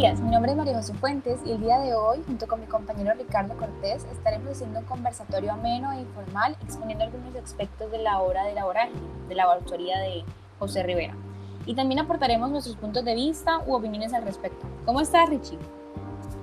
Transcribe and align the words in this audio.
días, 0.00 0.20
mi 0.20 0.30
nombre 0.30 0.52
es 0.52 0.56
María 0.56 0.76
José 0.76 0.94
Fuentes 0.94 1.40
y 1.44 1.50
el 1.50 1.60
día 1.60 1.80
de 1.80 1.94
hoy, 1.94 2.22
junto 2.24 2.46
con 2.46 2.60
mi 2.60 2.66
compañero 2.66 3.12
Ricardo 3.18 3.56
Cortés, 3.56 4.06
estaremos 4.12 4.52
haciendo 4.52 4.78
un 4.78 4.84
conversatorio 4.84 5.52
ameno 5.52 5.90
e 5.90 6.02
informal 6.02 6.56
exponiendo 6.62 7.04
algunos 7.04 7.34
aspectos 7.34 7.90
de 7.90 7.98
la 7.98 8.20
obra 8.20 8.44
de 8.44 8.54
la 8.54 8.64
de 9.28 9.34
la 9.34 9.44
autoría 9.44 9.98
de 9.98 10.24
José 10.60 10.84
Rivera. 10.84 11.16
Y 11.66 11.74
también 11.74 11.98
aportaremos 11.98 12.48
nuestros 12.50 12.76
puntos 12.76 13.04
de 13.04 13.16
vista 13.16 13.58
u 13.66 13.74
opiniones 13.74 14.14
al 14.14 14.22
respecto. 14.22 14.66
¿Cómo 14.86 15.00
estás, 15.00 15.28
Richie? 15.28 15.58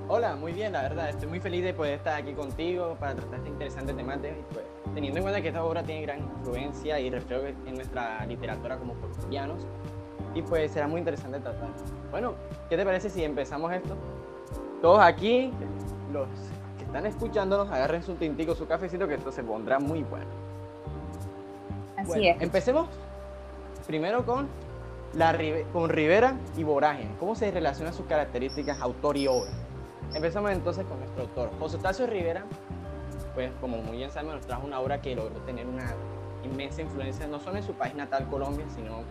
Hola, 0.10 0.38
muy 0.38 0.54
bien, 0.54 0.72
la 0.72 0.84
verdad. 0.84 1.10
Estoy 1.10 1.28
muy 1.28 1.42
feliz 1.42 1.66
de 1.66 1.74
poder 1.74 1.96
estar 1.96 2.22
aquí 2.22 2.32
contigo 2.32 2.96
para 2.98 3.14
tratar 3.14 3.40
este 3.40 3.50
interesante 3.50 3.94
temática. 3.94 4.34
Pues, 4.54 4.66
teniendo 4.94 5.20
en 5.20 5.24
cuenta 5.24 5.42
que 5.42 5.50
esta 5.50 5.62
obra 5.66 5.84
tiene 5.84 6.02
gran 6.04 6.20
influencia 6.20 6.98
y 6.98 7.10
reflejo 7.10 7.46
en 7.66 7.76
nuestra 7.76 8.26
literatura 8.26 8.78
como 8.78 8.94
colombianos, 8.94 9.68
y 10.34 10.42
pues 10.44 10.72
será 10.72 10.88
muy 10.88 11.00
interesante 11.00 11.42
tratar. 11.42 11.68
Bueno, 12.10 12.36
¿qué 12.70 12.78
te 12.78 12.86
parece 12.86 13.10
si 13.10 13.22
empezamos 13.22 13.74
esto? 13.74 13.98
Todos 14.82 15.02
aquí, 15.02 15.52
los 16.14 16.28
que 16.78 16.86
están 16.86 17.06
escuchándonos, 17.06 17.70
agarren 17.70 18.02
su 18.02 18.14
tintico, 18.16 18.56
su 18.56 18.66
cafecito, 18.66 19.10
que 19.10 19.16
esto 19.16 19.34
se 19.34 19.44
pondrá 19.44 19.78
muy 19.78 20.04
bueno. 20.04 20.26
Así 21.98 22.30
es. 22.30 22.42
Empecemos 22.42 22.88
primero 23.86 24.26
con, 24.26 24.48
la, 25.16 25.38
con 25.74 25.90
Rivera 25.90 26.38
y 26.56 26.64
Vorágine. 26.64 27.12
¿Cómo 27.20 27.36
se 27.36 27.52
relacionan 27.52 27.94
sus 27.94 28.06
características 28.06 28.80
autor 28.80 29.18
y 29.18 29.28
obra? 29.28 29.52
Empezamos 30.14 30.52
entonces 30.52 30.86
con 30.86 31.00
nuestro 31.00 31.24
autor. 31.24 31.52
José 31.60 31.78
Tacio 31.78 32.08
Rivera, 32.08 32.44
pues 33.36 33.52
como 33.62 33.78
muy 33.78 33.98
bien 33.98 34.10
sabemos, 34.10 34.36
nos 34.36 34.48
trajo 34.48 34.66
una 34.66 34.80
obra 34.80 35.02
que 35.02 35.16
logró 35.16 35.36
tener 35.42 35.68
una 35.68 35.94
inmensa 36.44 36.82
influencia 36.82 37.28
no 37.28 37.40
solo 37.40 37.58
en 37.58 37.64
su 37.64 37.74
país 37.74 37.94
natal, 37.94 38.28
Colombia, 38.30 38.66
sino 38.74 39.02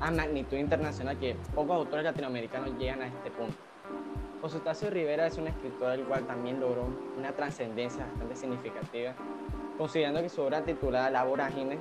a 0.00 0.10
magnitud 0.10 0.56
internacional 0.56 1.18
que 1.18 1.36
pocos 1.54 1.76
autores 1.76 2.04
latinoamericanos 2.04 2.78
llegan 2.78 3.02
a 3.02 3.08
este 3.08 3.30
punto. 3.30 3.56
José 4.40 4.60
Tacio 4.60 4.88
Rivera 4.90 5.26
es 5.26 5.36
un 5.36 5.48
escritor 5.48 5.92
el 5.92 6.04
cual 6.04 6.24
también 6.26 6.60
logró 6.60 6.86
una 7.18 7.32
trascendencia 7.32 8.06
bastante 8.06 8.36
significativa, 8.36 9.14
considerando 9.76 10.22
que 10.22 10.28
su 10.28 10.40
obra 10.40 10.62
titulada 10.62 11.10
La 11.10 11.24
Vorágine 11.24 11.78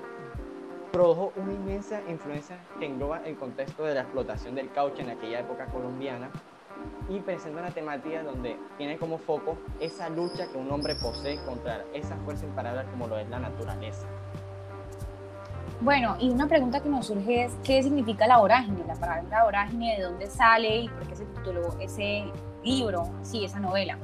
produjo 0.91 1.31
una 1.35 1.53
inmensa 1.53 2.01
influencia 2.09 2.57
que 2.79 2.87
engloba 2.87 3.21
el 3.25 3.37
contexto 3.37 3.83
de 3.83 3.93
la 3.93 4.01
explotación 4.01 4.55
del 4.55 4.71
caucho 4.71 5.03
en 5.03 5.11
aquella 5.11 5.41
época 5.41 5.67
colombiana 5.67 6.31
y 7.09 7.19
presenta 7.19 7.61
una 7.61 7.71
temática 7.71 8.23
donde 8.23 8.57
tiene 8.77 8.97
como 8.97 9.17
foco 9.17 9.57
esa 9.79 10.09
lucha 10.09 10.47
que 10.51 10.57
un 10.57 10.71
hombre 10.71 10.95
posee 10.95 11.37
contra 11.45 11.83
esa 11.93 12.15
fuerza 12.17 12.45
imparable 12.45 12.83
como 12.91 13.07
lo 13.07 13.17
es 13.17 13.29
la 13.29 13.39
naturaleza. 13.39 14.07
Bueno, 15.79 16.17
y 16.19 16.29
una 16.31 16.47
pregunta 16.47 16.81
que 16.81 16.89
nos 16.89 17.05
surge 17.05 17.45
es, 17.45 17.53
¿qué 17.63 17.83
significa 17.83 18.25
la 18.25 18.37
vorágine? 18.37 18.83
La 18.87 18.95
palabra 18.95 19.43
vorágine, 19.43 19.97
¿de 19.97 20.03
dónde 20.03 20.27
sale 20.27 20.77
y 20.77 20.89
por 20.89 21.07
qué 21.07 21.15
se 21.15 21.25
tituló 21.25 21.77
ese 21.79 22.25
libro, 22.63 23.03
sí, 23.21 23.45
esa 23.45 23.59
novela? 23.59 23.97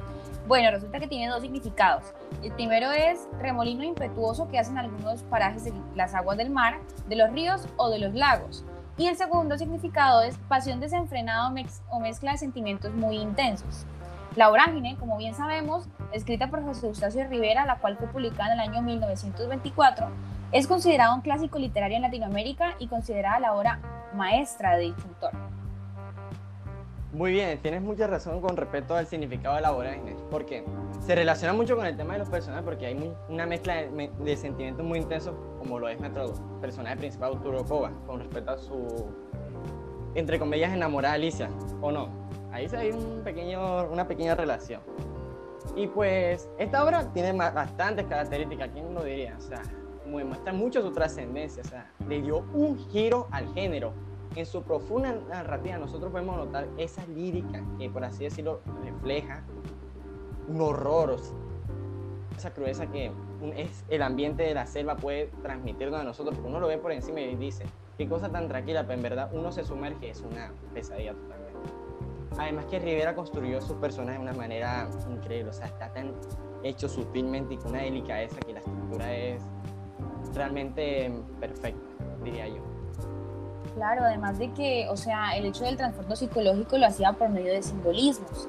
Bueno, 0.46 0.70
resulta 0.70 1.00
que 1.00 1.08
tiene 1.08 1.28
dos 1.28 1.42
significados. 1.42 2.04
El 2.42 2.52
primero 2.52 2.92
es 2.92 3.26
remolino 3.40 3.82
impetuoso 3.82 4.46
que 4.48 4.58
hacen 4.58 4.78
algunos 4.78 5.22
parajes 5.24 5.64
de 5.64 5.72
las 5.96 6.14
aguas 6.14 6.36
del 6.36 6.50
mar, 6.50 6.80
de 7.08 7.16
los 7.16 7.32
ríos 7.32 7.66
o 7.76 7.90
de 7.90 7.98
los 7.98 8.14
lagos. 8.14 8.64
Y 8.96 9.08
el 9.08 9.16
segundo 9.16 9.58
significado 9.58 10.22
es 10.22 10.38
pasión 10.48 10.78
desenfrenada 10.78 11.52
o 11.90 12.00
mezcla 12.00 12.32
de 12.32 12.38
sentimientos 12.38 12.92
muy 12.94 13.16
intensos. 13.16 13.86
La 14.36 14.48
vorágine, 14.48 14.96
como 14.96 15.16
bien 15.16 15.34
sabemos, 15.34 15.88
escrita 16.12 16.48
por 16.48 16.64
José 16.64 16.86
Eustacio 16.86 17.26
Rivera, 17.28 17.66
la 17.66 17.78
cual 17.78 17.96
fue 17.96 18.06
publicada 18.08 18.52
en 18.52 18.60
el 18.60 18.68
año 18.68 18.82
1924, 18.82 20.08
es 20.52 20.68
considerado 20.68 21.14
un 21.14 21.22
clásico 21.22 21.58
literario 21.58 21.96
en 21.96 22.02
Latinoamérica 22.02 22.76
y 22.78 22.86
considerada 22.86 23.40
la 23.40 23.54
obra 23.54 23.80
maestra 24.14 24.76
de 24.76 24.84
dicho 24.84 25.08
autor. 25.08 25.53
Muy 27.14 27.30
bien, 27.30 27.56
tienes 27.62 27.80
mucha 27.80 28.08
razón 28.08 28.40
con 28.40 28.56
respecto 28.56 28.96
al 28.96 29.06
significado 29.06 29.54
de 29.54 29.62
la 29.62 29.96
Inés, 29.96 30.16
porque 30.32 30.64
se 30.98 31.14
relaciona 31.14 31.52
mucho 31.52 31.76
con 31.76 31.86
el 31.86 31.96
tema 31.96 32.14
de 32.14 32.18
los 32.18 32.28
personajes, 32.28 32.64
porque 32.64 32.86
hay 32.86 33.14
una 33.28 33.46
mezcla 33.46 33.84
de, 33.84 34.36
sentimientos 34.36 34.84
muy 34.84 34.98
intensos, 34.98 35.32
como 35.60 35.78
lo 35.78 35.88
es 35.88 36.00
nuestro 36.00 36.32
personaje 36.60 36.96
principal, 36.96 37.34
Arturo 37.34 37.64
con 38.04 38.18
respecto 38.18 38.50
a 38.50 38.58
su, 38.58 39.06
entre 40.16 40.40
comillas, 40.40 40.72
enamorada 40.72 41.14
Alicia, 41.14 41.50
¿o 41.80 41.92
no? 41.92 42.08
Ahí 42.50 42.66
hay 42.76 42.90
un 42.90 43.22
pequeño, 43.22 43.84
una 43.84 44.08
pequeña 44.08 44.34
relación. 44.34 44.80
Y 45.76 45.86
pues, 45.86 46.50
esta 46.58 46.84
obra 46.84 47.12
tiene 47.12 47.32
bastantes 47.32 48.06
características, 48.06 48.70
¿quién 48.72 48.92
lo 48.92 49.04
diría? 49.04 49.36
O 49.38 49.40
sea, 49.40 49.62
muestra 50.04 50.52
mucho 50.52 50.82
su 50.82 50.90
trascendencia, 50.90 51.62
o 51.64 51.68
sea, 51.68 51.92
le 52.08 52.22
dio 52.22 52.38
un 52.52 52.76
giro 52.90 53.28
al 53.30 53.54
género. 53.54 53.92
En 54.36 54.46
su 54.46 54.62
profunda 54.62 55.14
narrativa 55.28 55.78
nosotros 55.78 56.10
podemos 56.10 56.36
notar 56.36 56.66
esa 56.76 57.06
lírica 57.06 57.62
que, 57.78 57.88
por 57.88 58.04
así 58.04 58.24
decirlo, 58.24 58.60
refleja 58.82 59.44
un 60.48 60.60
horror, 60.60 61.16
esa 62.36 62.52
crudeza 62.52 62.88
que 62.88 63.12
es 63.56 63.84
el 63.88 64.02
ambiente 64.02 64.42
de 64.42 64.54
la 64.54 64.66
selva 64.66 64.96
puede 64.96 65.26
transmitirnos 65.42 66.00
a 66.00 66.04
nosotros, 66.04 66.34
porque 66.34 66.48
uno 66.48 66.58
lo 66.58 66.66
ve 66.66 66.78
por 66.78 66.90
encima 66.90 67.20
y 67.20 67.36
dice, 67.36 67.64
qué 67.96 68.08
cosa 68.08 68.28
tan 68.28 68.48
tranquila, 68.48 68.82
pero 68.82 68.94
en 68.94 69.02
verdad 69.02 69.30
uno 69.32 69.52
se 69.52 69.64
sumerge, 69.64 70.10
es 70.10 70.20
una 70.20 70.52
pesadilla 70.72 71.12
totalmente. 71.12 71.44
Además 72.36 72.66
que 72.66 72.80
Rivera 72.80 73.14
construyó 73.14 73.60
sus 73.60 73.76
personajes 73.76 74.20
de 74.20 74.28
una 74.28 74.36
manera 74.36 74.88
increíble, 75.08 75.50
o 75.50 75.52
sea, 75.52 75.66
está 75.66 75.92
tan 75.92 76.12
hecho 76.64 76.88
sutilmente 76.88 77.54
y 77.54 77.56
con 77.58 77.70
una 77.70 77.82
delicadeza 77.82 78.40
que 78.40 78.52
la 78.52 78.58
estructura 78.58 79.14
es 79.14 79.42
realmente 80.34 81.12
perfecta, 81.38 81.88
diría 82.24 82.48
yo. 82.48 82.73
Claro, 83.74 84.02
además 84.04 84.38
de 84.38 84.52
que, 84.52 84.86
o 84.88 84.96
sea, 84.96 85.36
el 85.36 85.46
hecho 85.46 85.64
del 85.64 85.76
transporte 85.76 86.16
psicológico 86.16 86.78
lo 86.78 86.86
hacía 86.86 87.12
por 87.12 87.28
medio 87.28 87.52
de 87.52 87.62
simbolismos. 87.62 88.48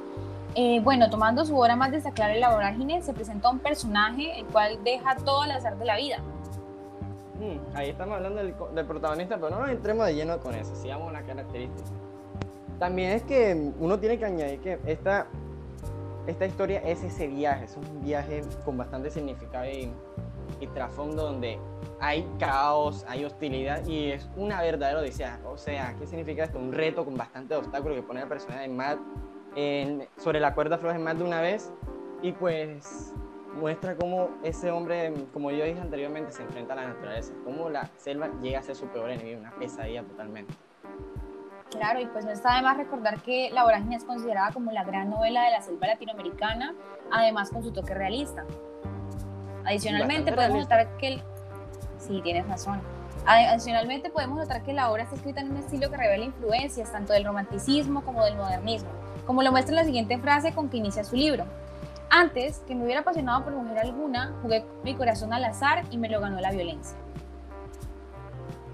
Eh, 0.54 0.80
bueno, 0.82 1.10
tomando 1.10 1.44
su 1.46 1.58
obra 1.58 1.76
más 1.76 1.92
destacable, 1.92 2.40
La 2.40 2.54
Vorágine, 2.54 3.02
se 3.02 3.14
presenta 3.14 3.50
un 3.50 3.60
personaje 3.60 4.40
el 4.40 4.46
cual 4.46 4.80
deja 4.84 5.16
todo 5.18 5.42
al 5.42 5.52
azar 5.52 5.78
de 5.78 5.86
la 5.86 5.98
vida. 5.98 6.20
Mm, 7.40 7.76
ahí 7.76 7.90
estamos 7.90 8.16
hablando 8.16 8.42
del, 8.42 8.86
protagonista, 8.86 9.36
pero 9.36 9.50
no 9.50 9.62
nos 9.62 9.70
entremos 9.70 10.06
de 10.06 10.16
lleno 10.16 10.40
con 10.40 10.56
eso, 10.56 10.76
sigamos 10.76 11.12
la 11.12 11.24
característica. 11.24 11.90
También 12.80 13.12
es 13.12 13.24
que 13.24 13.72
uno 13.80 14.00
tiene 14.00 14.18
que 14.18 14.26
añadir 14.26 14.60
que 14.60 14.80
esta, 14.86 15.28
esta 16.28 16.46
historia 16.46 16.80
es 16.80 17.04
ese 17.04 17.28
viaje, 17.28 17.66
es 17.66 17.76
un 17.76 18.04
viaje 18.04 18.44
con 18.64 18.78
bastante 18.78 19.10
significado 19.10 19.66
y 19.66 19.92
y 20.60 20.68
trasfondo 20.68 21.24
donde 21.24 21.60
hay 22.00 22.28
caos, 22.40 23.06
hay 23.08 23.26
hostilidad 23.26 23.86
y 23.86 24.12
es 24.12 24.30
una 24.36 24.62
verdadera 24.62 25.00
odisea. 25.00 25.40
O 25.46 25.58
sea, 25.58 25.96
¿qué 25.98 26.08
significa 26.08 26.44
esto? 26.44 26.60
Un 26.60 26.74
reto 26.74 27.06
con 27.06 27.16
bastante 27.18 27.56
obstáculos 27.56 27.98
que 27.98 28.04
pone 28.04 28.20
a 28.20 28.24
la 28.24 28.30
persona 28.30 28.64
en 28.64 28.76
más, 28.76 28.98
sobre 30.18 30.40
la 30.40 30.54
cuerda 30.54 30.78
floja 30.78 31.00
más 31.00 31.18
de 31.18 31.24
una 31.24 31.42
vez 31.42 31.72
y 32.22 32.34
pues 32.34 33.14
muestra 33.56 33.96
cómo 33.96 34.30
ese 34.44 34.70
hombre, 34.70 35.14
como 35.32 35.50
yo 35.52 35.64
dije 35.64 35.80
anteriormente, 35.80 36.32
se 36.32 36.44
enfrenta 36.44 36.74
a 36.74 36.78
la 36.78 36.88
naturaleza, 36.90 37.34
cómo 37.46 37.70
la 37.70 37.90
selva 37.96 38.30
llega 38.42 38.60
a 38.60 38.62
ser 38.62 38.76
su 38.76 38.88
peor 38.88 39.12
enemigo, 39.12 39.40
una 39.40 39.52
pesadilla 39.52 40.04
totalmente. 40.04 40.54
Claro, 41.72 42.00
y 42.00 42.06
pues 42.08 42.26
no 42.26 42.32
está 42.32 42.56
de 42.58 42.62
más 42.62 42.78
recordar 42.78 43.22
que 43.22 43.50
La 43.52 43.64
Vorágine 43.64 43.96
es 43.96 44.04
considerada 44.04 44.52
como 44.52 44.72
la 44.72 44.84
gran 44.84 45.10
novela 45.10 45.44
de 45.44 45.52
la 45.52 45.62
selva 45.62 45.88
latinoamericana, 45.88 46.74
además 47.12 47.50
con 47.50 47.64
su 47.64 47.72
toque 47.72 47.94
realista. 47.94 48.46
Adicionalmente 49.66 50.32
podemos 50.32 50.60
notar 50.60 50.96
que 50.98 51.22
sí 52.00 52.22
tienes 52.24 52.48
razón. 52.48 52.82
Adicionalmente 53.26 54.10
podemos 54.10 54.38
notar 54.38 54.62
que 54.62 54.74
la 54.74 54.92
obra 54.92 55.04
está 55.04 55.16
escrita 55.16 55.42
en 55.42 55.52
un 55.52 55.58
estilo 55.58 55.90
que 55.90 55.98
revela 55.98 56.26
influencias 56.26 56.92
tanto 56.92 57.14
del 57.14 57.26
romanticismo 57.26 58.04
como 58.04 58.24
del 58.24 58.36
modernismo, 58.36 58.90
como 59.26 59.42
lo 59.42 59.52
muestra 59.52 59.76
la 59.76 59.84
siguiente 59.84 60.20
frase 60.20 60.54
con 60.54 60.70
que 60.70 60.78
inicia 60.78 61.04
su 61.04 61.16
libro. 61.16 61.46
Antes 62.12 62.60
que 62.68 62.76
me 62.76 62.84
hubiera 62.84 63.02
apasionado 63.02 63.44
por 63.44 63.54
mujer 63.54 63.80
alguna, 63.80 64.34
jugué 64.42 64.64
mi 64.84 64.96
corazón 64.96 65.34
al 65.34 65.44
azar 65.44 65.84
y 65.90 65.98
me 65.98 66.08
lo 66.08 66.22
ganó 66.22 66.40
la 66.40 66.52
violencia. 66.52 66.96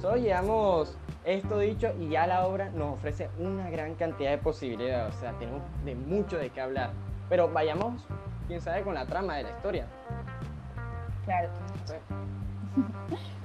Solo 0.02 0.18
llevamos 0.18 0.98
esto 1.24 1.60
dicho 1.60 1.94
y 2.00 2.10
ya 2.10 2.28
la 2.28 2.46
obra 2.46 2.70
nos 2.72 2.96
ofrece 2.96 3.30
una 3.40 3.70
gran 3.70 3.96
cantidad 3.96 4.32
de 4.32 4.38
posibilidades, 4.38 5.16
o 5.16 5.20
sea, 5.20 5.32
tenemos 5.34 5.62
de 5.86 5.96
mucho 5.96 6.38
de 6.38 6.50
qué 6.50 6.60
hablar. 6.60 6.92
Pero 7.30 7.48
vayamos, 7.48 8.04
quién 8.48 8.60
sabe, 8.60 8.82
con 8.82 8.96
la 8.96 9.06
trama 9.06 9.36
de 9.38 9.44
la 9.44 9.50
historia. 9.52 9.86
Claro. 11.24 11.50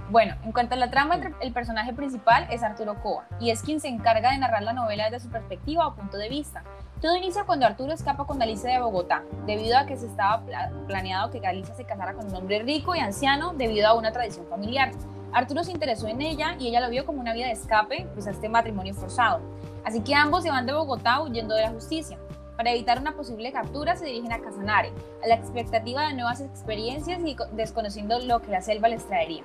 Bueno, 0.09 0.37
en 0.45 0.53
cuanto 0.53 0.75
a 0.75 0.79
la 0.79 0.89
trama, 0.89 1.19
el 1.41 1.53
personaje 1.53 1.93
principal 1.93 2.47
es 2.49 2.63
Arturo 2.63 3.03
Coa 3.03 3.27
y 3.41 3.51
es 3.51 3.63
quien 3.63 3.81
se 3.81 3.89
encarga 3.89 4.31
de 4.31 4.39
narrar 4.39 4.63
la 4.63 4.73
novela 4.73 5.11
desde 5.11 5.25
su 5.25 5.31
perspectiva 5.31 5.85
o 5.85 5.97
punto 5.97 6.17
de 6.17 6.29
vista. 6.29 6.63
Todo 7.03 7.17
inicia 7.17 7.43
cuando 7.45 7.67
Arturo 7.67 7.93
escapa 7.93 8.25
con 8.25 8.39
Galicia 8.39 8.71
de 8.71 8.79
Bogotá, 8.79 9.25
debido 9.47 9.77
a 9.77 9.85
que 9.85 9.97
se 9.97 10.07
estaba 10.07 10.45
planeado 10.87 11.33
que 11.33 11.41
Galicia 11.41 11.75
se 11.75 11.85
casara 11.85 12.15
con 12.15 12.27
un 12.27 12.37
hombre 12.37 12.63
rico 12.63 12.95
y 12.95 13.01
anciano 13.01 13.53
debido 13.55 13.89
a 13.89 13.95
una 13.95 14.13
tradición 14.13 14.47
familiar. 14.47 14.93
Arturo 15.33 15.65
se 15.65 15.73
interesó 15.73 16.07
en 16.07 16.23
ella 16.23 16.55
y 16.57 16.69
ella 16.69 16.81
lo 16.81 16.89
vio 16.89 17.05
como 17.05 17.21
una 17.21 17.35
vía 17.35 17.47
de 17.47 17.53
escape 17.53 18.07
pues, 18.15 18.29
a 18.29 18.31
este 18.31 18.49
matrimonio 18.49 18.95
forzado. 18.95 19.41
Así 19.85 20.03
que 20.03 20.15
ambos 20.15 20.45
se 20.45 20.51
van 20.51 20.67
de 20.67 20.73
Bogotá 20.73 21.21
huyendo 21.21 21.57
de 21.57 21.63
la 21.63 21.71
justicia. 21.71 22.17
Para 22.57 22.71
evitar 22.71 23.01
una 23.01 23.17
posible 23.17 23.51
captura, 23.53 23.97
se 23.97 24.07
dirigen 24.07 24.33
a 24.33 24.41
Casanare, 24.41 24.93
a 25.23 25.27
la 25.27 25.35
expectativa 25.35 26.07
de 26.07 26.15
nuevas 26.15 26.41
experiencias 26.41 27.21
y 27.25 27.37
desconociendo 27.53 28.21
lo 28.21 28.41
que 28.41 28.53
la 28.53 28.63
selva 28.63 28.89
les 28.89 29.05
traería. 29.07 29.43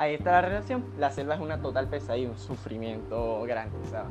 Ahí 0.00 0.14
está 0.14 0.32
la 0.32 0.40
relación. 0.40 0.82
La 0.98 1.10
selva 1.10 1.34
es 1.34 1.42
una 1.42 1.60
total 1.60 1.86
pesadilla, 1.86 2.30
un 2.30 2.38
sufrimiento 2.38 3.42
grande, 3.42 3.76
¿sabes? 3.90 4.10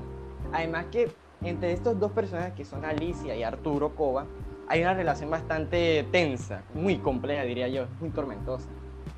Además 0.53 0.85
que 0.91 1.11
entre 1.41 1.71
estos 1.73 1.99
dos 1.99 2.11
personajes 2.11 2.53
que 2.53 2.63
son 2.63 2.85
Alicia 2.85 3.35
y 3.35 3.41
Arturo 3.41 3.95
Cova, 3.95 4.27
hay 4.67 4.81
una 4.81 4.93
relación 4.93 5.31
bastante 5.31 6.05
tensa, 6.11 6.61
muy 6.75 6.99
compleja 6.99 7.41
diría 7.41 7.69
yo, 7.69 7.87
muy 7.99 8.11
tormentosa. 8.11 8.69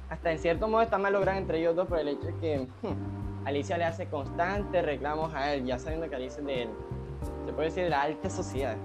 Hasta 0.09 0.31
en 0.31 0.39
cierto 0.39 0.69
modo 0.69 0.81
está 0.81 0.97
mal 0.97 1.11
lograda 1.11 1.37
entre 1.37 1.59
ellos 1.59 1.75
dos 1.75 1.89
por 1.89 1.99
el 1.99 2.07
hecho 2.07 2.27
de 2.27 2.35
que 2.37 2.59
hmm, 2.83 3.45
Alicia 3.45 3.77
le 3.77 3.83
hace 3.83 4.05
constantes 4.05 4.85
reclamos 4.85 5.33
a 5.33 5.53
él, 5.53 5.65
ya 5.65 5.77
sabiendo 5.77 6.09
que 6.09 6.15
Alicia 6.15 6.39
es 6.39 6.45
de 6.45 6.61
él, 6.61 6.69
se 7.45 7.51
puede 7.51 7.67
decir 7.67 7.83
de 7.83 7.89
la 7.89 8.03
alta 8.03 8.29
sociedad. 8.29 8.77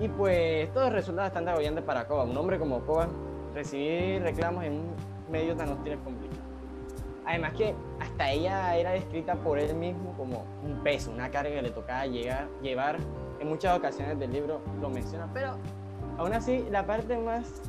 Y 0.00 0.08
pues 0.08 0.72
todo 0.72 0.90
resulta 0.90 1.22
bastante 1.22 1.52
agobiante 1.52 1.80
para 1.80 2.08
Cova. 2.08 2.24
Un 2.24 2.36
hombre 2.36 2.58
como 2.58 2.80
Cova, 2.80 3.06
recibir 3.54 4.20
reclamos 4.20 4.64
en 4.64 4.72
un 4.72 4.96
medio 5.30 5.54
tan 5.54 5.68
hostil 5.68 5.92
es 5.92 5.98
complicado. 6.00 6.33
Además 7.26 7.54
que 7.54 7.74
hasta 8.00 8.30
ella 8.30 8.76
era 8.76 8.90
descrita 8.90 9.34
por 9.36 9.58
él 9.58 9.74
mismo 9.74 10.12
como 10.16 10.44
un 10.62 10.82
peso, 10.82 11.10
una 11.10 11.30
carga 11.30 11.50
que 11.50 11.62
le 11.62 11.70
tocaba 11.70 12.06
llegar, 12.06 12.48
llevar. 12.62 12.98
En 13.40 13.48
muchas 13.48 13.76
ocasiones 13.76 14.18
del 14.18 14.32
libro 14.32 14.60
lo 14.80 14.90
menciona, 14.90 15.28
pero 15.32 15.56
aún 16.18 16.32
así 16.32 16.66
la 16.70 16.86
parte 16.86 17.18
más 17.18 17.62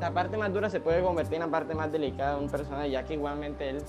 la 0.00 0.12
parte 0.12 0.36
más 0.36 0.52
dura 0.52 0.68
se 0.68 0.80
puede 0.80 1.02
convertir 1.02 1.34
en 1.34 1.40
la 1.40 1.48
parte 1.48 1.74
más 1.74 1.90
delicada 1.90 2.36
de 2.36 2.44
un 2.44 2.50
personaje, 2.50 2.90
ya 2.90 3.04
que 3.04 3.14
igualmente 3.14 3.70
él 3.70 3.82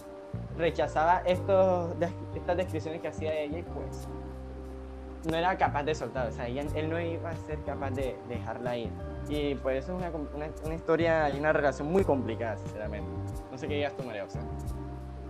rechazaba 0.57 1.21
estos, 1.25 1.94
estas 2.33 2.57
descripciones 2.57 3.01
que 3.01 3.07
hacía 3.10 3.31
de 3.31 3.44
ella 3.45 3.60
y 3.60 3.63
pues 3.63 4.07
no 5.30 5.36
era 5.36 5.57
capaz 5.57 5.83
de 5.83 5.95
soltar, 5.95 6.28
o 6.28 6.31
sea, 6.31 6.48
él 6.48 6.89
no 6.89 7.00
iba 7.00 7.30
a 7.30 7.36
ser 7.36 7.60
capaz 7.63 7.92
de 7.92 8.16
dejarla 8.30 8.78
ir. 8.78 8.92
Y 9.30 9.56
por 9.56 9.74
eso 9.74 9.92
es 9.94 9.98
una, 9.98 10.10
una, 10.36 10.50
una, 10.63 10.75
historia 10.75 11.30
y 11.30 11.39
una 11.39 11.51
relación 11.51 11.92
muy 11.92 12.04
complicada, 12.04 12.57
sinceramente. 12.57 13.10
No 13.51 13.57
sé 13.57 13.68
qué 13.68 13.75
digas 13.75 13.95
tú, 13.98 14.04
María 14.04 14.24
José. 14.24 14.39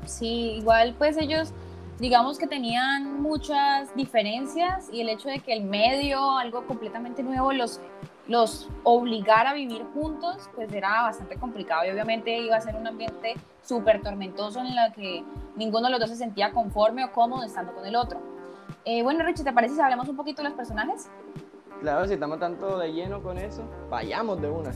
Sí, 0.05 0.57
igual 0.57 0.95
pues 0.97 1.17
ellos, 1.17 1.53
digamos 1.99 2.37
que 2.37 2.47
tenían 2.47 3.21
muchas 3.21 3.93
diferencias 3.95 4.89
y 4.91 5.01
el 5.01 5.09
hecho 5.09 5.29
de 5.29 5.39
que 5.39 5.53
el 5.53 5.63
medio, 5.63 6.37
algo 6.37 6.65
completamente 6.67 7.23
nuevo, 7.23 7.53
los, 7.53 7.79
los 8.27 8.69
obligara 8.83 9.51
a 9.51 9.53
vivir 9.53 9.83
juntos, 9.93 10.49
pues 10.55 10.71
era 10.73 11.03
bastante 11.03 11.37
complicado 11.37 11.85
y 11.85 11.91
obviamente 11.91 12.37
iba 12.37 12.57
a 12.57 12.61
ser 12.61 12.75
un 12.75 12.87
ambiente 12.87 13.35
súper 13.63 14.01
tormentoso 14.01 14.59
en 14.59 14.67
el 14.67 14.93
que 14.93 15.23
ninguno 15.55 15.85
de 15.85 15.91
los 15.91 15.99
dos 15.99 16.09
se 16.09 16.17
sentía 16.17 16.51
conforme 16.51 17.05
o 17.05 17.11
cómodo 17.11 17.43
estando 17.43 17.73
con 17.73 17.85
el 17.85 17.95
otro. 17.95 18.19
Eh, 18.83 19.01
bueno, 19.01 19.23
Richie, 19.23 19.43
¿te 19.43 19.51
parece 19.51 19.75
si 19.75 19.81
hablamos 19.81 20.07
un 20.07 20.15
poquito 20.15 20.43
de 20.43 20.49
los 20.49 20.57
personajes? 20.57 21.09
Claro, 21.81 22.07
si 22.07 22.13
estamos 22.13 22.39
tanto 22.39 22.77
de 22.77 22.91
lleno 22.91 23.21
con 23.21 23.37
eso, 23.37 23.63
vayamos 23.89 24.41
de 24.41 24.49
una. 24.49 24.71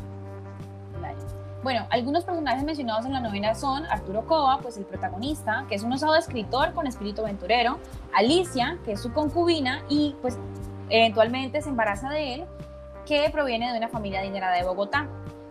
Bueno, 1.61 1.85
algunos 1.89 2.23
personajes 2.23 2.63
mencionados 2.63 3.05
en 3.05 3.11
la 3.11 3.19
novela 3.19 3.53
son 3.53 3.85
Arturo 3.87 4.25
Cova, 4.25 4.59
pues 4.61 4.77
el 4.77 4.85
protagonista, 4.85 5.65
que 5.67 5.75
es 5.75 5.83
un 5.83 5.91
osado 5.91 6.15
escritor 6.15 6.73
con 6.73 6.87
espíritu 6.87 7.21
aventurero, 7.21 7.79
Alicia, 8.13 8.77
que 8.85 8.93
es 8.93 9.01
su 9.01 9.11
concubina 9.11 9.83
y 9.89 10.15
pues 10.21 10.39
eventualmente 10.89 11.61
se 11.61 11.67
embaraza 11.67 12.09
de 12.09 12.35
él, 12.35 12.45
que 13.05 13.29
proviene 13.29 13.73
de 13.73 13.77
una 13.77 13.89
familia 13.89 14.21
adinerada 14.21 14.55
de 14.55 14.63
Bogotá. 14.63 15.07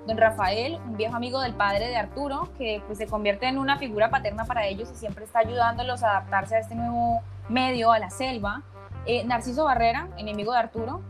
Don 0.06 0.17
Rafael, 0.17 0.79
un 0.87 0.97
viejo 0.97 1.15
amigo 1.15 1.41
del 1.43 1.53
padre 1.53 1.89
de 1.89 1.97
Arturo, 1.97 2.49
que 2.56 2.83
pues 2.87 2.97
se 2.97 3.06
convierte 3.06 3.47
en 3.47 3.59
una 3.59 3.77
figura 3.77 4.09
paterna 4.09 4.47
para 4.47 4.67
ellos 4.67 4.91
y 4.91 4.95
siempre 4.95 5.27
está 5.27 5.41
ayudándolos 5.41 6.03
a 6.03 6.12
adaptarse 6.12 6.56
a 6.56 6.61
este 6.61 6.75
nuevo 6.75 7.21
medio, 7.50 7.93
a 7.93 7.99
la 7.99 8.09
selva. 8.09 8.62
Eh, 9.05 9.25
Narciso 9.25 9.65
Barrera, 9.65 10.09
enemigo 10.17 10.53
de 10.53 10.59
Arturo, 10.59 11.03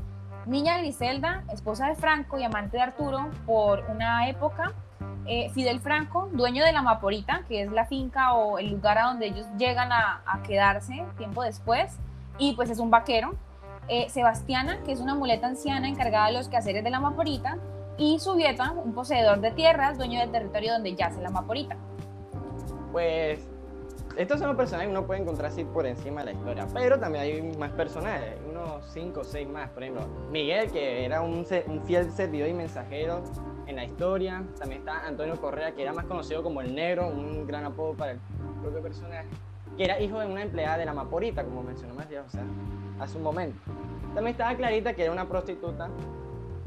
Niña 0.48 0.78
Griselda, 0.78 1.44
esposa 1.52 1.88
de 1.88 1.94
Franco 1.94 2.38
y 2.38 2.42
amante 2.42 2.78
de 2.78 2.82
Arturo 2.82 3.28
por 3.44 3.84
una 3.90 4.30
época. 4.30 4.72
Eh, 5.26 5.50
Fidel 5.50 5.78
Franco, 5.78 6.30
dueño 6.32 6.64
de 6.64 6.72
la 6.72 6.80
Maporita, 6.80 7.42
que 7.46 7.64
es 7.64 7.70
la 7.70 7.84
finca 7.84 8.32
o 8.32 8.58
el 8.58 8.70
lugar 8.70 8.96
a 8.96 9.08
donde 9.08 9.26
ellos 9.26 9.44
llegan 9.58 9.92
a, 9.92 10.22
quedarse 10.46 11.04
tiempo 11.18 11.42
después, 11.42 11.98
y 12.38 12.54
pues 12.54 12.70
es 12.70 12.78
un 12.78 12.90
vaquero. 12.90 13.34
Eh, 13.88 14.08
Sebastiana, 14.08 14.82
que 14.84 14.92
es 14.92 15.00
una 15.00 15.14
muleta 15.14 15.48
anciana 15.48 15.86
encargada 15.86 16.28
de 16.28 16.32
los 16.32 16.48
quehaceres 16.48 16.82
de 16.82 16.88
la 16.88 17.00
Maporita, 17.00 17.58
y 17.98 18.18
Subieta, 18.18 18.72
un 18.72 18.94
poseedor 18.94 19.42
de 19.42 19.50
tierras, 19.50 19.98
dueño 19.98 20.18
del 20.18 20.30
territorio 20.30 20.72
donde 20.72 20.94
yace 20.94 21.20
la 21.20 21.28
Maporita. 21.28 21.76
Pues 22.90 23.46
estos 24.18 24.40
son 24.40 24.48
los 24.48 24.56
personajes 24.56 24.88
que 24.88 24.96
uno 24.96 25.06
puede 25.06 25.20
encontrar 25.20 25.52
así 25.52 25.64
por 25.64 25.86
encima 25.86 26.24
de 26.24 26.32
la 26.32 26.32
historia, 26.32 26.66
pero 26.72 26.98
también 26.98 27.24
hay 27.24 27.56
más 27.56 27.70
personajes, 27.70 28.36
unos 28.58 28.84
5 28.92 29.20
o 29.20 29.24
6 29.24 29.48
más, 29.48 29.70
por 29.70 29.82
ejemplo, 29.82 30.06
Miguel, 30.30 30.70
que 30.70 31.04
era 31.04 31.22
un, 31.22 31.46
un, 31.66 31.82
fiel 31.84 32.10
servidor 32.12 32.48
y 32.48 32.54
mensajero 32.54 33.22
en 33.66 33.76
la 33.76 33.84
historia, 33.84 34.44
también 34.58 34.80
está 34.80 35.06
Antonio 35.06 35.40
Correa, 35.40 35.72
que 35.72 35.82
era 35.82 35.92
más 35.92 36.06
conocido 36.06 36.42
como 36.42 36.60
el 36.60 36.74
negro, 36.74 37.08
un 37.08 37.46
gran 37.46 37.64
apodo 37.64 37.94
para 37.94 38.12
el 38.12 38.18
propio 38.60 38.82
personaje, 38.82 39.26
que 39.76 39.84
era 39.84 40.00
hijo 40.00 40.18
de 40.20 40.26
una 40.26 40.42
empleada 40.42 40.78
de 40.78 40.84
la 40.86 40.92
Maporita, 40.92 41.44
como 41.44 41.62
mencionó 41.62 41.94
María, 41.94 42.22
o 42.22 42.30
sea, 42.30 42.44
hace 43.00 43.16
un 43.16 43.22
momento. 43.22 43.58
También 44.14 44.32
estaba 44.32 44.54
Clarita, 44.56 44.94
que 44.94 45.02
era 45.02 45.12
una 45.12 45.28
prostituta 45.28 45.88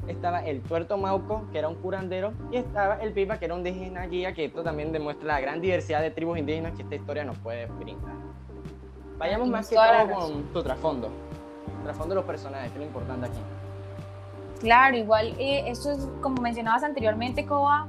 estaba 0.08 0.40
el 0.40 0.62
tuerto 0.62 0.98
Mauco, 0.98 1.46
que 1.52 1.60
era 1.60 1.68
un 1.68 1.76
curandero, 1.76 2.34
y 2.52 2.58
estaba 2.58 2.96
el 2.96 3.14
Pipa, 3.14 3.38
que 3.38 3.46
era 3.46 3.54
un 3.54 3.66
indígena 3.66 4.06
guía, 4.08 4.34
que 4.34 4.46
esto 4.46 4.64
también 4.64 4.92
demuestra 4.92 5.28
la 5.28 5.40
gran 5.40 5.62
diversidad 5.62 6.02
de 6.02 6.12
tribus 6.12 6.38
indígenas 6.38 6.74
que 6.76 6.84
esta 6.84 6.96
historia 6.96 7.24
nos 7.24 7.38
puede 7.38 7.66
brindar. 7.68 8.14
Vayamos 9.18 9.50
más 9.50 9.70
que 9.70 9.76
todo 9.76 10.20
con 10.20 10.44
tu 10.46 10.64
trasfondo, 10.64 11.10
trasfondo 11.84 12.16
de 12.16 12.22
los 12.22 12.26
personajes, 12.26 12.72
que 12.72 12.78
es 12.78 12.80
lo 12.80 12.86
importante 12.86 13.28
aquí. 13.28 13.40
Claro, 14.60 14.98
igual, 14.98 15.36
eh, 15.40 15.64
esto 15.68 15.92
es 15.92 16.08
como 16.22 16.42
mencionabas 16.42 16.84
anteriormente, 16.84 17.46
Coba, 17.46 17.88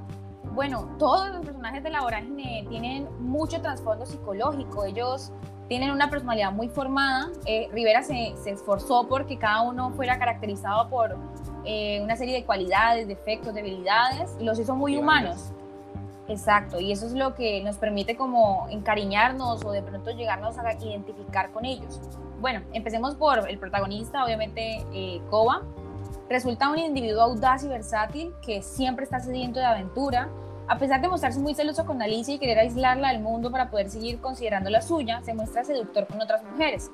bueno, 0.54 0.96
todos 0.98 1.28
los 1.30 1.44
personajes 1.44 1.82
de 1.82 1.90
la 1.90 2.02
vorágine 2.02 2.66
tienen 2.68 3.08
mucho 3.20 3.60
trasfondo 3.60 4.06
psicológico, 4.06 4.84
ellos 4.84 5.32
tienen 5.68 5.90
una 5.90 6.10
personalidad 6.10 6.52
muy 6.52 6.68
formada. 6.68 7.30
Eh, 7.46 7.68
Rivera 7.72 8.02
se, 8.02 8.34
se, 8.42 8.50
esforzó 8.50 9.08
porque 9.08 9.38
cada 9.38 9.62
uno 9.62 9.90
fuera 9.92 10.18
caracterizado 10.18 10.88
por 10.90 11.16
eh, 11.64 12.00
una 12.02 12.16
serie 12.16 12.34
de 12.34 12.44
cualidades, 12.44 13.08
defectos, 13.08 13.54
debilidades, 13.54 14.36
y 14.38 14.44
los 14.44 14.58
hizo 14.58 14.74
muy 14.74 14.96
humanos. 14.96 15.52
Exacto, 16.28 16.80
y 16.80 16.92
eso 16.92 17.06
es 17.06 17.12
lo 17.12 17.34
que 17.34 17.62
nos 17.62 17.76
permite 17.78 18.16
como 18.16 18.66
encariñarnos 18.70 19.64
o 19.64 19.72
de 19.72 19.82
pronto 19.82 20.10
llegarnos 20.10 20.58
a 20.58 20.72
identificar 20.74 21.50
con 21.50 21.64
ellos. 21.64 22.00
Bueno, 22.42 22.60
empecemos 22.72 23.14
por 23.14 23.48
el 23.48 23.56
protagonista, 23.56 24.24
obviamente 24.24 24.84
eh. 24.92 25.20
Resulta 26.28 26.70
un 26.70 26.78
individuo 26.80 27.22
audaz 27.22 27.62
y 27.62 27.68
versátil 27.68 28.32
que 28.44 28.62
siempre 28.62 29.04
está 29.04 29.20
sediento 29.20 29.60
de 29.60 29.66
aventura. 29.66 30.28
A 30.66 30.76
pesar 30.76 31.00
de 31.00 31.06
mostrarse 31.06 31.38
muy 31.38 31.54
celoso 31.54 31.86
con 31.86 32.02
Alicia 32.02 32.34
y 32.34 32.40
querer 32.40 32.58
aislarla 32.58 33.10
del 33.10 33.20
mundo 33.20 33.52
para 33.52 33.70
poder 33.70 33.90
seguir 33.90 34.18
considerando 34.20 34.70
la 34.70 34.82
suya, 34.82 35.20
se 35.22 35.34
muestra 35.34 35.62
seductor 35.62 36.08
con 36.08 36.20
otras 36.20 36.42
mujeres. 36.42 36.90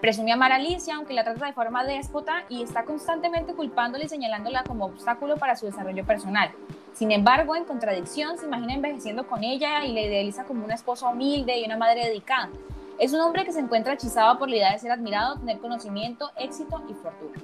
Presume 0.00 0.30
amar 0.30 0.52
a 0.52 0.56
Alicia, 0.56 0.94
aunque 0.94 1.14
la 1.14 1.24
trata 1.24 1.46
de 1.46 1.52
forma 1.52 1.84
déspota 1.84 2.44
y 2.48 2.62
está 2.62 2.84
constantemente 2.84 3.54
culpándola 3.54 4.04
y 4.04 4.08
señalándola 4.08 4.62
como 4.62 4.84
obstáculo 4.84 5.36
para 5.36 5.56
su 5.56 5.66
desarrollo 5.66 6.06
personal. 6.06 6.52
Sin 6.94 7.10
embargo, 7.10 7.56
en 7.56 7.64
contradicción, 7.64 8.38
se 8.38 8.46
imagina 8.46 8.74
envejeciendo 8.74 9.26
con 9.26 9.42
ella 9.42 9.84
y 9.84 9.94
la 9.94 10.02
idealiza 10.02 10.44
como 10.44 10.64
una 10.64 10.76
esposa 10.76 11.08
humilde 11.08 11.58
y 11.58 11.64
una 11.64 11.76
madre 11.76 12.06
dedicada. 12.06 12.50
Es 12.98 13.12
un 13.12 13.20
hombre 13.20 13.44
que 13.44 13.52
se 13.52 13.60
encuentra 13.60 13.94
hechizado 13.94 14.38
por 14.38 14.48
la 14.48 14.56
idea 14.56 14.72
de 14.72 14.78
ser 14.78 14.90
admirado, 14.90 15.38
tener 15.38 15.58
conocimiento, 15.58 16.30
éxito 16.36 16.82
y 16.88 16.94
fortuna. 16.94 17.38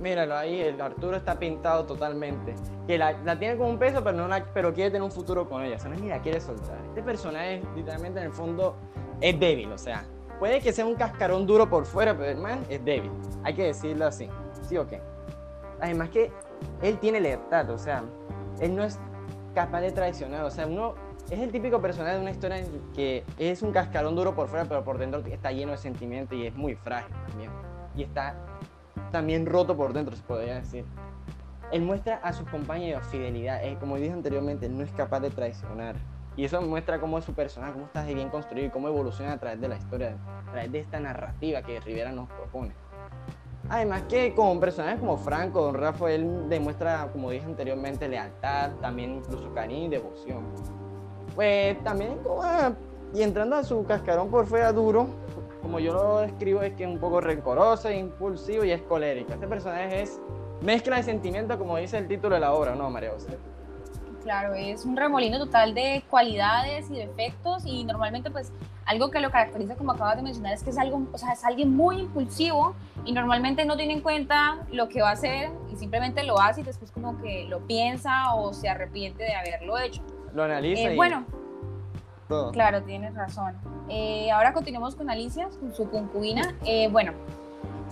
Míralo 0.00 0.36
ahí, 0.36 0.60
el 0.60 0.80
Arturo 0.80 1.16
está 1.16 1.38
pintado 1.38 1.84
totalmente. 1.84 2.54
Que 2.86 2.98
la, 2.98 3.38
tiene 3.38 3.56
como 3.56 3.70
un 3.70 3.78
peso, 3.78 4.04
pero, 4.04 4.28
no 4.28 4.36
pero 4.52 4.74
quiere 4.74 4.90
tener 4.90 5.02
un 5.02 5.12
futuro 5.12 5.48
con 5.48 5.62
ella. 5.62 5.76
O 5.76 5.78
sea, 5.78 5.88
no 5.88 5.96
es 5.96 6.02
ni 6.02 6.08
la 6.08 6.20
quiere 6.20 6.40
soltar. 6.40 6.78
Este 6.88 7.02
personaje, 7.02 7.62
literalmente, 7.74 8.20
en 8.20 8.26
el 8.26 8.32
fondo, 8.32 8.76
es 9.20 9.38
débil. 9.40 9.72
O 9.72 9.78
sea, 9.78 10.04
Puede 10.38 10.60
que 10.60 10.72
sea 10.72 10.84
un 10.84 10.96
cascarón 10.96 11.46
duro 11.46 11.70
por 11.70 11.86
fuera, 11.86 12.16
pero 12.16 12.30
el 12.30 12.36
man 12.36 12.64
es 12.68 12.84
débil. 12.84 13.10
Hay 13.44 13.54
que 13.54 13.64
decirlo 13.64 14.06
así. 14.06 14.28
¿Sí 14.62 14.76
o 14.76 14.86
qué? 14.86 15.00
Además 15.80 16.10
que 16.10 16.32
él 16.82 16.98
tiene 16.98 17.20
lealtad, 17.20 17.70
o 17.70 17.78
sea, 17.78 18.04
él 18.60 18.74
no 18.74 18.82
es 18.84 18.98
capaz 19.54 19.80
de 19.80 19.92
traicionar. 19.92 20.44
O 20.44 20.50
sea, 20.50 20.66
uno 20.66 20.94
es 21.30 21.40
el 21.40 21.50
típico 21.50 21.80
personaje 21.80 22.16
de 22.16 22.20
una 22.20 22.30
historia 22.30 22.62
que 22.94 23.24
es 23.38 23.62
un 23.62 23.72
cascarón 23.72 24.14
duro 24.14 24.34
por 24.34 24.48
fuera, 24.48 24.66
pero 24.66 24.84
por 24.84 24.98
dentro 24.98 25.20
está 25.20 25.52
lleno 25.52 25.72
de 25.72 25.78
sentimientos 25.78 26.36
y 26.36 26.46
es 26.46 26.54
muy 26.54 26.74
frágil 26.74 27.14
también. 27.28 27.50
Y 27.96 28.02
está 28.02 28.36
también 29.10 29.46
roto 29.46 29.76
por 29.76 29.92
dentro, 29.92 30.14
se 30.14 30.22
podría 30.22 30.56
decir. 30.56 30.84
Él 31.72 31.82
muestra 31.82 32.16
a 32.16 32.32
sus 32.32 32.48
compañeros 32.48 33.06
fidelidad. 33.06 33.64
Eh, 33.64 33.76
como 33.80 33.96
dije 33.96 34.12
anteriormente, 34.12 34.68
no 34.68 34.84
es 34.84 34.92
capaz 34.92 35.20
de 35.20 35.30
traicionar. 35.30 35.96
Y 36.36 36.44
eso 36.44 36.60
muestra 36.60 37.00
cómo 37.00 37.18
es 37.18 37.24
su 37.24 37.32
personaje, 37.32 37.72
cómo 37.72 37.86
está 37.86 38.04
bien 38.04 38.28
construido 38.28 38.66
y 38.66 38.70
cómo 38.70 38.88
evoluciona 38.88 39.32
a 39.32 39.38
través 39.38 39.60
de 39.60 39.68
la 39.68 39.76
historia, 39.76 40.16
a 40.46 40.50
través 40.50 40.72
de 40.72 40.80
esta 40.80 41.00
narrativa 41.00 41.62
que 41.62 41.80
Rivera 41.80 42.12
nos 42.12 42.28
propone. 42.28 42.72
Además 43.70 44.02
que 44.08 44.34
con 44.34 44.60
personajes 44.60 45.00
como 45.00 45.16
Franco, 45.16 45.62
Don 45.62 45.74
Rafael 45.74 46.48
demuestra, 46.48 47.08
como 47.12 47.30
dije 47.30 47.46
anteriormente, 47.46 48.08
lealtad, 48.08 48.72
también 48.82 49.12
incluso 49.12 49.52
cariño 49.54 49.86
y 49.86 49.88
devoción. 49.88 50.83
Pues 51.34 51.82
también, 51.82 52.18
y 53.12 53.22
entrando 53.22 53.56
a 53.56 53.64
su 53.64 53.84
cascarón 53.84 54.30
por 54.30 54.46
fuera 54.46 54.72
duro, 54.72 55.08
como 55.62 55.78
yo 55.78 55.92
lo 55.92 56.18
describo, 56.20 56.62
es 56.62 56.74
que 56.74 56.84
es 56.84 56.88
un 56.90 56.98
poco 56.98 57.20
rencoroso, 57.20 57.90
impulsivo 57.90 58.64
y 58.64 58.70
es 58.70 58.82
colérico. 58.82 59.32
Este 59.32 59.46
personaje 59.46 60.02
es 60.02 60.20
mezcla 60.60 60.96
de 60.96 61.02
sentimientos, 61.02 61.56
como 61.56 61.76
dice 61.76 61.98
el 61.98 62.06
título 62.06 62.34
de 62.34 62.40
la 62.40 62.52
obra, 62.52 62.74
¿no, 62.74 62.90
María 62.90 63.10
José? 63.10 63.38
Claro, 64.22 64.54
es 64.54 64.84
un 64.84 64.96
remolino 64.96 65.38
total 65.38 65.74
de 65.74 66.02
cualidades 66.08 66.90
y 66.90 66.94
defectos 66.94 67.64
y 67.66 67.84
normalmente 67.84 68.30
pues 68.30 68.52
algo 68.86 69.10
que 69.10 69.20
lo 69.20 69.30
caracteriza 69.30 69.76
como 69.76 69.92
acabas 69.92 70.16
de 70.16 70.22
mencionar 70.22 70.54
es 70.54 70.62
que 70.62 70.70
es 70.70 70.78
algo, 70.78 71.02
o 71.12 71.18
sea, 71.18 71.32
es 71.32 71.44
alguien 71.44 71.76
muy 71.76 72.00
impulsivo 72.00 72.74
y 73.04 73.12
normalmente 73.12 73.66
no 73.66 73.76
tiene 73.76 73.92
en 73.92 74.00
cuenta 74.00 74.58
lo 74.72 74.88
que 74.88 75.02
va 75.02 75.10
a 75.10 75.12
hacer 75.12 75.50
y 75.70 75.76
simplemente 75.76 76.22
lo 76.24 76.40
hace 76.40 76.62
y 76.62 76.64
después 76.64 76.90
como 76.90 77.20
que 77.20 77.44
lo 77.48 77.60
piensa 77.66 78.34
o 78.34 78.54
se 78.54 78.68
arrepiente 78.68 79.24
de 79.24 79.34
haberlo 79.34 79.78
hecho. 79.78 80.02
Lo 80.34 80.42
analiza 80.42 80.82
eh, 80.88 80.94
y 80.94 80.96
Bueno, 80.96 81.24
todo. 82.28 82.50
claro, 82.52 82.82
tienes 82.82 83.14
razón. 83.14 83.54
Eh, 83.88 84.30
ahora 84.30 84.52
continuamos 84.52 84.94
con 84.96 85.08
Alicia, 85.08 85.48
con 85.60 85.74
su 85.74 85.88
concubina. 85.88 86.54
Eh, 86.64 86.88
bueno, 86.90 87.12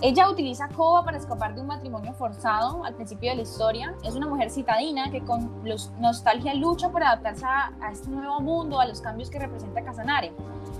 ella 0.03 0.29
utiliza 0.29 0.67
Koba 0.67 1.05
para 1.05 1.15
escapar 1.15 1.55
de 1.55 1.61
un 1.61 1.67
matrimonio 1.67 2.11
forzado 2.11 2.83
al 2.83 2.93
principio 2.93 3.29
de 3.29 3.37
la 3.37 3.41
historia. 3.43 3.95
Es 4.03 4.15
una 4.15 4.27
mujer 4.27 4.49
citadina 4.49 5.09
que 5.09 5.21
con 5.21 5.61
los, 5.63 5.91
nostalgia 5.97 6.53
lucha 6.53 6.89
por 6.89 7.01
adaptarse 7.01 7.45
a, 7.45 7.71
este 7.89 8.09
nuevo 8.09 8.41
mundo, 8.41 8.81
a 8.81 8.85
los 8.85 8.99
cambios 8.99 9.29
que 9.29 9.39
representa 9.39 9.81
Casanare. 9.81 10.33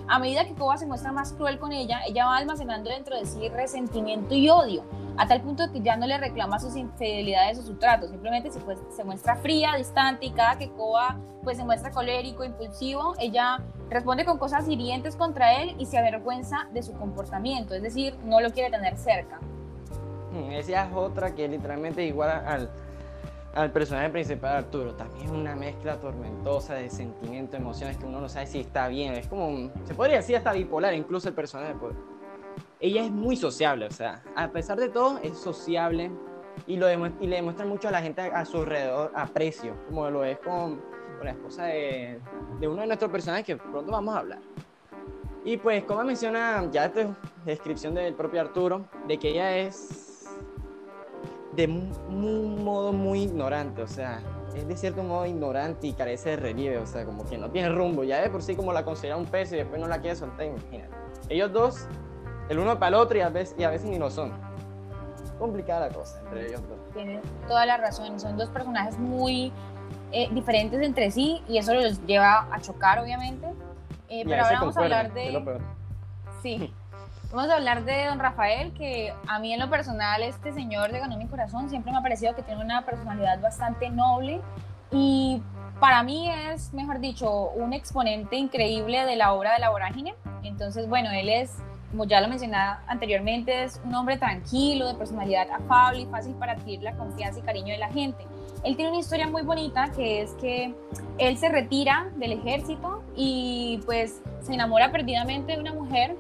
A 0.10 0.20
medida 0.20 0.44
que 0.44 0.54
Koba 0.54 0.78
se 0.78 0.86
muestra 0.86 1.14
más 1.14 1.32
cruel 1.32 1.58
con 1.58 1.72
ella, 1.72 2.02
ella 2.06 2.26
va 2.26 2.36
almacenando 2.36 2.90
dentro 2.90 3.16
de 3.16 3.26
sí 3.26 3.48
resentimiento 3.48 4.36
y 4.36 4.50
odio, 4.50 4.84
a 5.16 5.26
tal 5.26 5.42
punto 5.42 5.72
que 5.72 5.80
ya 5.80 5.96
no 5.96 6.06
le 6.06 6.18
reclama 6.18 6.60
sus 6.60 6.76
infidelidades 6.76 7.60
o 7.60 7.64
su 7.64 7.76
trato, 7.76 8.10
simplemente 8.10 8.52
se, 8.52 8.60
pues, 8.60 8.80
se 8.94 9.06
muestra 9.06 9.38
fría, 9.38 9.76
distante 9.78 10.26
y 10.26 10.32
cada 10.32 10.58
que 10.58 10.70
Koba 10.72 11.18
pues, 11.44 11.56
se 11.56 11.64
muestra 11.64 11.92
colérico, 11.92 12.44
impulsivo, 12.44 13.14
ella 13.20 13.62
responde 13.90 14.26
con 14.26 14.38
cosas 14.38 14.68
hirientes 14.68 15.16
contra 15.16 15.62
él 15.62 15.76
y 15.78 15.86
se 15.86 15.98
avergüenza 15.98 16.68
de 16.74 16.84
su 16.84 16.94
comportamiento, 16.94 17.74
es 17.76 17.84
decir, 17.84 18.16
no 18.26 18.42
lo 18.42 18.52
quiere 18.52 18.72
tener 18.72 18.98
cerca. 18.98 19.40
Mm, 20.32 20.52
Esa 20.52 20.86
es 20.86 20.94
otra 20.94 21.34
que 21.36 21.48
literalmente 21.48 22.04
igual 22.04 22.30
al, 22.46 22.70
al 23.54 23.72
personaje 23.72 24.10
principal 24.10 24.58
Arturo. 24.58 24.96
También 24.96 25.30
una 25.30 25.56
mezcla 25.56 25.98
tormentosa 25.98 26.74
de 26.76 26.90
sentimientos, 26.90 27.60
emociones 27.60 27.98
que 27.98 28.06
uno 28.06 28.20
no 28.20 28.30
sabe 28.30 28.48
si 28.48 28.60
está 28.60 28.88
bien. 28.88 29.14
Es 29.14 29.28
como, 29.28 29.70
se 29.86 29.94
podría 29.94 30.18
decir 30.18 30.36
hasta 30.36 30.54
bipolar, 30.54 30.94
incluso 30.94 31.30
el 31.30 31.36
personaje. 31.36 31.76
pues. 31.80 31.96
Ella 32.80 33.06
es 33.06 33.12
muy 33.12 33.36
sociable, 33.36 33.86
o 33.86 33.92
sea, 33.92 34.22
a 34.36 34.50
pesar 34.50 34.78
de 34.78 34.90
todo, 34.90 35.18
es 35.20 35.38
sociable 35.38 36.12
y, 36.68 36.76
lo 36.76 36.88
y 36.92 37.28
le 37.28 37.38
demuestra 37.38 37.66
mucho 37.66 37.88
a 37.88 37.92
la 37.92 38.02
gente 38.02 38.22
a 38.22 38.44
su 38.46 38.58
alrededor 38.58 39.12
aprecio, 39.16 39.76
como 39.88 40.10
lo 40.10 40.26
es 40.26 40.38
con, 40.40 40.82
con 41.24 41.28
la 41.28 41.32
esposa 41.32 41.66
de, 41.66 42.20
de 42.60 42.68
uno 42.68 42.82
de 42.82 42.88
nuestros 42.88 43.10
personajes 43.10 43.46
que 43.46 43.56
pronto 43.56 43.92
vamos 43.92 44.14
a 44.14 44.20
hablar. 44.20 44.40
Y 45.46 45.56
pues, 45.58 45.84
como 45.86 46.04
menciona, 46.04 46.70
ya 46.70 46.86
esta 46.86 47.02
es 47.02 47.08
descripción 47.46 47.96
del 47.96 48.14
propio 48.14 48.42
Arturo, 48.42 48.86
de 49.08 49.18
que 49.18 49.30
ella 49.30 49.56
es 49.58 50.26
de 51.54 51.66
un, 51.66 52.64
modo 52.64 52.92
muy 52.92 53.24
ignorante, 53.24 53.84
o 53.84 53.88
sea, 53.88 54.22
es 54.56 54.68
de 54.68 54.76
cierto 54.76 55.04
modo 55.04 55.26
ignorante 55.26 55.88
y 55.88 55.94
carece 55.94 56.32
de 56.32 56.36
relieve, 56.38 56.78
o 56.78 56.86
sea, 56.86 57.06
como 57.06 57.26
que 57.26 57.38
no 57.38 57.50
tiene 57.50 57.70
rumbo, 57.70 58.04
ya 58.04 58.22
de 58.22 58.30
por 58.30 58.42
sí 58.42 58.56
como 58.56 58.74
la 58.74 58.84
considera 58.84 59.16
un 59.16 59.26
pez 59.26 59.52
y 59.54 59.58
después 59.58 59.80
no 59.80 59.88
la 59.88 60.00
quiere 60.02 60.16
soltar, 60.16 60.46
imagínate. 60.46 60.94
Ellos 61.30 61.52
dos, 61.54 61.88
el 62.50 62.60
uno 62.60 62.80
para 62.80 62.90
el 62.90 62.94
otro 62.96 63.18
y 63.18 63.22
a 63.22 63.30
veces, 63.30 63.56
y 63.58 63.64
a 63.64 63.70
veces 63.70 63.90
ni 63.90 63.98
lo 63.98 64.10
son. 64.10 64.32
Complicada 65.40 65.88
la 65.88 65.94
cosa 65.94 66.20
entre 66.22 66.48
ellos 66.48 66.62
dos. 66.68 66.80
Tienes 66.94 67.22
toda 67.48 67.66
la 67.66 67.78
razón, 67.78 68.20
son 68.20 68.38
dos 68.38 68.50
personajes 68.50 68.98
muy 68.98 69.52
eh, 70.14 70.30
diferentes 70.32 70.82
entre 70.82 71.12
sí 71.12 71.42
y 71.50 71.58
eso 71.58 71.74
los 71.74 72.06
lleva 72.06 72.48
a 72.52 72.62
chocar, 72.62 73.00
obviamente. 73.00 73.48
Eh, 74.10 74.24
pero 74.26 74.44
ahora 74.44 74.60
vamos 74.60 74.78
a 74.78 74.82
hablar 74.82 75.14
de... 75.14 75.60
Sí. 76.42 76.74
Vamos 77.32 77.50
a 77.50 77.56
hablar 77.56 77.84
de 77.84 78.06
don 78.06 78.20
Rafael, 78.20 78.74
que 78.74 79.12
a 79.28 79.40
mí 79.40 79.54
en 79.54 79.60
lo 79.60 79.68
personal 79.68 80.22
este 80.22 80.54
señor 80.54 80.92
le 80.92 81.00
ganó 81.00 81.18
mi 81.18 81.26
corazón. 81.26 81.68
Siempre 81.68 81.92
me 81.92 81.98
ha 81.98 82.02
parecido 82.02 82.36
que 82.36 82.44
tiene 82.44 82.64
una 82.64 82.86
personalidad 82.86 83.42
bastante 83.42 83.90
noble 83.90 84.40
y 84.92 85.42
para 85.80 86.04
mí 86.04 86.30
es, 86.30 86.74
mejor 86.74 87.00
dicho, 87.00 87.50
un 87.50 87.74
exponente 87.74 88.36
increíble 88.36 89.06
de 89.06 89.16
la 89.16 89.34
obra 89.34 89.54
de 89.54 89.60
la 89.60 89.72
vorágine. 89.72 90.14
Entonces, 90.44 90.88
bueno, 90.88 91.10
él 91.10 91.28
es, 91.28 91.58
como 91.90 92.06
ya 92.06 92.22
lo 92.22 92.28
mencionaba 92.28 92.84
anteriormente, 92.86 93.64
es 93.64 93.82
un 93.84 93.96
hombre 93.96 94.18
tranquilo, 94.18 94.88
de 94.88 94.94
personalidad 94.94 95.50
afable 95.50 96.02
y 96.02 96.06
fácil 96.06 96.36
para 96.36 96.54
adquirir 96.54 96.84
la 96.84 96.96
confianza 96.96 97.40
y 97.40 97.42
cariño 97.42 97.74
de 97.74 97.80
la 97.80 97.90
gente. 97.90 98.26
Él 98.64 98.76
tiene 98.76 98.92
una 98.92 99.00
historia 99.00 99.28
muy 99.28 99.42
bonita 99.42 99.92
que 99.92 100.22
es 100.22 100.32
que 100.34 100.74
él 101.18 101.38
se 101.38 101.50
retira 101.50 102.12
del 102.16 102.32
ejército 102.34 103.04
y 103.16 103.82
pues 103.86 104.22
se 104.42 104.54
enamora 104.54 104.92
perdidamente 104.92 105.54
de 105.54 105.60
una 105.60 105.74
mujer 105.74 106.16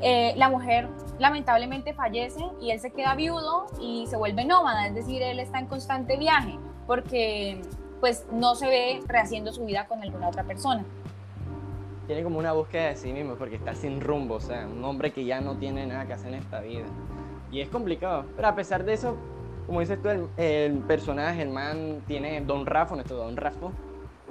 eh, 0.00 0.32
la 0.36 0.48
mujer 0.48 0.88
lamentablemente 1.18 1.92
fallece 1.92 2.44
y 2.60 2.70
él 2.70 2.78
se 2.78 2.90
queda 2.92 3.16
viudo 3.16 3.66
y 3.80 4.06
se 4.06 4.16
vuelve 4.16 4.44
nómada, 4.44 4.86
es 4.86 4.94
decir, 4.94 5.22
él 5.22 5.40
está 5.40 5.58
en 5.58 5.66
constante 5.66 6.16
viaje 6.16 6.56
porque 6.86 7.60
pues 7.98 8.24
no 8.30 8.54
se 8.54 8.68
ve 8.68 9.00
rehaciendo 9.08 9.52
su 9.52 9.64
vida 9.64 9.86
con 9.86 10.00
alguna 10.00 10.28
otra 10.28 10.44
persona. 10.44 10.84
Tiene 12.06 12.22
como 12.22 12.38
una 12.38 12.52
búsqueda 12.52 12.90
de 12.90 12.96
sí 12.96 13.12
mismo 13.12 13.34
porque 13.34 13.56
está 13.56 13.74
sin 13.74 14.00
rumbo, 14.00 14.36
o 14.36 14.40
sea, 14.40 14.68
un 14.68 14.84
hombre 14.84 15.12
que 15.12 15.24
ya 15.24 15.40
no 15.40 15.56
tiene 15.56 15.84
nada 15.84 16.06
que 16.06 16.12
hacer 16.12 16.32
en 16.32 16.38
esta 16.38 16.60
vida. 16.60 16.86
Y 17.50 17.60
es 17.60 17.68
complicado, 17.68 18.24
pero 18.36 18.48
a 18.48 18.54
pesar 18.54 18.84
de 18.84 18.92
eso, 18.92 19.16
como 19.68 19.80
dices 19.80 20.00
tú, 20.02 20.08
el, 20.08 20.28
el 20.38 20.78
personaje, 20.78 21.42
el 21.42 21.50
man 21.50 22.02
tiene 22.06 22.40
Don 22.40 22.64
Rafa, 22.66 22.94
nuestro 22.96 23.16
Don 23.18 23.36
Rafa, 23.36 23.68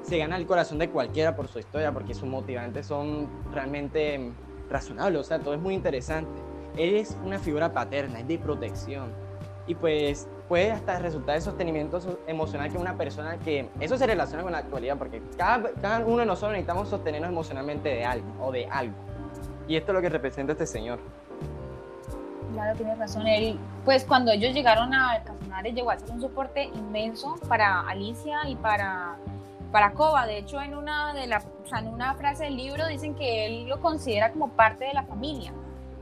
se 0.01 0.17
gana 0.17 0.35
el 0.35 0.45
corazón 0.47 0.79
de 0.79 0.89
cualquiera 0.89 1.35
por 1.35 1.47
su 1.47 1.59
historia 1.59 1.91
porque 1.93 2.13
sus 2.13 2.27
motivantes 2.27 2.87
son 2.87 3.29
realmente 3.53 4.33
razonables, 4.69 5.21
o 5.21 5.23
sea, 5.23 5.39
todo 5.39 5.53
es 5.53 5.59
muy 5.61 5.73
interesante. 5.75 6.41
Él 6.75 6.95
es 6.95 7.15
una 7.23 7.39
figura 7.39 7.71
paterna, 7.71 8.19
es 8.19 8.27
de 8.27 8.37
protección 8.39 9.11
y 9.67 9.75
pues 9.75 10.27
puede 10.47 10.71
hasta 10.71 10.97
resultar 10.99 11.35
de 11.35 11.41
sostenimiento 11.41 11.99
so- 12.01 12.19
emocional 12.25 12.71
que 12.71 12.77
una 12.77 12.97
persona 12.97 13.37
que 13.37 13.69
eso 13.79 13.97
se 13.97 14.07
relaciona 14.07 14.41
con 14.43 14.51
la 14.53 14.59
actualidad 14.59 14.97
porque 14.97 15.21
cada, 15.37 15.71
cada 15.73 16.05
uno 16.05 16.17
de 16.19 16.25
nosotros 16.25 16.51
necesitamos 16.53 16.89
sostenernos 16.89 17.29
emocionalmente 17.29 17.89
de 17.89 18.05
algo 18.05 18.27
o 18.39 18.51
de 18.51 18.65
algo 18.67 18.95
y 19.67 19.75
esto 19.75 19.91
es 19.91 19.95
lo 19.95 20.01
que 20.01 20.09
representa 20.09 20.53
este 20.53 20.65
señor. 20.65 20.99
Claro, 22.53 22.75
tienes 22.77 22.97
razón. 22.97 23.27
Él, 23.27 23.59
pues 23.85 24.05
cuando 24.05 24.31
ellos 24.31 24.53
llegaron 24.53 24.93
a 24.93 25.21
Casanare 25.23 25.73
llegó 25.73 25.91
a 25.91 25.99
ser 25.99 26.11
un 26.11 26.21
soporte 26.21 26.65
inmenso 26.65 27.35
para 27.47 27.81
Alicia 27.81 28.47
y 28.47 28.55
para, 28.55 29.15
para 29.71 29.91
Coba. 29.91 30.25
De 30.25 30.37
hecho, 30.37 30.61
en 30.61 30.75
una, 30.75 31.13
de 31.13 31.27
la, 31.27 31.37
o 31.63 31.67
sea, 31.67 31.79
en 31.79 31.87
una 31.87 32.13
frase 32.15 32.45
del 32.45 32.57
libro 32.57 32.87
dicen 32.87 33.15
que 33.15 33.45
él 33.45 33.67
lo 33.67 33.81
considera 33.81 34.31
como 34.31 34.49
parte 34.49 34.85
de 34.85 34.93
la 34.93 35.03
familia. 35.03 35.53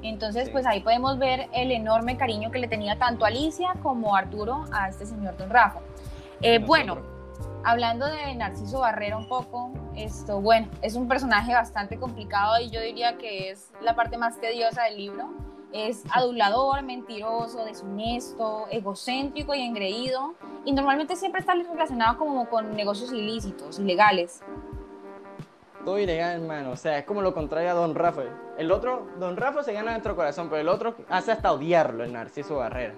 Entonces, 0.04 0.46
Sí. 0.46 0.52
pues 0.52 0.66
ahí 0.68 0.82
podemos 0.82 1.18
ver 1.18 1.50
el 1.52 1.72
enorme 1.72 2.16
cariño 2.16 2.52
que 2.52 2.60
le 2.60 2.68
tenía 2.68 2.98
tanto 2.98 3.26
Alicia 3.26 3.74
como 3.82 4.16
Arturo 4.16 4.66
a 4.72 4.90
este 4.90 5.06
señor 5.06 5.36
Don 5.38 5.50
Rafa. 5.50 5.80
Eh, 6.42 6.60
bueno, 6.60 6.98
hablando 7.64 8.06
de 8.06 8.36
Narciso 8.36 8.82
Barrera 8.82 9.18
un 9.18 9.28
poco, 9.28 9.72
esto, 9.96 10.42
bueno, 10.42 10.68
es 10.84 10.96
un 10.96 11.08
personaje 11.08 11.54
bastante 11.54 11.98
complicado 11.98 12.60
y 12.60 12.70
yo 12.70 12.82
diría 12.82 13.18
que 13.18 13.50
es 13.50 13.72
la 13.82 13.96
parte 13.96 14.18
más 14.18 14.40
tediosa 14.40 14.84
del 14.84 14.98
libro. 14.98 15.30
Es 15.76 16.06
adulador, 16.10 16.84
mentiroso, 16.84 17.66
deshonesto, 17.66 18.66
egocéntrico 18.72 19.54
y 19.54 19.60
engreído. 19.60 20.34
Y 20.64 20.72
normalmente 20.72 21.18
siempre 21.18 21.42
está 21.42 21.54
relacionado 21.54 22.18
como 22.18 22.50
con 22.50 22.78
negocios 22.78 23.12
ilícitos, 23.12 23.78
ilegales. 23.78 24.42
Todo 25.84 26.00
ilegal, 26.00 26.42
hermano. 26.42 26.72
O 26.72 26.78
sea, 26.78 26.98
es 27.00 27.04
como 27.04 27.22
lo 27.22 27.34
contrario 27.34 27.72
a 27.72 27.74
Don 27.74 27.94
Rafa. 27.94 28.22
El 28.58 28.72
otro, 28.72 29.06
Don 29.20 29.36
Rafa 29.36 29.64
se 29.64 29.74
gana 29.74 29.92
nuestro 29.92 30.16
corazón, 30.16 30.48
pero 30.50 30.62
el 30.62 30.70
otro 30.70 30.96
hace 31.10 31.34
hasta 31.34 31.52
odiarlo, 31.52 32.06
el 32.06 32.14
Narciso 32.14 32.56
Barrera. 32.56 32.96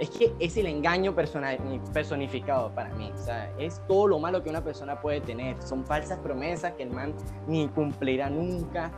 Es 0.00 0.10
que 0.10 0.34
es 0.40 0.56
el 0.56 0.66
engaño 0.66 1.14
personificado 1.14 2.72
para 2.74 2.88
mí. 2.94 3.08
O 3.14 3.18
sea, 3.18 3.52
es 3.56 3.80
todo 3.86 4.08
lo 4.08 4.18
malo 4.18 4.42
que 4.42 4.50
una 4.50 4.64
persona 4.64 5.00
puede 5.00 5.20
tener. 5.20 5.62
Son 5.62 5.86
falsas 5.86 6.18
promesas 6.18 6.72
que 6.72 6.82
el 6.82 6.90
man 6.90 7.14
ni 7.46 7.68
cumplirá 7.68 8.28
nunca. 8.28 8.90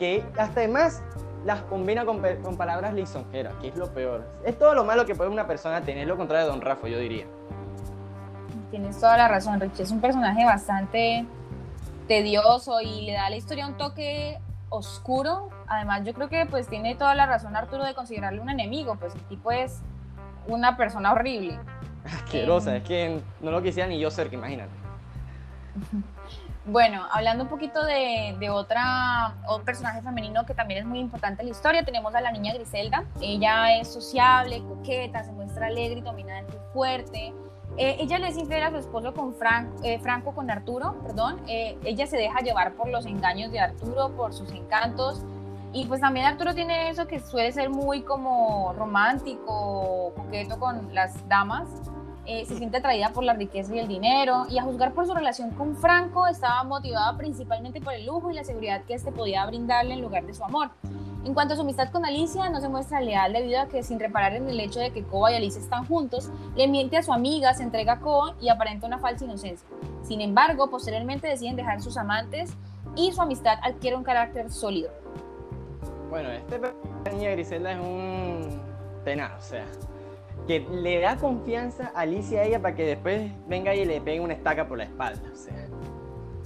Que 0.00 0.24
hasta 0.36 0.60
además 0.60 1.00
las 1.44 1.62
combina 1.62 2.04
con, 2.04 2.20
con 2.42 2.56
palabras 2.56 2.94
lisonjeras, 2.94 3.54
que 3.60 3.68
es 3.68 3.76
lo 3.76 3.92
peor. 3.92 4.26
Es 4.44 4.58
todo 4.58 4.74
lo 4.74 4.84
malo 4.84 5.06
que 5.06 5.14
puede 5.14 5.30
una 5.30 5.46
persona 5.46 5.82
tener, 5.82 6.06
lo 6.06 6.16
contrario 6.16 6.46
de 6.46 6.52
Don 6.52 6.60
Rafa, 6.60 6.88
yo 6.88 6.98
diría. 6.98 7.26
Tienes 8.70 8.98
toda 8.98 9.16
la 9.16 9.28
razón, 9.28 9.60
Rich. 9.60 9.80
Es 9.80 9.90
un 9.90 10.00
personaje 10.00 10.44
bastante 10.44 11.24
tedioso 12.06 12.80
y 12.80 13.06
le 13.06 13.12
da 13.12 13.26
a 13.26 13.30
la 13.30 13.36
historia 13.36 13.66
un 13.66 13.76
toque 13.76 14.38
oscuro. 14.68 15.48
Además, 15.66 16.04
yo 16.04 16.12
creo 16.12 16.28
que 16.28 16.46
pues 16.46 16.68
tiene 16.68 16.94
toda 16.94 17.14
la 17.14 17.26
razón 17.26 17.56
Arturo 17.56 17.84
de 17.84 17.94
considerarle 17.94 18.40
un 18.40 18.50
enemigo, 18.50 18.96
pues 18.96 19.14
el 19.14 19.22
tipo 19.22 19.50
es 19.50 19.80
una 20.46 20.76
persona 20.76 21.12
horrible. 21.12 21.58
Asquerosa, 22.04 22.76
es 22.76 22.82
que 22.82 23.20
no 23.40 23.50
lo 23.50 23.62
quisiera 23.62 23.88
ni 23.88 23.98
yo 23.98 24.10
cerca, 24.10 24.34
imagínate. 24.34 24.72
Bueno, 26.70 27.06
hablando 27.10 27.44
un 27.44 27.48
poquito 27.48 27.82
de, 27.82 28.36
de 28.38 28.50
otra, 28.50 29.34
otro 29.46 29.64
personaje 29.64 30.02
femenino 30.02 30.44
que 30.44 30.52
también 30.52 30.80
es 30.80 30.86
muy 30.86 30.98
importante 30.98 31.40
en 31.40 31.48
la 31.48 31.52
historia, 31.52 31.82
tenemos 31.82 32.14
a 32.14 32.20
la 32.20 32.30
niña 32.30 32.52
Griselda. 32.52 33.04
Ella 33.22 33.78
es 33.78 33.90
sociable, 33.90 34.62
coqueta, 34.68 35.24
se 35.24 35.32
muestra 35.32 35.68
alegre, 35.68 36.02
dominante 36.02 36.58
fuerte. 36.74 37.32
Eh, 37.78 37.96
ella 38.00 38.18
le 38.18 38.28
es 38.28 38.36
a 38.36 38.70
su 38.70 38.76
esposo 38.76 39.14
con 39.14 39.34
eh, 39.82 39.98
Franco, 40.00 40.34
con 40.34 40.50
Arturo, 40.50 41.00
perdón. 41.02 41.40
Eh, 41.48 41.78
ella 41.84 42.06
se 42.06 42.18
deja 42.18 42.40
llevar 42.40 42.74
por 42.74 42.90
los 42.90 43.06
engaños 43.06 43.50
de 43.50 43.60
Arturo, 43.60 44.14
por 44.14 44.34
sus 44.34 44.52
encantos. 44.52 45.22
Y 45.72 45.86
pues 45.86 46.02
también 46.02 46.26
Arturo 46.26 46.54
tiene 46.54 46.90
eso 46.90 47.06
que 47.06 47.18
suele 47.18 47.50
ser 47.50 47.70
muy 47.70 48.02
como 48.02 48.74
romántico, 48.74 50.12
coqueto 50.14 50.58
con 50.58 50.94
las 50.94 51.26
damas. 51.28 51.66
Eh, 52.30 52.44
se 52.44 52.58
siente 52.58 52.76
atraída 52.76 53.08
por 53.08 53.24
la 53.24 53.32
riqueza 53.32 53.74
y 53.74 53.78
el 53.78 53.88
dinero 53.88 54.44
y 54.50 54.58
a 54.58 54.62
juzgar 54.62 54.92
por 54.92 55.06
su 55.06 55.14
relación 55.14 55.50
con 55.52 55.74
Franco 55.76 56.26
estaba 56.26 56.62
motivada 56.62 57.16
principalmente 57.16 57.80
por 57.80 57.94
el 57.94 58.04
lujo 58.04 58.30
y 58.30 58.34
la 58.34 58.44
seguridad 58.44 58.82
que 58.84 58.92
éste 58.92 59.10
podía 59.10 59.46
brindarle 59.46 59.94
en 59.94 60.02
lugar 60.02 60.26
de 60.26 60.34
su 60.34 60.44
amor. 60.44 60.68
En 61.24 61.32
cuanto 61.32 61.54
a 61.54 61.56
su 61.56 61.62
amistad 61.62 61.90
con 61.90 62.04
Alicia, 62.04 62.50
no 62.50 62.60
se 62.60 62.68
muestra 62.68 63.00
leal 63.00 63.32
debido 63.32 63.58
a 63.62 63.68
que 63.68 63.82
sin 63.82 63.98
reparar 63.98 64.34
en 64.34 64.46
el 64.46 64.60
hecho 64.60 64.78
de 64.78 64.90
que 64.90 65.04
Coba 65.04 65.32
y 65.32 65.36
Alicia 65.36 65.58
están 65.58 65.86
juntos, 65.86 66.30
le 66.54 66.68
miente 66.68 66.98
a 66.98 67.02
su 67.02 67.14
amiga, 67.14 67.54
se 67.54 67.62
entrega 67.62 67.94
a 67.94 68.00
Coba 68.00 68.34
y 68.42 68.50
aparenta 68.50 68.86
una 68.86 68.98
falsa 68.98 69.24
inocencia. 69.24 69.66
Sin 70.02 70.20
embargo, 70.20 70.68
posteriormente 70.68 71.28
deciden 71.28 71.56
dejar 71.56 71.80
sus 71.80 71.96
amantes 71.96 72.52
y 72.94 73.10
su 73.12 73.22
amistad 73.22 73.58
adquiere 73.62 73.96
un 73.96 74.04
carácter 74.04 74.50
sólido. 74.50 74.90
Bueno, 76.10 76.30
este 76.30 76.60
niña 77.10 77.30
Griselda 77.30 77.72
es 77.72 77.78
un 77.78 78.60
tenaz, 79.02 79.46
o 79.46 79.48
sea, 79.48 79.64
que 80.48 80.60
le 80.60 80.98
da 80.98 81.18
confianza 81.18 81.92
a 81.94 82.00
Alicia 82.00 82.40
a 82.40 82.44
ella 82.44 82.62
para 82.62 82.74
que 82.74 82.86
después 82.86 83.30
venga 83.46 83.74
y 83.74 83.84
le 83.84 84.00
pegue 84.00 84.18
una 84.18 84.32
estaca 84.32 84.66
por 84.66 84.78
la 84.78 84.84
espalda. 84.84 85.30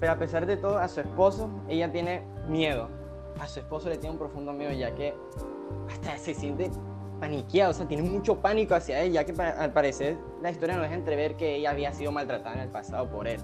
Pero 0.00 0.12
a 0.12 0.18
pesar 0.18 0.44
de 0.44 0.56
todo, 0.56 0.78
a 0.78 0.88
su 0.88 1.00
esposo, 1.00 1.48
ella 1.68 1.90
tiene 1.92 2.22
miedo. 2.48 2.88
A 3.38 3.46
su 3.46 3.60
esposo 3.60 3.88
le 3.88 3.98
tiene 3.98 4.14
un 4.14 4.18
profundo 4.18 4.52
miedo, 4.52 4.72
ya 4.72 4.92
que 4.92 5.14
hasta 5.88 6.18
se 6.18 6.34
siente 6.34 6.68
paniqueado, 7.20 7.70
o 7.70 7.74
sea, 7.74 7.86
tiene 7.86 8.02
mucho 8.02 8.40
pánico 8.40 8.74
hacia 8.74 9.00
él, 9.00 9.12
ya 9.12 9.24
que 9.24 9.40
al 9.40 9.72
parecer 9.72 10.18
la 10.42 10.50
historia 10.50 10.74
nos 10.74 10.82
deja 10.82 10.96
entrever 10.96 11.36
que 11.36 11.54
ella 11.54 11.70
había 11.70 11.92
sido 11.92 12.10
maltratada 12.10 12.56
en 12.56 12.62
el 12.62 12.70
pasado 12.70 13.08
por 13.08 13.28
él. 13.28 13.40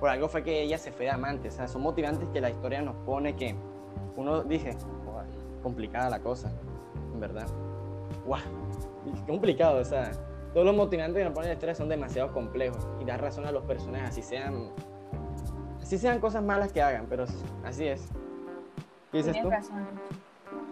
Por 0.00 0.08
algo 0.08 0.28
fue 0.28 0.42
que 0.42 0.62
ella 0.62 0.78
se 0.78 0.90
fue 0.90 1.04
de 1.04 1.12
amante, 1.12 1.48
o 1.48 1.52
sea, 1.52 1.68
son 1.68 1.82
motivantes 1.82 2.28
que 2.30 2.40
la 2.40 2.50
historia 2.50 2.82
nos 2.82 2.96
pone 3.06 3.36
que 3.36 3.54
uno 4.16 4.42
dice, 4.42 4.76
complicada 5.62 6.10
la 6.10 6.18
cosa, 6.18 6.50
en 7.14 7.20
verdad. 7.20 7.46
¡Guau! 8.26 8.40
Complicado, 9.26 9.80
o 9.80 9.84
sea, 9.84 10.12
todos 10.52 10.66
los 10.66 10.74
motivantes 10.74 11.16
que 11.16 11.24
nos 11.24 11.32
ponen 11.32 11.48
la 11.48 11.54
historia 11.54 11.74
son 11.74 11.88
demasiado 11.88 12.32
complejos 12.32 12.86
y 13.00 13.04
da 13.04 13.16
razón 13.16 13.46
a 13.46 13.52
los 13.52 13.64
personajes, 13.64 14.10
así 14.10 14.22
sean, 14.22 14.70
así 15.80 15.98
sean 15.98 16.20
cosas 16.20 16.42
malas 16.42 16.72
que 16.72 16.82
hagan, 16.82 17.06
pero 17.08 17.24
así 17.64 17.86
es. 17.86 18.08
¿Qué 19.12 19.18
dices 19.18 19.40
tú? 19.40 19.50
Razón. 19.50 19.86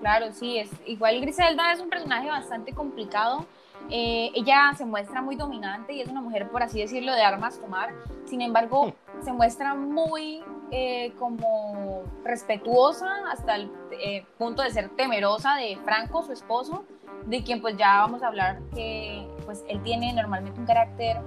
Claro, 0.01 0.33
sí, 0.33 0.59
es 0.59 0.71
igual 0.87 1.21
Griselda 1.21 1.73
es 1.73 1.81
un 1.81 1.89
personaje 1.89 2.29
bastante 2.29 2.73
complicado. 2.73 3.47
Eh, 3.91 4.31
ella 4.35 4.73
se 4.77 4.85
muestra 4.85 5.23
muy 5.23 5.37
dominante 5.37 5.93
y 5.93 6.01
es 6.01 6.09
una 6.09 6.21
mujer, 6.21 6.51
por 6.51 6.63
así 6.63 6.81
decirlo, 6.81 7.15
de 7.15 7.23
armas 7.23 7.59
tomar. 7.59 7.95
Sin 8.27 8.43
embargo, 8.43 8.93
se 9.23 9.33
muestra 9.33 9.75
muy 9.75 10.43
eh, 10.71 11.13
como 11.19 12.03
respetuosa 12.25 13.09
hasta 13.33 13.57
el 13.57 13.71
eh, 13.93 14.27
punto 14.37 14.63
de 14.63 14.71
ser 14.71 14.91
temerosa 14.91 15.55
de 15.55 15.77
Franco, 15.85 16.23
su 16.23 16.33
esposo, 16.33 16.85
de 17.27 17.43
quien 17.43 17.61
pues 17.61 17.77
ya 17.77 17.99
vamos 17.99 18.23
a 18.23 18.29
hablar 18.29 18.61
que 18.75 19.27
pues 19.45 19.65
él 19.69 19.83
tiene 19.83 20.13
normalmente 20.13 20.59
un 20.59 20.67
carácter 20.67 21.19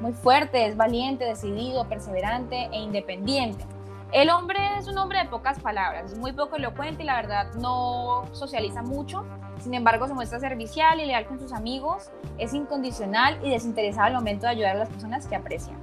muy 0.00 0.12
fuerte, 0.12 0.66
es 0.66 0.76
valiente, 0.76 1.24
decidido, 1.24 1.88
perseverante 1.88 2.68
e 2.72 2.78
independiente. 2.78 3.64
El 4.12 4.30
hombre 4.30 4.58
es 4.78 4.86
un 4.86 4.98
hombre 4.98 5.18
de 5.18 5.24
pocas 5.26 5.58
palabras, 5.58 6.12
es 6.12 6.18
muy 6.18 6.32
poco 6.32 6.56
elocuente 6.56 7.02
y 7.02 7.06
la 7.06 7.16
verdad 7.16 7.52
no 7.54 8.24
socializa 8.32 8.82
mucho. 8.82 9.24
Sin 9.58 9.74
embargo, 9.74 10.06
se 10.06 10.14
muestra 10.14 10.38
servicial 10.38 11.00
y 11.00 11.06
leal 11.06 11.26
con 11.26 11.40
sus 11.40 11.52
amigos, 11.52 12.10
es 12.38 12.54
incondicional 12.54 13.38
y 13.42 13.50
desinteresado 13.50 14.06
al 14.06 14.14
momento 14.14 14.46
de 14.46 14.52
ayudar 14.52 14.76
a 14.76 14.78
las 14.80 14.88
personas 14.90 15.26
que 15.26 15.34
aprecian. 15.34 15.76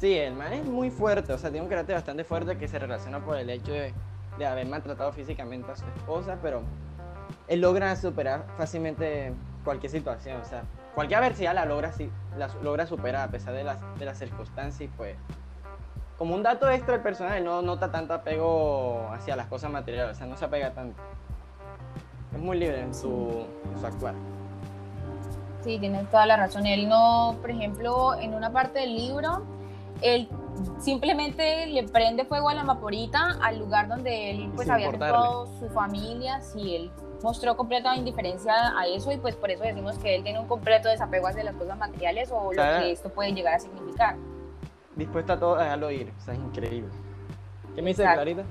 Sí, 0.00 0.16
el 0.16 0.34
man 0.34 0.52
es 0.52 0.64
muy 0.64 0.90
fuerte, 0.90 1.32
o 1.32 1.38
sea, 1.38 1.50
tiene 1.50 1.62
un 1.62 1.68
carácter 1.68 1.94
bastante 1.94 2.24
fuerte 2.24 2.56
que 2.56 2.66
se 2.66 2.78
relaciona 2.78 3.24
por 3.24 3.36
el 3.36 3.48
hecho 3.50 3.72
de, 3.72 3.94
haber 4.44 4.66
maltratado 4.66 5.12
físicamente 5.12 5.70
a 5.70 5.76
su 5.76 5.84
esposa, 5.96 6.38
pero 6.42 6.62
él 7.48 7.60
logra 7.60 7.94
superar 7.96 8.44
fácilmente 8.56 9.32
cualquier 9.64 9.90
situación, 9.90 10.40
o 10.40 10.44
sea, 10.44 10.64
cualquier 10.94 11.20
adversidad 11.20 11.54
la 11.54 11.64
logra, 11.64 11.92
la 12.36 12.48
logra 12.62 12.86
superar 12.86 13.28
a 13.28 13.30
pesar 13.30 13.54
de 13.54 13.64
las, 13.64 13.78
de 13.98 14.04
las 14.04 14.18
circunstancias 14.18 14.80
y 14.80 14.88
pues 14.88 15.16
como 16.18 16.34
un 16.34 16.42
dato 16.42 16.70
extra 16.70 16.94
el 16.94 17.00
personaje 17.00 17.40
no 17.40 17.62
nota 17.62 17.90
tanto 17.90 18.14
apego 18.14 19.08
hacia 19.12 19.34
las 19.34 19.46
cosas 19.46 19.70
materiales, 19.70 20.16
o 20.16 20.18
sea, 20.18 20.26
no 20.26 20.36
se 20.36 20.44
apega 20.44 20.72
tanto. 20.72 21.00
Es 22.32 22.38
muy 22.38 22.58
libre 22.58 22.80
en 22.80 22.94
su, 22.94 23.44
en 23.72 23.80
su 23.80 23.86
actuar. 23.86 24.14
Sí, 25.62 25.78
tienes 25.78 26.08
toda 26.10 26.26
la 26.26 26.36
razón. 26.36 26.66
Él 26.66 26.88
no, 26.88 27.36
por 27.40 27.50
ejemplo, 27.50 28.14
en 28.14 28.34
una 28.34 28.52
parte 28.52 28.80
del 28.80 28.94
libro, 28.94 29.42
él 30.00 30.28
simplemente 30.78 31.66
le 31.66 31.84
prende 31.84 32.24
fuego 32.24 32.48
a 32.48 32.54
la 32.54 32.64
vaporita 32.64 33.38
al 33.42 33.58
lugar 33.58 33.88
donde 33.88 34.30
él 34.30 34.52
pues 34.54 34.68
había 34.68 34.92
dejado 34.92 35.46
su 35.58 35.68
familia, 35.70 36.40
si 36.40 36.76
él 36.76 36.92
mostró 37.22 37.56
completa 37.56 37.94
indiferencia 37.96 38.76
a 38.78 38.86
eso 38.86 39.12
y 39.12 39.18
pues 39.18 39.36
por 39.36 39.50
eso 39.50 39.64
decimos 39.64 39.98
que 39.98 40.16
él 40.16 40.22
tiene 40.22 40.38
un 40.38 40.46
completo 40.46 40.88
desapego 40.88 41.28
hacia 41.28 41.44
las 41.44 41.54
cosas 41.54 41.78
materiales 41.78 42.30
o, 42.32 42.52
lo 42.52 42.62
que 42.62 42.92
esto 42.92 43.08
puede 43.08 43.32
llegar 43.32 43.54
a 43.54 43.58
significar. 43.58 44.16
Dispuesta 44.96 45.34
a 45.34 45.38
todo 45.38 45.56
a 45.56 45.64
dejarlo 45.64 45.90
ir, 45.90 46.12
o 46.18 46.24
sea, 46.24 46.34
es 46.34 46.40
increíble. 46.40 46.90
¿Qué 47.74 47.82
me 47.82 47.90
dice 47.90 48.02
Clarita? 48.02 48.42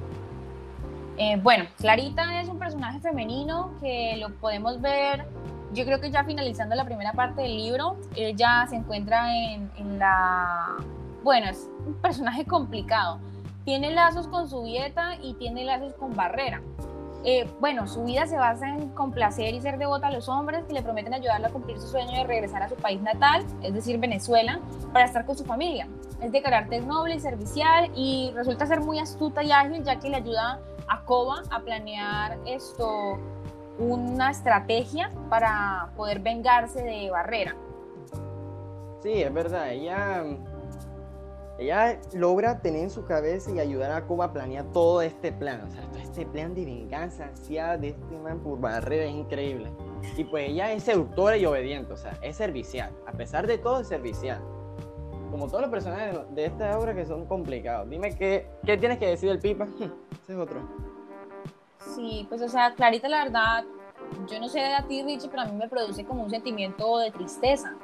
Eh, 1.18 1.38
bueno, 1.42 1.66
Clarita 1.78 2.42
es 2.42 2.50
un 2.50 2.58
personaje 2.58 3.00
femenino 3.00 3.74
que 3.80 4.18
lo 4.18 4.30
podemos 4.36 4.82
ver, 4.82 5.26
yo 5.74 5.86
creo 5.86 6.00
que 6.02 6.10
ya 6.10 6.24
finalizando 6.24 6.76
la 6.76 6.86
primera 6.86 7.14
parte 7.14 7.44
del 7.44 7.56
libro, 7.56 7.98
ella 8.16 8.66
se 8.70 8.76
encuentra 8.76 9.36
en, 9.36 9.72
en 9.78 10.00
la 10.00 10.78
bueno, 11.24 11.50
es 11.50 11.70
un 11.86 11.94
personaje 11.96 12.46
complicado. 12.46 13.20
Tiene 13.64 13.92
lazos 13.92 14.28
con 14.28 14.50
su 14.50 14.64
dieta 14.64 15.18
y 15.22 15.36
tiene 15.36 15.64
lazos 15.64 15.94
con 15.94 16.16
Barrera. 16.16 16.62
Eh, 17.24 17.48
bueno, 17.60 17.88
su 17.88 18.04
vida 18.04 18.26
se 18.26 18.36
basa 18.36 18.68
en 18.68 18.90
complacer 18.90 19.54
y 19.54 19.62
ser 19.62 19.78
devota 19.78 20.08
a 20.08 20.12
los 20.12 20.28
hombres 20.28 20.66
que 20.66 20.74
le 20.74 20.82
prometen 20.82 21.14
ayudarla 21.14 21.50
a 21.50 21.52
cumplir 21.52 21.80
su 21.80 21.88
sueño 21.88 22.12
de 22.18 22.24
regresar 22.24 22.64
a 22.64 22.70
su 22.70 22.76
país 22.76 23.00
natal, 23.02 23.46
es 23.62 23.74
decir, 23.74 24.00
Venezuela, 24.00 24.60
para 24.92 25.06
estar 25.06 25.26
con 25.26 25.38
su 25.38 25.46
familia. 25.46 25.88
Es 26.20 26.32
de 26.32 26.42
carácter 26.42 26.84
noble 26.84 27.16
y 27.16 27.20
servicial 27.20 27.92
y 27.96 28.32
resulta 28.34 28.66
ser 28.66 28.82
muy 28.82 28.98
astuta 28.98 29.44
y 29.44 29.52
ágil 29.52 29.84
ya 29.84 30.00
que 30.00 30.10
le 30.10 30.18
ayuda 30.18 30.60
a 30.88 31.06
Coba 31.06 31.44
a 31.52 31.60
planear 31.60 32.40
esto, 32.46 33.20
una 33.78 34.32
estrategia 34.32 35.12
para 35.30 35.92
poder 35.96 36.20
vengarse 36.20 36.82
de 36.82 37.12
Barrera. 37.12 37.56
Sí, 39.02 39.22
es 39.22 39.34
verdad, 39.34 39.72
ella 39.72 40.24
ella 41.62 42.00
logra 42.14 42.60
tener 42.60 42.82
en 42.82 42.90
su 42.90 43.06
cabeza 43.06 43.52
y 43.52 43.60
ayudar 43.60 43.92
a 43.92 44.04
Cuba 44.06 44.26
a 44.26 44.34
planear 44.34 44.66
todo 44.74 45.04
este 45.04 45.32
plan. 45.32 45.62
O 45.62 45.70
sea, 45.70 45.84
todo 45.92 46.00
este 46.00 46.26
plan 46.26 46.56
de 46.56 46.66
venganza 46.66 47.26
ansiada 47.26 47.78
de 47.78 47.90
este 47.90 48.18
man 48.18 48.40
por 48.40 48.60
barrera 48.60 49.06
es 49.06 49.12
increíble. 49.12 49.72
Y 50.18 50.24
pues 50.24 50.50
ella 50.50 50.72
es 50.72 50.82
seductora 50.82 51.38
y 51.38 51.46
obediente, 51.46 51.94
o 51.94 51.98
sea, 51.98 52.18
es 52.24 52.36
servicial. 52.36 52.92
A 53.06 53.12
pesar 53.12 53.46
de 53.46 53.60
todo, 53.60 53.82
es 53.82 53.88
servicial. 53.88 54.42
Como 55.30 55.46
todos 55.48 55.62
los 55.62 55.70
personajes 55.70 56.18
de, 56.32 56.46
esta 56.46 56.80
obra 56.80 56.96
que 56.96 57.06
son 57.06 57.28
complicados. 57.28 57.88
Dime 57.88 58.16
qué, 58.16 58.48
qué 58.66 58.76
tienes 58.78 58.98
que 58.98 59.06
decir 59.06 59.30
del 59.30 59.38
Pipa. 59.38 59.68
Ese 60.24 60.34
es 60.34 60.40
otro. 60.40 60.68
Sí, 61.96 62.26
pues 62.28 62.42
o 62.42 62.50
sea, 62.50 62.74
Clarita, 62.74 63.08
la 63.08 63.26
verdad, 63.26 63.66
yo 64.28 64.40
no 64.40 64.50
sé 64.50 64.66
a 64.66 64.88
ti, 64.88 65.04
Richie, 65.04 65.30
pero 65.30 65.44
a 65.44 65.46
mí 65.46 65.56
me 65.56 65.70
produce 65.70 66.04
como 66.06 66.24
un 66.24 66.30
sentimiento 66.32 66.98
de 66.98 67.12
tristeza 67.12 67.78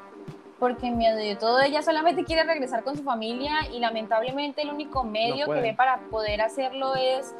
porque 0.59 0.87
en 0.87 0.97
medio 0.97 1.15
de 1.15 1.35
todo 1.35 1.61
ella 1.61 1.81
solamente 1.81 2.23
quiere 2.23 2.43
regresar 2.43 2.83
con 2.83 2.95
su 2.97 3.03
familia 3.03 3.67
y 3.71 3.79
lamentablemente 3.79 4.63
el 4.63 4.69
único 4.69 5.03
medio 5.03 5.45
que 5.45 5.61
ve 5.61 5.73
para 5.73 5.99
poder 6.09 6.41
hacerlo 6.41 6.95
es 6.95 7.35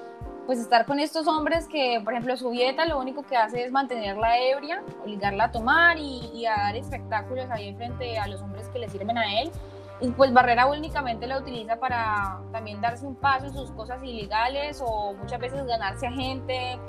pues 0.46 0.60
estar 0.60 0.86
con 0.86 1.00
estos 1.00 1.28
hombres 1.28 1.68
que, 1.68 2.00
por 2.02 2.14
ejemplo, 2.14 2.38
su 2.38 2.50
dieta 2.52 2.86
lo 2.86 3.00
único 3.00 3.22
que 3.24 3.36
hace 3.36 3.66
es 3.66 3.72
mantenerla 3.72 4.40
ebria, 4.40 4.82
obligarla 5.04 5.46
a 5.46 5.52
tomar 5.52 5.98
y, 5.98 6.46
a 6.46 6.56
dar 6.56 6.76
espectáculos 6.78 7.50
ahí 7.52 7.76
frente 7.76 8.18
a 8.18 8.28
los 8.28 8.42
hombres 8.42 8.70
que 8.70 8.80
le 8.80 8.88
sirven 8.88 9.18
a 9.18 9.42
él. 9.42 9.52
Y 10.00 10.10
pues 10.12 10.32
Barrera 10.32 10.68
únicamente 10.68 11.28
la 11.28 11.40
utiliza 11.40 11.76
para 11.76 12.40
también 12.54 12.80
darse 12.80 13.06
un 13.06 13.16
paso 13.16 13.48
en 13.48 13.54
sus 13.54 13.72
cosas 13.72 14.02
ilegales 14.02 14.82
o 14.82 15.14
muchas 15.16 15.40
veces 15.40 15.66
ganarse 15.66 16.08
a 16.08 16.12
gente, 16.12 16.80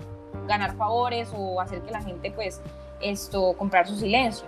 ganar 0.47 0.77
favores 0.77 1.33
o 1.37 1.61
hacer 1.61 1.83
que 1.83 1.91
la 1.91 2.03
gente 2.03 2.31
pues 2.31 2.63
esto, 3.01 3.55
comprar 3.55 3.89
su 3.89 3.97
silencio 3.97 4.47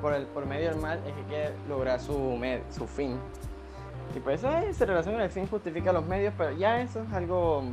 por, 0.00 0.12
el, 0.14 0.26
por 0.26 0.46
medio 0.46 0.70
del 0.70 0.80
mal 0.80 1.00
es 1.06 1.14
que 1.14 1.22
quiere 1.22 1.54
lograr 1.68 2.00
su, 2.00 2.40
su 2.70 2.86
fin. 2.86 3.18
Y 4.14 4.20
pues 4.20 4.42
es, 4.44 4.76
se 4.76 4.86
relaciona 4.86 5.24
el 5.24 5.30
fin 5.30 5.46
justifica 5.46 5.92
los 5.92 6.06
medios, 6.06 6.32
pero 6.36 6.52
ya 6.52 6.80
eso 6.80 7.02
es 7.02 7.12
algo 7.12 7.64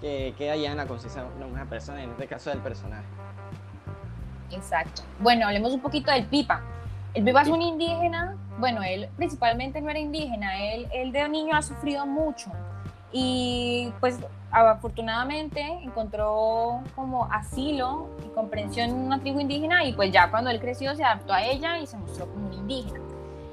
que 0.00 0.34
queda 0.38 0.56
ya 0.56 0.70
en 0.70 0.76
la 0.76 0.86
conciencia 0.86 1.24
de 1.24 1.44
una 1.44 1.64
persona, 1.64 2.02
en 2.02 2.10
este 2.10 2.26
caso 2.26 2.50
del 2.50 2.60
personaje. 2.60 3.06
Exacto. 4.50 5.02
Bueno, 5.18 5.46
hablemos 5.46 5.72
un 5.72 5.80
poquito 5.80 6.10
del 6.12 6.26
Pipa. 6.26 6.62
El 7.14 7.24
Pipa 7.24 7.42
es 7.42 7.48
un 7.48 7.62
indígena, 7.62 8.36
bueno, 8.58 8.82
él 8.82 9.08
principalmente 9.16 9.80
no 9.80 9.90
era 9.90 9.98
indígena, 9.98 10.62
él, 10.72 10.88
él 10.92 11.10
de 11.12 11.28
niño 11.28 11.56
ha 11.56 11.62
sufrido 11.62 12.06
mucho 12.06 12.50
y 13.12 13.92
pues 14.00 14.18
afortunadamente 14.50 15.60
encontró 15.82 16.80
como 16.94 17.24
asilo 17.26 18.08
y 18.24 18.28
comprensión 18.30 18.90
en 18.90 18.96
una 18.96 19.20
tribu 19.20 19.40
indígena 19.40 19.84
y 19.84 19.92
pues 19.92 20.10
ya 20.10 20.30
cuando 20.30 20.50
él 20.50 20.60
creció 20.60 20.94
se 20.94 21.04
adaptó 21.04 21.32
a 21.32 21.44
ella 21.44 21.78
y 21.78 21.86
se 21.86 21.96
mostró 21.96 22.26
como 22.26 22.46
un 22.46 22.54
indígena. 22.54 23.00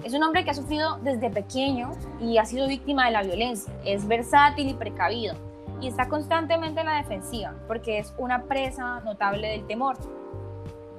Es 0.03 0.13
un 0.13 0.23
hombre 0.23 0.43
que 0.43 0.51
ha 0.51 0.53
sufrido 0.53 0.99
desde 1.01 1.29
pequeño 1.29 1.91
y 2.21 2.37
ha 2.37 2.45
sido 2.45 2.67
víctima 2.67 3.05
de 3.05 3.11
la 3.11 3.23
violencia. 3.23 3.73
Es 3.83 4.07
versátil 4.07 4.69
y 4.69 4.73
precavido. 4.73 5.35
y 5.81 5.87
está 5.87 6.07
constantemente 6.07 6.79
en 6.79 6.85
la 6.85 6.95
defensiva 6.95 7.53
porque 7.67 7.99
es 7.99 8.13
una 8.17 8.43
presa 8.43 9.01
notable 9.01 9.49
del 9.49 9.67
temor. 9.67 9.97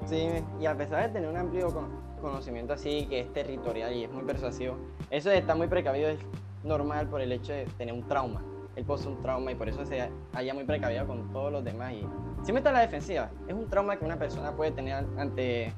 Sí, 0.05 0.29
y 0.61 0.67
a 0.67 0.77
pesar 0.77 1.05
de 1.05 1.09
tener 1.09 1.29
un 1.31 1.37
amplio 1.37 1.73
conocimiento 2.21 2.75
así, 2.75 3.07
que 3.07 3.21
es 3.21 3.33
territorial 3.33 3.93
y 3.95 4.05
es 4.05 4.13
muy 4.13 4.25
persuasivo, 4.25 4.77
eso 5.11 5.31
de 5.31 5.39
estar 5.39 5.57
muy 5.57 5.67
precavido 5.67 6.11
es 6.11 6.19
normal 6.63 7.09
por 7.09 7.21
el 7.21 7.33
hecho 7.33 7.53
de 7.53 7.65
tener 7.79 7.95
un 7.95 8.07
trauma. 8.07 8.43
Él 8.77 8.85
posee 8.85 9.11
un 9.11 9.21
trauma 9.23 9.51
y 9.51 9.55
por 9.55 9.69
eso 9.69 9.85
se 9.85 10.11
haya 10.35 10.55
muy 10.55 10.65
precavido 10.65 11.07
con 11.07 11.33
todos 11.33 11.51
los 11.51 11.65
demás 11.65 11.95
y 11.95 12.07
siempre 12.43 12.59
está 12.59 12.73
la 12.73 12.81
defensiva. 12.81 13.31
Es 13.49 13.55
un 13.55 13.69
trauma 13.69 13.97
que 13.97 14.05
una 14.05 14.19
persona 14.19 14.55
puede 14.55 14.71
tener 14.71 15.05
ante 15.17 15.73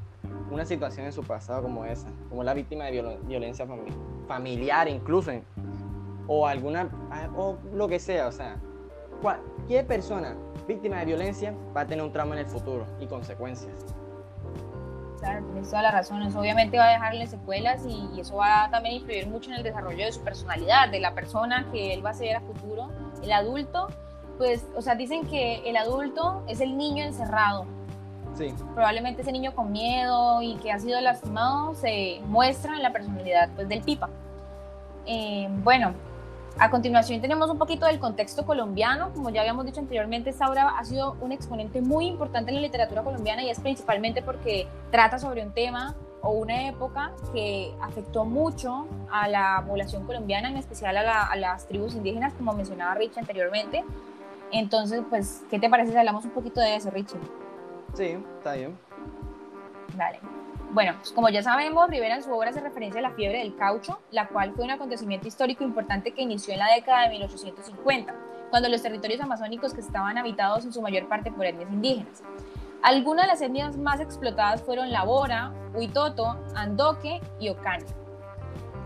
una 0.51 0.65
situación 0.65 1.07
en 1.07 1.13
su 1.13 1.23
pasado 1.23 1.63
como 1.63 1.85
esa, 1.85 2.09
como 2.29 2.43
la 2.43 2.55
víctima 2.55 2.87
de 2.87 3.19
violencia 3.27 3.67
familiar 4.27 4.89
incluso, 4.89 5.31
o 6.27 6.47
alguna, 6.47 6.89
o 7.37 7.57
lo 7.73 7.89
que 7.89 7.99
sea, 7.99 8.27
o 8.27 8.33
sea, 8.33 8.57
cualquier 9.23 9.87
persona 9.87 10.37
víctima 10.67 10.99
de 10.99 11.07
violencia 11.07 11.55
va 11.75 11.83
a 11.83 11.87
tener 11.87 12.05
un 12.05 12.13
trauma 12.13 12.35
en 12.35 12.41
el 12.41 12.47
futuro 12.47 12.85
y 13.01 13.07
consecuencias. 13.07 13.87
Tienes 15.21 15.69
toda 15.69 15.83
la 15.83 15.91
razón. 15.91 16.23
Eso 16.23 16.41
obviamente 16.41 16.79
va 16.79 16.87
a 16.87 16.93
dejarle 16.93 17.27
secuelas 17.27 17.85
y, 17.87 18.21
eso 18.21 18.37
va 18.37 18.69
también 18.71 18.95
a 18.95 18.99
influir 18.99 19.27
mucho 19.29 19.51
en 19.51 19.57
el 19.57 19.63
desarrollo 19.63 20.05
de 20.05 20.13
su 20.13 20.21
personalidad, 20.23 20.89
de 20.89 21.01
la 21.01 21.15
persona 21.15 21.67
que 21.73 21.93
él 21.95 22.05
va 22.05 22.11
a 22.11 22.15
ser 22.15 22.37
a 22.37 22.41
futuro. 22.41 22.91
El 23.23 23.33
adulto, 23.33 23.89
pues, 24.37 24.67
o 24.77 24.83
sea, 24.83 24.95
dicen 24.95 25.27
que 25.27 25.69
el 25.69 25.77
adulto 25.77 26.43
es 26.47 26.61
el 26.61 26.77
niño 26.77 27.05
encerrado. 27.05 27.67
Sí. 28.35 28.55
Probablemente 28.75 29.23
ese 29.23 29.33
niño 29.33 29.55
con 29.55 29.73
miedo 29.73 30.41
y 30.43 30.57
que 30.57 30.71
ha 30.71 30.79
sido 30.79 31.01
lastimado 31.01 31.75
se 31.75 32.21
muestra 32.27 32.77
en 32.77 32.83
la 32.83 32.93
personalidad 32.93 33.49
pues, 33.57 33.69
del 33.69 33.83
pipa. 33.83 34.09
Eh, 35.07 35.49
bueno, 35.51 35.95
a 36.59 36.71
continuación 36.71 37.21
tenemos 37.21 37.51
un 37.51 37.59
poquito 37.59 37.87
del 37.87 37.99
contexto 37.99 38.45
colombiano. 38.45 39.13
Como 39.13 39.31
ya 39.31 39.43
habíamos 39.43 39.65
dicho 39.65 39.81
anteriormente, 39.81 40.33
Saura 40.33 40.71
ha 40.77 40.85
sido 40.85 41.17
un 41.21 41.33
exponente 41.33 41.81
muy 41.81 42.07
importante 42.07 42.51
en 42.51 42.57
la 42.57 42.63
literatura 42.63 43.03
colombiana 43.03 43.43
y 43.45 43.51
es 43.51 43.61
principalmente 43.61 44.23
porque 44.23 44.67
trata 44.91 45.19
sobre 45.19 45.45
un 45.45 45.53
tema 45.53 45.95
o 46.21 46.33
una 46.33 46.69
época 46.69 47.13
que 47.33 47.73
afectó 47.81 48.25
mucho 48.25 48.89
a 49.11 49.29
la 49.29 49.65
población 49.67 50.05
colombiana, 50.05 50.51
en 50.51 50.57
especial 50.57 50.97
a, 50.97 51.37
las 51.37 51.67
tribus 51.69 51.95
indígenas, 51.95 52.35
como 52.35 52.53
mencionaba 52.53 52.95
Rich 52.95 53.19
anteriormente. 53.19 53.85
Entonces, 54.51 55.03
pues, 55.09 55.45
¿qué 55.51 55.61
te 55.61 55.71
parece 55.71 55.93
si 55.93 55.99
hablamos 55.99 56.25
un 56.25 56.33
poquito 56.33 56.61
de 56.61 56.75
eso, 56.75 56.91
Rich? 56.91 57.15
Sí, 57.95 58.19
está 58.39 58.55
bien. 58.55 58.77
Dale. 59.97 60.38
Bueno, 60.71 60.95
pues 60.99 61.13
como 61.13 61.31
ya 61.31 61.43
sabemos, 61.43 61.89
Rivera 61.89 62.17
en 62.17 62.23
su 62.23 62.31
obra 62.31 62.51
hace 62.51 62.61
referencia 62.61 62.99
a 62.99 63.03
la 63.03 63.13
fiebre 63.13 63.39
del 63.39 63.57
caucho, 63.57 64.01
la 64.11 64.29
cual 64.29 64.53
fue 64.53 64.65
un 64.65 64.71
acontecimiento 64.71 65.27
histórico 65.27 65.65
importante 65.65 66.13
que 66.13 66.21
inició 66.21 66.53
en 66.53 66.61
la 66.61 66.75
década 66.75 67.05
de 67.05 67.11
1850, 67.11 68.15
cuando 68.51 68.69
los 68.69 68.83
territorios 68.83 69.21
amazónicos 69.21 69.73
que 69.73 69.81
estaban 69.81 70.19
habitados 70.19 70.67
en 70.67 70.73
su 70.73 70.83
mayor 70.83 71.09
parte 71.09 71.33
por 71.33 71.47
etnias 71.47 71.71
indígenas. 71.71 72.23
Algunas 72.83 73.25
de 73.25 73.33
las 73.33 73.41
etnias 73.41 73.79
más 73.79 73.99
explotadas 74.01 74.63
fueron 74.63 74.93
la 74.93 75.05
Bora, 75.05 75.53
Huitoto, 75.73 76.37
Andoque 76.55 77.21
y 77.41 77.49
Ocana, 77.49 77.87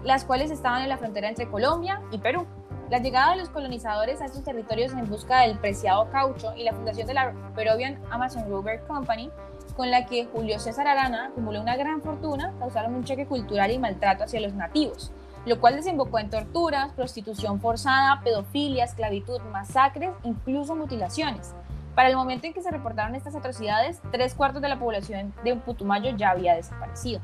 las 0.04 0.24
cuales 0.24 0.52
estaban 0.52 0.82
en 0.82 0.88
la 0.88 0.98
frontera 0.98 1.28
entre 1.28 1.50
Colombia 1.50 2.00
y 2.12 2.18
Perú. 2.18 2.46
La 2.92 2.98
llegada 2.98 3.30
de 3.30 3.38
los 3.38 3.48
colonizadores 3.48 4.20
a 4.20 4.26
estos 4.26 4.44
territorios 4.44 4.92
en 4.92 5.08
busca 5.08 5.40
del 5.40 5.58
preciado 5.58 6.10
caucho 6.10 6.52
y 6.54 6.62
la 6.62 6.74
fundación 6.74 7.06
de 7.06 7.14
la 7.14 7.32
Peruvian 7.54 7.98
Amazon 8.10 8.50
Rubber 8.50 8.82
Company 8.82 9.30
con 9.74 9.90
la 9.90 10.04
que 10.04 10.26
Julio 10.26 10.58
César 10.58 10.86
Arana 10.86 11.28
acumuló 11.28 11.62
una 11.62 11.74
gran 11.76 12.02
fortuna, 12.02 12.52
causaron 12.58 12.94
un 12.94 13.04
choque 13.04 13.24
cultural 13.24 13.70
y 13.70 13.78
maltrato 13.78 14.24
hacia 14.24 14.42
los 14.42 14.52
nativos, 14.52 15.10
lo 15.46 15.58
cual 15.58 15.76
desembocó 15.76 16.18
en 16.18 16.28
torturas, 16.28 16.92
prostitución 16.92 17.62
forzada, 17.62 18.20
pedofilia, 18.22 18.84
esclavitud, 18.84 19.40
masacres, 19.50 20.10
incluso 20.22 20.76
mutilaciones. 20.76 21.54
Para 21.94 22.10
el 22.10 22.16
momento 22.16 22.46
en 22.46 22.52
que 22.52 22.62
se 22.62 22.70
reportaron 22.70 23.14
estas 23.14 23.34
atrocidades, 23.34 24.02
tres 24.10 24.34
cuartos 24.34 24.60
de 24.60 24.68
la 24.68 24.78
población 24.78 25.32
de 25.44 25.56
Putumayo 25.56 26.14
ya 26.14 26.28
había 26.28 26.56
desaparecido. 26.56 27.22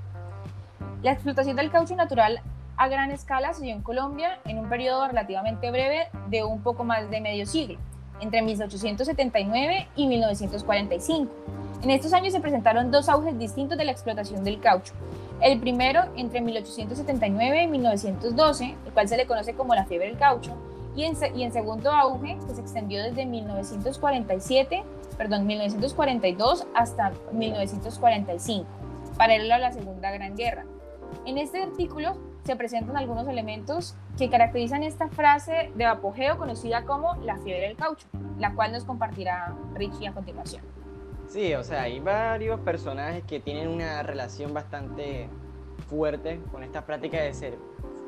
La 1.03 1.13
explotación 1.13 1.57
del 1.57 1.71
caucho 1.71 1.95
natural 1.95 2.41
a 2.79 2.89
gran 2.89 3.11
escala 3.11 3.53
se 3.53 3.65
dio 3.65 3.75
en 3.75 3.83
Colombia 3.83 4.41
en 4.45 4.59
un 4.59 4.69
periodo 4.69 5.07
relativamente 5.07 5.71
breve 5.71 6.09
de 6.29 6.45
un 6.45 6.63
poco 6.63 6.85
más 6.85 7.11
de 7.11 7.21
medio 7.21 7.45
siglo, 7.47 7.79
entre 8.21 8.43
1879 8.43 9.89
y 9.97 10.07
1945 10.07 11.49
en 11.83 11.91
estos 11.91 12.13
años 12.13 12.33
se 12.33 12.41
presentaron 12.41 12.91
dos 12.91 13.09
auges 13.09 13.39
distintos 13.39 13.79
de 13.79 13.85
la 13.85 13.93
explotación 13.93 14.43
del 14.43 14.59
caucho. 14.59 14.95
El 15.41 15.61
primero 15.61 16.03
entre 16.17 16.41
1879 16.41 17.63
y 17.63 17.67
1912, 17.69 18.75
el 18.85 18.93
cual 18.93 19.09
se 19.09 19.17
le 19.17 19.27
conoce 19.27 19.55
como 19.55 19.77
la 19.77 19.85
fiebre 19.85 20.09
del 20.09 20.19
caucho, 20.19 20.57
y 20.97 21.05
en, 21.05 21.17
y 21.37 21.45
en 21.45 21.53
segundo 21.53 21.93
auge, 21.93 22.37
que 22.49 22.55
se 22.55 22.61
extendió 22.61 23.05
desde 23.05 23.25
1947, 23.27 24.83
perdón, 25.17 25.47
1942 25.47 26.67
hasta 26.75 27.13
1945, 27.31 28.67
paralelo 29.17 29.55
a 29.55 29.59
la 29.59 29.73
Segunda 29.73 30.11
Gran 30.11 30.35
Guerra. 30.37 30.65
En 31.27 31.39
este 31.39 31.63
artículo 31.63 32.17
se 32.45 32.57
presentan 32.57 32.97
algunos 32.97 33.29
elementos 33.29 33.95
que 34.17 34.31
caracterizan 34.31 34.83
esta 34.83 35.09
frase 35.09 35.71
de 35.75 35.85
apogeo 35.85 36.39
conocida 36.39 36.85
como 36.85 37.15
la 37.17 37.37
fiebre 37.39 37.69
del 37.69 37.77
caucho, 37.77 38.07
la 38.39 38.55
cual 38.55 38.73
nos 38.73 38.85
compartirá 38.85 39.55
Richie 39.75 40.09
a 40.09 40.13
continuación. 40.13 40.63
Sí, 41.29 41.55
o 41.55 41.63
sea, 41.63 41.83
hay 41.83 42.01
varios 42.01 42.59
personajes 42.61 43.23
que 43.25 43.39
tienen 43.39 43.69
una 43.69 44.03
relación 44.03 44.55
bastante 44.55 45.29
fuerte 45.89 46.41
con 46.51 46.63
esta 46.63 46.87
práctica 46.87 47.21
de, 47.21 47.35
ser, 47.35 47.59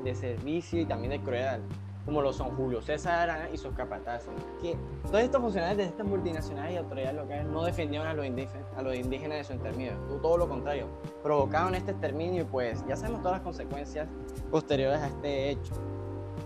de 0.03 0.15
servicio 0.15 0.81
y 0.81 0.87
también 0.87 1.11
de 1.11 1.21
crueldad, 1.21 1.61
como 2.05 2.23
lo 2.23 2.33
son 2.33 2.57
Julio 2.57 2.81
César 2.81 3.21
Arana 3.21 3.51
y 3.53 3.57
sus 3.57 3.73
capataces, 3.75 4.31
que 4.61 4.77
todos 5.07 5.21
estos 5.21 5.41
funcionarios 5.41 5.79
de 5.79 5.85
estas 5.85 6.07
multinacionales 6.07 6.75
y 6.75 6.77
autoridades 6.77 7.15
locales 7.15 7.47
no 7.47 7.65
defendieron 7.65 8.07
a 8.07 8.15
los, 8.15 8.27
indígenas, 8.27 8.67
a 8.77 8.83
los 8.83 8.95
indígenas 8.95 9.39
de 9.39 9.45
su 9.45 9.53
exterminio, 9.53 9.93
todo 10.23 10.37
lo 10.37 10.49
contrario, 10.49 10.87
provocaron 11.23 11.75
este 11.75 11.93
exterminio 11.93 12.43
y 12.43 12.45
pues 12.45 12.85
ya 12.87 12.97
sabemos 12.97 13.23
todas 13.23 13.39
las 13.39 13.43
consecuencias 13.43 14.09
posteriores 14.51 15.01
a 15.01 15.07
este 15.09 15.51
hecho. 15.51 15.73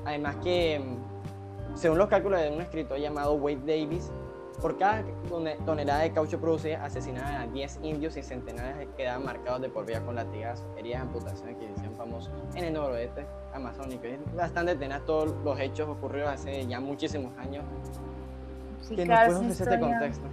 Además 0.05 0.37
que, 0.43 0.83
según 1.75 1.99
los 1.99 2.09
cálculos 2.09 2.41
de 2.41 2.51
un 2.51 2.61
escritor 2.61 2.99
llamado 2.99 3.35
Wade 3.35 3.63
Davis, 3.67 4.11
por 4.61 4.79
cada 4.79 5.05
tonelada 5.67 6.01
de 6.03 6.13
caucho 6.13 6.41
producida, 6.41 6.85
asesinaban 6.85 7.35
a 7.35 7.47
10 7.47 7.81
indios 7.83 8.17
y 8.17 8.23
centenares 8.23 8.89
quedaban 8.97 9.25
marcados 9.25 9.61
de 9.61 9.69
por 9.69 9.85
vida 9.85 10.01
con 10.01 10.15
latigazos, 10.15 10.65
heridas, 10.77 11.03
amputaciones 11.03 11.57
que 11.57 11.69
decían 11.69 11.95
famosos 11.97 12.33
en 12.55 12.65
el 12.65 12.73
noroeste 12.73 13.27
amazónico. 13.53 14.05
Es 14.05 14.19
bastante 14.35 14.77
tenaz 14.77 15.05
todos 15.05 15.35
los 15.45 15.59
hechos 15.59 15.89
ocurridos 15.89 16.31
hace 16.31 16.67
ya 16.67 16.81
muchísimos 16.81 17.37
años. 17.39 17.65
Sí, 18.83 18.97
que 18.97 19.05
claro, 19.05 19.41
nos 19.41 19.61
este 19.61 19.79
contexto. 19.79 20.27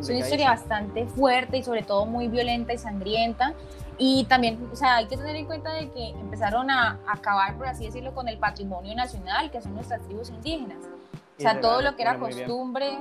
Es 0.00 0.08
una 0.08 0.18
historia 0.18 0.50
bastante 0.50 1.06
fuerte 1.06 1.58
y 1.58 1.62
sobre 1.62 1.82
todo 1.82 2.06
muy 2.06 2.28
violenta 2.28 2.72
y 2.72 2.78
sangrienta. 2.78 3.54
Y 3.98 4.24
también, 4.24 4.68
o 4.70 4.76
sea, 4.76 4.96
hay 4.96 5.06
que 5.06 5.16
tener 5.16 5.36
en 5.36 5.46
cuenta 5.46 5.72
de 5.72 5.90
que 5.90 6.10
empezaron 6.10 6.70
a 6.70 6.98
acabar, 7.06 7.56
por 7.56 7.66
así 7.66 7.86
decirlo, 7.86 8.14
con 8.14 8.28
el 8.28 8.38
patrimonio 8.38 8.94
nacional, 8.94 9.50
que 9.50 9.60
son 9.60 9.74
nuestras 9.74 10.02
tribus 10.02 10.28
indígenas. 10.28 10.78
O 11.38 11.40
sea, 11.40 11.60
todo 11.60 11.82
lo 11.82 11.96
que 11.96 12.02
era 12.02 12.18
costumbres, 12.18 12.98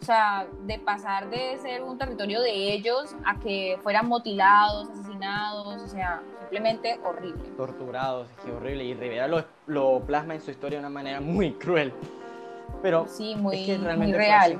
o 0.00 0.04
sea, 0.04 0.46
de 0.64 0.78
pasar 0.78 1.28
de 1.30 1.58
ser 1.58 1.82
un 1.82 1.98
territorio 1.98 2.40
de 2.40 2.72
ellos 2.72 3.14
a 3.24 3.38
que 3.38 3.78
fueran 3.82 4.06
mutilados, 4.06 4.88
asesinados, 4.90 5.82
o 5.82 5.88
sea, 5.88 6.22
simplemente 6.40 6.98
horrible. 7.04 7.42
Torturados, 7.56 8.28
qué 8.44 8.52
horrible. 8.52 8.84
Y 8.84 8.94
Rivera 8.94 9.26
lo, 9.26 9.44
lo, 9.66 10.00
plasma 10.00 10.34
en 10.34 10.40
su 10.40 10.50
historia 10.50 10.78
de 10.78 10.86
una 10.86 10.94
manera 10.94 11.20
muy 11.20 11.52
cruel. 11.52 11.92
Pero 12.82 13.06
sí, 13.08 13.34
muy, 13.34 13.66
muy 13.96 14.12
real. 14.12 14.58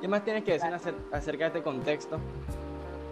¿Qué 0.00 0.08
más 0.08 0.22
tienes 0.24 0.44
que 0.44 0.52
decir 0.52 0.70
acerca 1.12 1.44
de 1.44 1.46
este 1.46 1.62
contexto? 1.62 2.20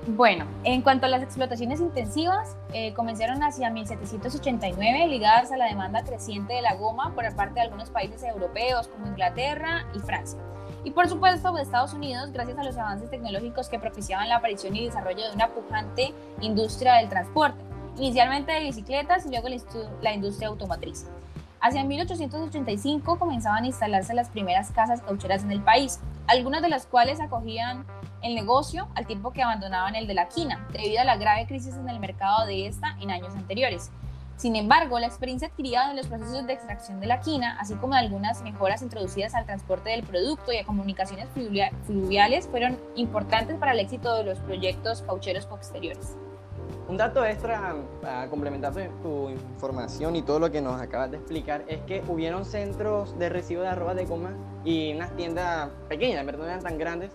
Bueno, 0.08 0.46
en 0.64 0.82
cuanto 0.82 1.06
a 1.06 1.08
las 1.08 1.22
explotaciones 1.22 1.80
intensivas, 1.80 2.56
eh, 2.74 2.92
comenzaron 2.92 3.42
hacia 3.42 3.70
1789 3.70 5.06
ligadas 5.06 5.52
a 5.52 5.56
la 5.56 5.66
demanda 5.66 6.04
creciente 6.04 6.54
de 6.54 6.60
la 6.60 6.74
goma 6.74 7.14
por 7.14 7.24
parte 7.36 7.54
de 7.54 7.60
algunos 7.62 7.88
países 7.88 8.22
europeos 8.24 8.88
como 8.88 9.06
Inglaterra 9.06 9.86
y 9.94 10.00
Francia 10.00 10.38
y 10.84 10.90
por 10.90 11.08
supuesto 11.08 11.52
de 11.52 11.62
Estados 11.62 11.92
Unidos 11.92 12.32
gracias 12.32 12.58
a 12.58 12.64
los 12.64 12.76
avances 12.76 13.10
tecnológicos 13.10 13.68
que 13.68 13.78
propiciaban 13.78 14.28
la 14.28 14.36
aparición 14.36 14.74
y 14.76 14.86
desarrollo 14.86 15.28
de 15.28 15.34
una 15.34 15.48
pujante 15.48 16.12
industria 16.40 16.94
del 16.94 17.08
transporte, 17.08 17.60
inicialmente 17.96 18.52
de 18.52 18.60
bicicletas 18.60 19.26
y 19.26 19.30
luego 19.30 19.48
la 20.00 20.14
industria 20.14 20.48
automotriz. 20.48 21.06
Hacia 21.60 21.84
1885 21.84 23.20
comenzaban 23.20 23.62
a 23.62 23.66
instalarse 23.68 24.14
las 24.14 24.28
primeras 24.30 24.72
casas 24.72 25.00
caucheras 25.00 25.44
en 25.44 25.52
el 25.52 25.62
país, 25.62 26.00
algunas 26.26 26.60
de 26.60 26.68
las 26.68 26.86
cuales 26.86 27.20
acogían 27.20 27.86
el 28.20 28.34
negocio 28.34 28.88
al 28.96 29.06
tiempo 29.06 29.32
que 29.32 29.42
abandonaban 29.42 29.94
el 29.94 30.08
de 30.08 30.14
la 30.14 30.28
quina, 30.28 30.66
debido 30.72 31.00
a 31.00 31.04
la 31.04 31.16
grave 31.16 31.46
crisis 31.46 31.76
en 31.76 31.88
el 31.88 32.00
mercado 32.00 32.46
de 32.46 32.66
esta 32.66 32.96
en 33.00 33.12
años 33.12 33.34
anteriores. 33.36 33.92
Sin 34.42 34.56
embargo, 34.56 34.98
la 34.98 35.06
experiencia 35.06 35.46
adquirida 35.46 35.88
en 35.88 35.96
los 35.96 36.08
procesos 36.08 36.44
de 36.48 36.52
extracción 36.52 36.98
de 36.98 37.06
la 37.06 37.20
quina, 37.20 37.56
así 37.60 37.76
como 37.76 37.94
algunas 37.94 38.42
mejoras 38.42 38.82
introducidas 38.82 39.36
al 39.36 39.46
transporte 39.46 39.90
del 39.90 40.02
producto 40.02 40.52
y 40.52 40.56
a 40.56 40.64
comunicaciones 40.64 41.28
fluviales, 41.86 42.48
fueron 42.48 42.76
importantes 42.96 43.56
para 43.56 43.70
el 43.70 43.78
éxito 43.78 44.12
de 44.16 44.24
los 44.24 44.40
proyectos 44.40 45.02
caucheros 45.02 45.46
posteriores. 45.46 46.16
Un 46.88 46.96
dato 46.96 47.24
extra 47.24 47.76
para 48.00 48.26
complementar 48.30 48.72
tu 49.00 49.30
información 49.30 50.16
y 50.16 50.22
todo 50.22 50.40
lo 50.40 50.50
que 50.50 50.60
nos 50.60 50.82
acabas 50.82 51.12
de 51.12 51.18
explicar 51.18 51.62
es 51.68 51.80
que 51.82 52.02
hubieron 52.08 52.44
centros 52.44 53.16
de 53.20 53.28
recibo 53.28 53.62
de 53.62 53.68
arroba 53.68 53.94
de 53.94 54.06
coma 54.06 54.32
y 54.64 54.92
unas 54.92 55.14
tiendas 55.14 55.70
pequeñas, 55.88 56.24
no 56.24 56.44
eran 56.44 56.64
tan 56.64 56.78
grandes, 56.78 57.12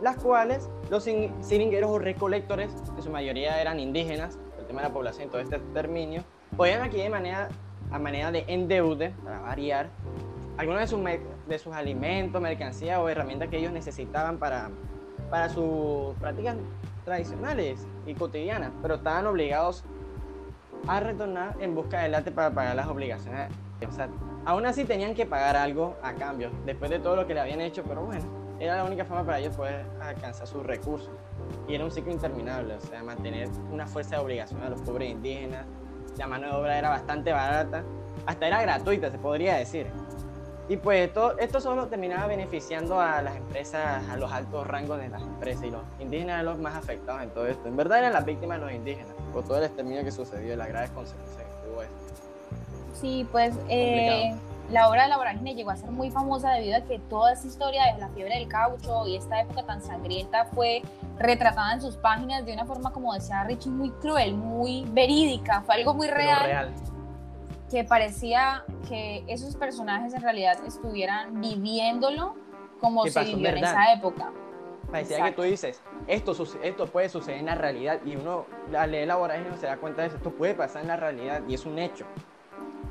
las 0.00 0.16
cuales 0.16 0.70
los 0.88 1.04
siringueros 1.04 1.90
o 1.90 1.98
recolectores, 1.98 2.72
en 2.96 3.02
su 3.02 3.10
mayoría 3.10 3.60
eran 3.60 3.78
indígenas, 3.78 4.38
el 4.58 4.66
tema 4.66 4.80
de 4.80 4.88
la 4.88 4.94
población 4.94 5.28
y 5.28 5.30
todo 5.30 5.42
este 5.42 5.56
exterminio, 5.56 6.24
podían 6.56 6.82
aquí 6.82 6.98
de 6.98 7.10
manera, 7.10 7.48
a 7.90 7.98
manera 7.98 8.30
de 8.32 8.44
endeude, 8.48 9.10
para 9.22 9.40
variar, 9.40 9.88
algunos 10.56 10.80
de 10.80 10.86
sus, 10.86 11.00
de 11.48 11.58
sus 11.58 11.74
alimentos, 11.74 12.40
mercancías 12.40 12.98
o 12.98 13.08
herramientas 13.08 13.48
que 13.48 13.58
ellos 13.58 13.72
necesitaban 13.72 14.38
para, 14.38 14.70
para 15.30 15.48
sus 15.48 16.14
prácticas 16.20 16.56
tradicionales 17.04 17.86
y 18.06 18.14
cotidianas, 18.14 18.72
pero 18.82 18.96
estaban 18.96 19.26
obligados 19.26 19.84
a 20.88 21.00
retornar 21.00 21.56
en 21.60 21.74
busca 21.74 22.02
del 22.02 22.14
arte 22.14 22.30
para 22.30 22.50
pagar 22.50 22.76
las 22.76 22.86
obligaciones. 22.88 23.50
Aún 24.44 24.64
así 24.64 24.84
tenían 24.84 25.14
que 25.14 25.26
pagar 25.26 25.56
algo 25.56 25.96
a 26.02 26.14
cambio, 26.14 26.50
después 26.64 26.90
de 26.90 26.98
todo 26.98 27.16
lo 27.16 27.26
que 27.26 27.34
le 27.34 27.40
habían 27.40 27.60
hecho, 27.60 27.82
pero 27.82 28.02
bueno, 28.02 28.24
era 28.58 28.76
la 28.76 28.84
única 28.84 29.04
forma 29.04 29.24
para 29.24 29.38
ellos 29.38 29.56
poder 29.56 29.84
alcanzar 30.00 30.46
sus 30.46 30.64
recursos. 30.64 31.10
Y 31.68 31.74
era 31.74 31.84
un 31.84 31.90
ciclo 31.90 32.12
interminable, 32.12 32.74
o 32.74 32.80
sea, 32.80 33.02
mantener 33.02 33.48
una 33.70 33.86
fuerza 33.86 34.16
de 34.16 34.22
obligación 34.22 34.62
a 34.62 34.70
los 34.70 34.80
pobres 34.80 35.10
indígenas. 35.10 35.66
La 36.18 36.26
mano 36.26 36.48
de 36.48 36.52
obra 36.54 36.78
era 36.78 36.88
bastante 36.88 37.32
barata, 37.32 37.84
hasta 38.26 38.46
era 38.46 38.62
gratuita, 38.62 39.10
se 39.10 39.18
podría 39.18 39.56
decir. 39.56 39.86
Y 40.68 40.76
pues 40.76 41.12
todo, 41.12 41.38
esto 41.38 41.60
solo 41.60 41.86
terminaba 41.86 42.26
beneficiando 42.26 43.00
a 43.00 43.22
las 43.22 43.36
empresas, 43.36 44.08
a 44.08 44.16
los 44.16 44.32
altos 44.32 44.66
rangos 44.66 44.98
de 44.98 45.08
las 45.08 45.22
empresas 45.22 45.64
y 45.64 45.70
los 45.70 45.82
indígenas 46.00 46.34
eran 46.34 46.46
los 46.46 46.58
más 46.58 46.74
afectados 46.74 47.22
en 47.22 47.30
todo 47.30 47.46
esto. 47.46 47.68
En 47.68 47.76
verdad 47.76 48.00
eran 48.00 48.12
las 48.12 48.24
víctimas 48.24 48.58
los 48.58 48.72
indígenas 48.72 49.14
por 49.32 49.44
todo 49.44 49.58
el 49.58 49.64
exterminio 49.64 50.02
que 50.02 50.10
sucedió 50.10 50.54
y 50.54 50.56
las 50.56 50.68
graves 50.68 50.90
consecuencias 50.90 51.44
que 51.44 51.68
tuvo 51.68 51.82
esto. 51.82 51.94
Sí, 53.00 53.28
pues 53.30 53.54
eh, 53.68 54.34
la 54.70 54.88
obra 54.88 55.04
de 55.04 55.08
la 55.08 55.16
vorágine 55.16 55.54
llegó 55.54 55.70
a 55.70 55.76
ser 55.76 55.90
muy 55.90 56.10
famosa 56.10 56.50
debido 56.52 56.76
a 56.76 56.80
que 56.80 56.98
toda 56.98 57.32
esa 57.32 57.46
historia 57.46 57.92
de 57.92 58.00
la 58.00 58.08
fiebre 58.08 58.34
del 58.38 58.48
caucho 58.48 59.06
y 59.06 59.16
esta 59.16 59.40
época 59.40 59.62
tan 59.64 59.82
sangrienta 59.82 60.46
fue 60.46 60.82
retratada 61.18 61.74
en 61.74 61.80
sus 61.80 61.96
páginas 61.96 62.44
de 62.44 62.52
una 62.52 62.66
forma, 62.66 62.92
como 62.92 63.14
decía 63.14 63.44
Richie, 63.44 63.70
muy 63.70 63.90
cruel, 63.90 64.34
muy 64.34 64.84
verídica, 64.90 65.62
fue 65.62 65.76
algo 65.76 65.94
muy 65.94 66.08
real. 66.08 66.44
real 66.44 66.74
que 67.70 67.84
parecía 67.84 68.64
que 68.88 69.24
esos 69.26 69.56
personajes 69.56 70.14
en 70.14 70.22
realidad 70.22 70.58
estuvieran 70.66 71.40
viviéndolo 71.40 72.36
como 72.80 73.06
se 73.06 73.24
vivió 73.24 73.48
en 73.48 73.58
esa 73.58 73.92
época. 73.92 74.32
Parecía 74.90 75.24
que 75.24 75.32
tú 75.32 75.42
dices, 75.42 75.82
esto, 76.06 76.32
esto 76.62 76.86
puede 76.86 77.08
suceder 77.08 77.40
en 77.40 77.46
la 77.46 77.56
realidad 77.56 78.00
y 78.04 78.14
uno 78.14 78.46
al 78.76 78.92
leer 78.92 79.08
la 79.08 79.16
vorágine 79.16 79.56
se 79.56 79.66
da 79.66 79.76
cuenta 79.78 80.02
de 80.02 80.08
eso, 80.08 80.16
esto 80.16 80.30
puede 80.30 80.54
pasar 80.54 80.82
en 80.82 80.88
la 80.88 80.96
realidad 80.96 81.42
y 81.48 81.54
es 81.54 81.66
un 81.66 81.78
hecho. 81.78 82.06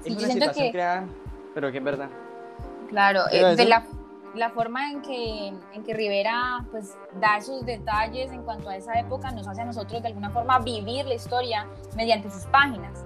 es 0.03 0.15
una 0.15 0.27
situación 0.27 0.71
creada, 0.71 1.05
pero 1.55 1.71
que 1.71 1.79
es 1.79 1.83
verdad. 1.83 2.09
Claro, 2.89 3.21
eh, 3.31 3.55
de 3.55 3.65
la, 3.65 3.83
la, 4.35 4.51
forma 4.51 4.91
en 4.91 5.01
que, 5.01 5.47
en 5.47 5.83
que 5.83 5.93
Rivera 5.95 6.63
pues, 6.69 6.95
da 7.19 7.37
esos 7.37 7.65
detalles 7.65 8.31
en 8.31 8.43
cuanto 8.43 8.69
a 8.69 8.75
esa 8.77 8.99
época 8.99 9.31
nos 9.31 9.47
hace 9.47 9.61
a 9.61 9.65
nosotros 9.65 10.03
de 10.03 10.09
alguna 10.09 10.29
forma 10.29 10.59
vivir 10.59 11.07
la 11.07 11.15
historia 11.15 11.65
mediante 11.95 12.29
sus 12.29 12.43
páginas 12.43 13.03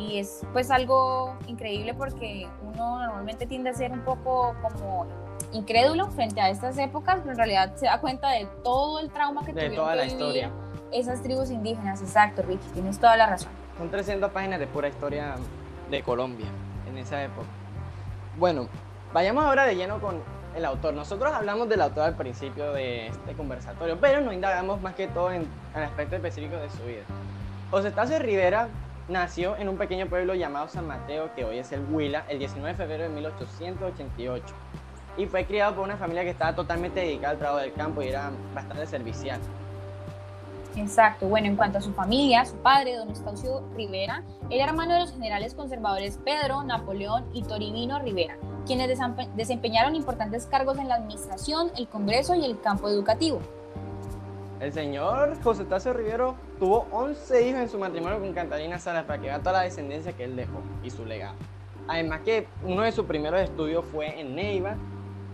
y 0.00 0.18
es 0.18 0.46
pues 0.52 0.70
algo 0.70 1.36
increíble 1.46 1.94
porque 1.94 2.48
uno 2.62 2.98
normalmente 2.98 3.46
tiende 3.46 3.70
a 3.70 3.74
ser 3.74 3.92
un 3.92 4.00
poco 4.00 4.54
como 4.62 5.06
incrédulo 5.52 6.08
frente 6.10 6.40
a 6.40 6.48
estas 6.48 6.78
épocas, 6.78 7.18
pero 7.20 7.32
en 7.32 7.36
realidad 7.36 7.74
se 7.76 7.86
da 7.86 8.00
cuenta 8.00 8.30
de 8.30 8.46
todo 8.62 9.00
el 9.00 9.10
trauma 9.10 9.44
que 9.44 9.52
de 9.52 9.70
toda 9.70 9.94
la 9.94 10.04
historia. 10.04 10.50
esas 10.92 11.22
tribus 11.22 11.50
indígenas. 11.50 12.00
Exacto, 12.00 12.42
Rich, 12.42 12.60
tienes 12.72 12.98
toda 12.98 13.16
la 13.16 13.26
razón. 13.26 13.50
Son 13.78 13.90
300 13.90 14.30
páginas 14.30 14.60
de 14.60 14.66
pura 14.66 14.88
historia 14.88 15.36
de 15.90 16.02
Colombia 16.02 16.46
en 16.88 16.98
esa 16.98 17.22
época. 17.22 17.48
Bueno, 18.36 18.68
vayamos 19.12 19.44
ahora 19.44 19.64
de 19.64 19.76
lleno 19.76 20.00
con 20.00 20.22
el 20.54 20.64
autor. 20.64 20.94
Nosotros 20.94 21.32
hablamos 21.32 21.68
del 21.68 21.80
autor 21.80 22.04
al 22.04 22.16
principio 22.16 22.72
de 22.72 23.08
este 23.08 23.34
conversatorio, 23.34 23.98
pero 24.00 24.20
no 24.20 24.32
indagamos 24.32 24.80
más 24.80 24.94
que 24.94 25.08
todo 25.08 25.32
en 25.32 25.46
el 25.74 25.82
aspecto 25.82 26.16
específico 26.16 26.56
de 26.56 26.70
su 26.70 26.82
vida. 26.84 27.02
José 27.70 27.88
Estacio 27.88 28.18
Rivera 28.18 28.68
nació 29.08 29.56
en 29.56 29.68
un 29.68 29.76
pequeño 29.76 30.06
pueblo 30.06 30.34
llamado 30.34 30.68
San 30.68 30.86
Mateo, 30.86 31.30
que 31.34 31.44
hoy 31.44 31.58
es 31.58 31.72
el 31.72 31.84
Huila, 31.90 32.24
el 32.28 32.38
19 32.38 32.70
de 32.70 32.74
febrero 32.76 33.02
de 33.04 33.08
1888. 33.10 34.44
Y 35.16 35.26
fue 35.26 35.44
criado 35.44 35.74
por 35.74 35.84
una 35.84 35.96
familia 35.96 36.22
que 36.22 36.30
estaba 36.30 36.54
totalmente 36.54 37.00
dedicada 37.00 37.32
al 37.32 37.38
trabajo 37.38 37.60
del 37.60 37.72
campo 37.72 38.02
y 38.02 38.08
era 38.08 38.30
bastante 38.54 38.86
servicial. 38.86 39.40
Exacto. 40.76 41.26
Bueno, 41.26 41.48
en 41.48 41.56
cuanto 41.56 41.78
a 41.78 41.80
su 41.80 41.92
familia, 41.92 42.44
su 42.44 42.56
padre, 42.56 42.96
don 42.96 43.08
Eustacio 43.08 43.64
Rivera, 43.74 44.22
era 44.50 44.64
hermano 44.64 44.94
de 44.94 45.00
los 45.00 45.12
generales 45.12 45.54
conservadores 45.54 46.18
Pedro, 46.24 46.62
Napoleón 46.62 47.24
y 47.32 47.42
Toribino 47.42 47.98
Rivera, 47.98 48.36
quienes 48.66 48.98
desempeñaron 49.36 49.96
importantes 49.96 50.46
cargos 50.46 50.78
en 50.78 50.88
la 50.88 50.96
administración, 50.96 51.70
el 51.76 51.88
Congreso 51.88 52.34
y 52.34 52.44
el 52.44 52.60
campo 52.60 52.88
educativo. 52.88 53.40
El 54.60 54.72
señor 54.72 55.42
José 55.42 55.64
Tacio 55.64 55.94
Rivero 55.94 56.34
tuvo 56.58 56.86
11 56.92 57.48
hijos 57.48 57.60
en 57.62 57.68
su 57.70 57.78
matrimonio 57.78 58.20
con 58.20 58.32
Catalina 58.34 58.78
Salas 58.78 59.04
para 59.04 59.18
que 59.18 59.28
vea 59.28 59.38
toda 59.38 59.52
la 59.52 59.60
descendencia 59.62 60.12
que 60.12 60.24
él 60.24 60.36
dejó 60.36 60.60
y 60.82 60.90
su 60.90 61.06
legado. 61.06 61.34
Además 61.88 62.20
que 62.20 62.46
uno 62.62 62.82
de 62.82 62.92
sus 62.92 63.06
primeros 63.06 63.40
estudios 63.40 63.84
fue 63.86 64.20
en 64.20 64.36
Neiva 64.36 64.76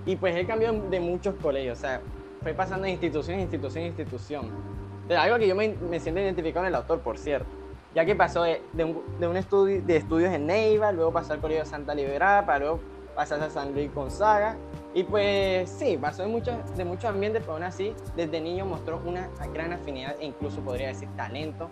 y 0.06 0.14
pues 0.14 0.36
él 0.36 0.46
cambió 0.46 0.72
de 0.72 1.00
muchos 1.00 1.34
colegios, 1.34 1.78
o 1.78 1.80
sea, 1.80 2.00
fue 2.40 2.54
pasando 2.54 2.84
de 2.84 2.92
institución 2.92 3.34
en 3.34 3.42
institución 3.42 3.82
en 3.82 3.88
institución. 3.88 4.75
De 5.08 5.16
algo 5.16 5.38
que 5.38 5.46
yo 5.46 5.54
me, 5.54 6.00
siento 6.00 6.20
identificado 6.20 6.64
en 6.64 6.68
el 6.68 6.74
autor, 6.74 7.00
por 7.00 7.18
cierto, 7.18 7.48
ya 7.94 8.04
que 8.04 8.16
pasó 8.16 8.42
de, 8.42 8.60
un, 8.78 9.36
estudio, 9.36 9.82
de 9.82 9.96
estudios 9.96 10.32
en 10.32 10.46
Neiva, 10.46 10.92
luego 10.92 11.12
pasó 11.12 11.32
al 11.32 11.40
Colegio 11.40 11.64
Santa 11.64 11.94
Liberada, 11.94 12.44
para 12.44 12.58
luego 12.58 12.80
pasar 13.14 13.40
a 13.40 13.48
San 13.48 13.72
Luis 13.72 13.92
Gonzaga, 13.94 14.56
y 14.94 15.04
pues 15.04 15.70
sí, 15.70 15.98
pasó 16.00 16.22
de 16.22 16.28
muchos 16.28 16.54
de 16.76 16.84
mucho 16.84 17.08
ambientes, 17.08 17.42
pero 17.42 17.54
aún 17.54 17.62
así 17.62 17.94
desde 18.16 18.40
niño 18.40 18.64
mostró 18.64 19.00
una 19.04 19.28
gran 19.52 19.72
afinidad 19.72 20.16
e 20.18 20.26
incluso 20.26 20.60
podría 20.60 20.88
decir 20.88 21.08
talento 21.16 21.68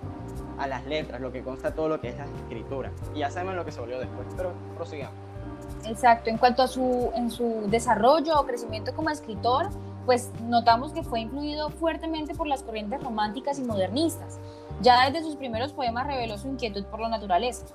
a 0.58 0.66
las 0.66 0.86
letras, 0.86 1.20
lo 1.20 1.32
que 1.32 1.42
consta 1.42 1.74
todo 1.74 1.88
lo 1.88 2.00
que 2.00 2.10
es 2.10 2.18
la 2.18 2.24
escritura. 2.24 2.92
Y 3.14 3.20
ya 3.20 3.30
sabemos 3.30 3.56
lo 3.56 3.64
que 3.64 3.72
se 3.72 3.80
volvió 3.80 3.98
después, 3.98 4.26
pero 4.36 4.52
prosigamos. 4.76 5.16
Exacto, 5.86 6.30
en 6.30 6.38
cuanto 6.38 6.62
a 6.62 6.66
su, 6.66 7.10
en 7.14 7.30
su 7.30 7.64
desarrollo 7.68 8.38
o 8.38 8.46
crecimiento 8.46 8.94
como 8.94 9.10
escritor, 9.10 9.68
pues 10.04 10.30
notamos 10.42 10.92
que 10.92 11.02
fue 11.02 11.20
influido 11.20 11.70
fuertemente 11.70 12.34
por 12.34 12.46
las 12.46 12.62
corrientes 12.62 13.02
románticas 13.02 13.58
y 13.58 13.62
modernistas. 13.62 14.38
Ya 14.80 15.08
desde 15.10 15.24
sus 15.24 15.36
primeros 15.36 15.72
poemas 15.72 16.06
reveló 16.06 16.36
su 16.38 16.48
inquietud 16.48 16.84
por 16.86 17.00
la 17.00 17.08
naturaleza. 17.08 17.66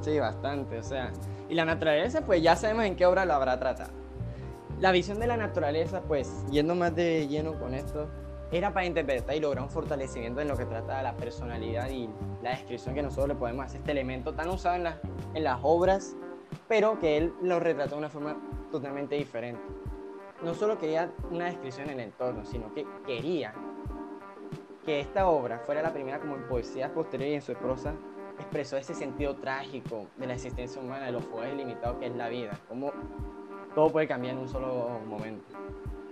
Sí, 0.00 0.18
bastante, 0.18 0.78
o 0.78 0.82
sea, 0.82 1.12
y 1.48 1.54
la 1.54 1.64
naturaleza, 1.64 2.22
pues 2.22 2.42
ya 2.42 2.56
sabemos 2.56 2.84
en 2.84 2.96
qué 2.96 3.06
obra 3.06 3.24
lo 3.24 3.34
habrá 3.34 3.58
tratado. 3.58 3.90
La 4.80 4.92
visión 4.92 5.18
de 5.18 5.26
la 5.26 5.36
naturaleza, 5.36 6.02
pues, 6.06 6.44
yendo 6.50 6.74
más 6.74 6.94
de 6.94 7.26
lleno 7.26 7.58
con 7.58 7.74
esto, 7.74 8.08
era 8.52 8.72
para 8.72 8.86
interpretar 8.86 9.34
y 9.34 9.40
lograr 9.40 9.64
un 9.64 9.70
fortalecimiento 9.70 10.40
en 10.40 10.48
lo 10.48 10.56
que 10.56 10.64
trata 10.64 11.02
la 11.02 11.16
personalidad 11.16 11.90
y 11.90 12.08
la 12.42 12.50
descripción 12.50 12.94
que 12.94 13.02
nosotros 13.02 13.28
le 13.28 13.34
podemos 13.34 13.66
hacer 13.66 13.80
este 13.80 13.92
elemento 13.92 14.34
tan 14.34 14.48
usado 14.48 14.76
en, 14.76 14.86
en 15.34 15.44
las 15.44 15.58
obras, 15.62 16.14
pero 16.68 16.98
que 17.00 17.16
él 17.18 17.34
lo 17.42 17.58
retrató 17.60 17.96
de 17.96 17.98
una 17.98 18.08
forma 18.08 18.36
totalmente 18.70 19.16
diferente. 19.16 19.60
No 20.42 20.54
solo 20.54 20.78
quería 20.78 21.10
una 21.30 21.46
descripción 21.46 21.90
en 21.90 22.00
el 22.00 22.06
entorno, 22.06 22.44
sino 22.44 22.72
que 22.72 22.86
quería 23.06 23.52
que 24.84 25.00
esta 25.00 25.28
obra 25.28 25.58
fuera 25.58 25.82
la 25.82 25.92
primera 25.92 26.18
como 26.20 26.36
en 26.36 26.48
poesía 26.48 26.92
posterior 26.92 27.30
y 27.30 27.34
en 27.34 27.42
su 27.42 27.54
prosa 27.54 27.94
expresó 28.38 28.76
ese 28.76 28.94
sentido 28.94 29.36
trágico 29.36 30.06
de 30.16 30.26
la 30.26 30.34
existencia 30.34 30.80
humana, 30.80 31.06
de 31.06 31.12
lo 31.12 31.20
fuerte 31.20 31.54
y 31.54 31.58
limitado 31.58 31.98
que 31.98 32.06
es 32.06 32.14
la 32.14 32.28
vida, 32.28 32.58
cómo 32.68 32.92
todo 33.74 33.90
puede 33.90 34.06
cambiar 34.06 34.34
en 34.34 34.42
un 34.42 34.48
solo 34.48 35.00
momento. 35.06 35.44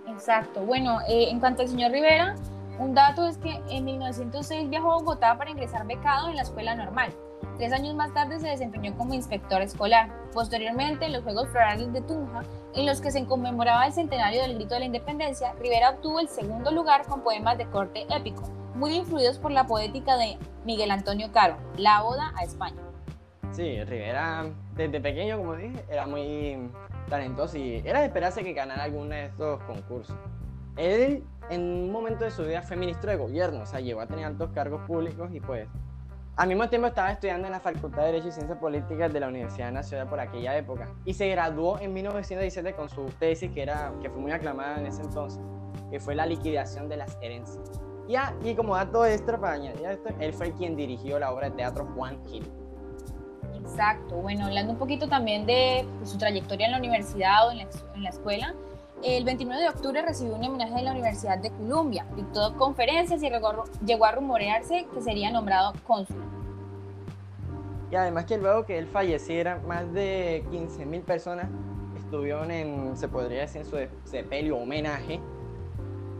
Exacto. 0.07 0.61
Bueno, 0.61 0.99
eh, 1.07 1.29
en 1.29 1.39
cuanto 1.39 1.61
al 1.61 1.69
señor 1.69 1.91
Rivera, 1.91 2.35
un 2.79 2.93
dato 2.93 3.25
es 3.27 3.37
que 3.37 3.59
en 3.69 3.85
1906 3.85 4.69
viajó 4.69 4.91
a 4.91 4.95
Bogotá 4.97 5.37
para 5.37 5.49
ingresar 5.49 5.87
becado 5.87 6.29
en 6.29 6.35
la 6.35 6.43
escuela 6.43 6.75
normal. 6.75 7.11
Tres 7.57 7.73
años 7.73 7.95
más 7.95 8.13
tarde 8.13 8.39
se 8.39 8.49
desempeñó 8.49 8.95
como 8.95 9.15
inspector 9.15 9.63
escolar. 9.63 10.11
Posteriormente, 10.31 11.05
en 11.05 11.13
los 11.13 11.23
Juegos 11.23 11.49
Florales 11.49 11.91
de 11.91 12.01
Tunja, 12.01 12.43
en 12.75 12.85
los 12.85 13.01
que 13.01 13.09
se 13.09 13.25
conmemoraba 13.25 13.87
el 13.87 13.93
centenario 13.93 14.43
del 14.43 14.55
Grito 14.55 14.75
de 14.75 14.81
la 14.81 14.85
Independencia, 14.85 15.53
Rivera 15.53 15.89
obtuvo 15.89 16.19
el 16.19 16.29
segundo 16.29 16.69
lugar 16.69 17.07
con 17.07 17.21
poemas 17.21 17.57
de 17.57 17.65
corte 17.65 18.05
épico, 18.11 18.43
muy 18.75 18.93
influidos 18.97 19.39
por 19.39 19.49
la 19.49 19.65
poética 19.65 20.17
de 20.17 20.37
Miguel 20.65 20.91
Antonio 20.91 21.31
Caro, 21.31 21.57
La 21.77 22.03
Oda 22.03 22.31
a 22.35 22.43
España. 22.43 22.77
Sí, 23.51 23.83
Rivera 23.85 24.45
desde 24.75 25.01
pequeño, 25.01 25.39
como 25.39 25.55
dije, 25.55 25.83
era 25.89 26.05
muy 26.05 26.69
talentoso 27.09 27.57
y 27.57 27.81
era 27.83 28.01
de 28.01 28.05
esperarse 28.05 28.43
que 28.43 28.53
ganara 28.53 28.83
alguno 28.83 29.15
de 29.15 29.25
estos 29.25 29.63
concursos. 29.63 30.15
Él 30.75 31.23
en 31.49 31.61
un 31.61 31.91
momento 31.91 32.23
de 32.23 32.29
su 32.29 32.43
vida 32.43 32.61
fue 32.61 32.77
ministro 32.77 33.09
de 33.09 33.17
gobierno, 33.17 33.61
o 33.61 33.65
sea, 33.65 33.79
llegó 33.79 34.01
a 34.01 34.05
tener 34.05 34.25
altos 34.25 34.51
cargos 34.51 34.81
públicos 34.81 35.31
y 35.33 35.39
pues 35.39 35.67
al 36.37 36.47
mismo 36.47 36.69
tiempo 36.69 36.87
estaba 36.87 37.11
estudiando 37.11 37.47
en 37.47 37.51
la 37.51 37.59
Facultad 37.59 38.03
de 38.03 38.05
Derecho 38.05 38.27
y 38.27 38.31
Ciencias 38.31 38.59
Políticas 38.59 39.11
de 39.11 39.19
la 39.19 39.27
Universidad 39.27 39.71
Nacional 39.71 40.07
por 40.07 40.19
aquella 40.19 40.55
época 40.55 40.87
y 41.03 41.15
se 41.15 41.27
graduó 41.29 41.79
en 41.79 41.93
1917 41.93 42.73
con 42.73 42.89
su 42.89 43.05
tesis 43.19 43.51
que, 43.51 43.63
era, 43.63 43.91
que 44.01 44.09
fue 44.11 44.21
muy 44.21 44.31
aclamada 44.31 44.79
en 44.79 44.85
ese 44.85 45.01
entonces, 45.01 45.41
que 45.89 45.99
fue 45.99 46.13
la 46.13 46.27
liquidación 46.27 46.87
de 46.89 46.97
las 46.97 47.17
herencias. 47.21 47.81
Ya, 48.07 48.35
y 48.43 48.53
como 48.53 48.75
dato 48.75 49.03
extra 49.03 49.39
para 49.39 49.53
añadir 49.53 49.85
esto, 49.87 50.09
él 50.19 50.31
fue 50.31 50.53
quien 50.53 50.75
dirigió 50.75 51.17
la 51.17 51.33
obra 51.33 51.49
de 51.49 51.55
teatro 51.55 51.87
Juan 51.95 52.23
Gil. 52.27 52.47
Exacto, 53.55 54.15
bueno, 54.17 54.45
hablando 54.45 54.73
un 54.73 54.79
poquito 54.79 55.09
también 55.09 55.45
de 55.47 55.87
pues, 55.97 56.11
su 56.11 56.17
trayectoria 56.19 56.67
en 56.67 56.71
la 56.73 56.77
universidad 56.77 57.47
o 57.47 57.51
en 57.51 57.57
la, 57.57 57.67
en 57.95 58.03
la 58.03 58.09
escuela, 58.09 58.53
el 59.03 59.23
29 59.23 59.61
de 59.61 59.69
octubre 59.69 60.01
recibió 60.01 60.35
un 60.35 60.43
homenaje 60.43 60.73
de 60.73 60.81
la 60.81 60.91
Universidad 60.91 61.37
de 61.37 61.51
Columbia, 61.51 62.05
dictó 62.15 62.55
conferencias 62.55 63.21
y 63.21 63.29
llegó 63.85 64.05
a 64.05 64.11
rumorearse 64.11 64.87
que 64.93 65.01
sería 65.01 65.31
nombrado 65.31 65.73
cónsul. 65.85 66.17
Y 67.91 67.95
además 67.95 68.25
que 68.25 68.37
luego 68.37 68.65
que 68.65 68.77
él 68.77 68.87
falleciera, 68.87 69.61
más 69.67 69.91
de 69.93 70.43
15.000 70.51 71.01
personas 71.03 71.47
estuvieron 71.97 72.51
en, 72.51 72.97
se 72.97 73.07
podría 73.07 73.41
decir, 73.41 73.61
en 73.61 73.67
su 73.67 73.77
sepelio 74.03 74.57
homenaje, 74.57 75.19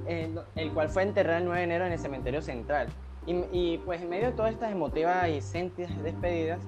el, 0.06 0.72
cual 0.74 0.90
fue 0.90 1.04
enterrado 1.04 1.40
el 1.40 1.46
9 1.46 1.60
de 1.60 1.63
enero 1.66 1.86
en 1.86 1.92
el 1.92 2.00
cementerio 2.00 2.42
central. 2.42 2.88
Y, 3.26 3.34
y 3.52 3.78
pues 3.80 4.02
en 4.02 4.08
medio 4.10 4.28
de 4.28 4.32
todas 4.32 4.54
estas 4.54 4.72
emotivas 4.72 5.28
y 5.28 5.42
sentidas 5.42 5.92
despedidas, 6.02 6.60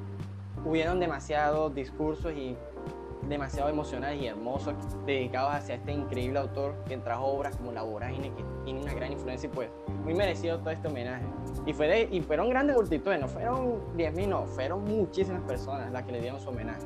hubieron 0.66 1.00
demasiados 1.00 1.74
discursos 1.74 2.34
y 2.34 2.58
demasiado 3.30 3.70
emocionales 3.70 4.22
y 4.22 4.28
hermosos 4.28 4.74
dedicados 5.06 5.54
hacia 5.54 5.76
este 5.76 5.92
increíble 5.92 6.40
autor 6.40 6.74
que 6.88 6.98
trajo 6.98 7.26
obras 7.26 7.56
como 7.56 7.72
La 7.72 7.84
Vorágine, 7.84 8.34
que 8.34 8.44
tiene 8.66 8.82
una 8.82 8.94
gran 8.94 9.12
influencia 9.12 9.48
y 9.48 9.52
pues 9.52 9.70
muy 10.04 10.16
merecido 10.16 10.58
todo 10.60 10.72
este 10.72 10.88
homenaje. 10.88 11.24
Y, 11.66 11.74
fue 11.74 12.10
y 12.12 12.22
fueron 12.22 12.50
grandes 12.50 12.76
multitudes, 12.76 13.20
no 13.20 13.28
fueron 13.28 13.96
10.000, 13.96 14.28
no, 14.28 14.46
fueron 14.46 14.84
muchísimas 14.84 15.42
personas 15.44 15.92
las 15.92 16.04
que 16.04 16.12
le 16.12 16.22
dieron 16.22 16.40
su 16.40 16.50
homenaje. 16.50 16.82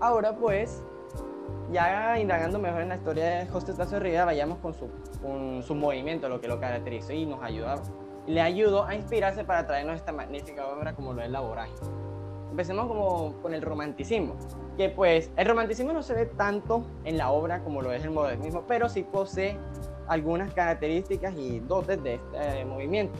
Ahora 0.00 0.34
pues, 0.34 0.82
ya 1.70 2.18
indagando 2.18 2.58
mejor 2.58 2.82
en 2.82 2.88
la 2.88 2.96
historia 2.96 3.24
de 3.26 3.46
José 3.46 3.72
Tazo 3.74 4.00
Rivera, 4.00 4.24
vayamos 4.24 4.58
con 4.58 4.74
su, 4.74 4.88
con 5.22 5.62
su 5.62 5.74
movimiento, 5.74 6.28
lo 6.28 6.40
que 6.40 6.48
lo 6.48 6.58
caracterizó 6.58 7.12
y 7.12 7.26
nos 7.26 7.42
ayudó, 7.42 7.80
le 8.26 8.40
ayudó 8.40 8.84
a 8.84 8.94
inspirarse 8.96 9.44
para 9.44 9.66
traernos 9.66 9.96
esta 9.96 10.12
magnífica 10.12 10.66
obra 10.66 10.94
como 10.94 11.12
lo 11.12 11.22
es 11.22 11.30
La 11.30 11.40
Vorágine 11.40 12.00
empecemos 12.50 12.86
como 12.86 13.32
con 13.40 13.54
el 13.54 13.62
romanticismo, 13.62 14.34
que 14.76 14.88
pues 14.88 15.30
el 15.36 15.46
romanticismo 15.46 15.92
no 15.92 16.02
se 16.02 16.14
ve 16.14 16.26
tanto 16.26 16.84
en 17.04 17.16
la 17.16 17.30
obra 17.30 17.62
como 17.62 17.82
lo 17.82 17.92
es 17.92 18.04
el 18.04 18.10
modernismo, 18.10 18.64
pero 18.66 18.88
sí 18.88 19.02
posee 19.02 19.56
algunas 20.08 20.52
características 20.52 21.34
y 21.36 21.60
dotes 21.60 22.02
de 22.02 22.14
este 22.14 22.64
movimiento, 22.64 23.18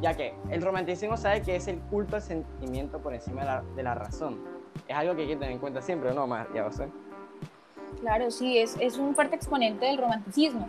ya 0.00 0.14
que 0.14 0.34
el 0.50 0.62
romanticismo 0.62 1.16
sabe 1.16 1.42
que 1.42 1.56
es 1.56 1.66
el 1.66 1.78
culto 1.80 2.16
al 2.16 2.22
sentimiento 2.22 3.00
por 3.00 3.12
encima 3.12 3.62
de 3.74 3.82
la, 3.82 3.94
razón. 3.94 4.38
Es 4.86 4.96
algo 4.96 5.16
que 5.16 5.22
hay 5.22 5.28
que 5.28 5.36
tener 5.36 5.52
en 5.52 5.58
cuenta 5.58 5.82
siempre, 5.82 6.14
¿no, 6.14 6.28
Ya 6.54 6.64
José? 6.64 6.88
Claro, 8.00 8.30
sí, 8.30 8.58
es, 8.58 8.76
es 8.78 8.96
un 8.98 9.14
fuerte 9.14 9.34
exponente 9.34 9.86
del 9.86 9.98
romanticismo. 9.98 10.68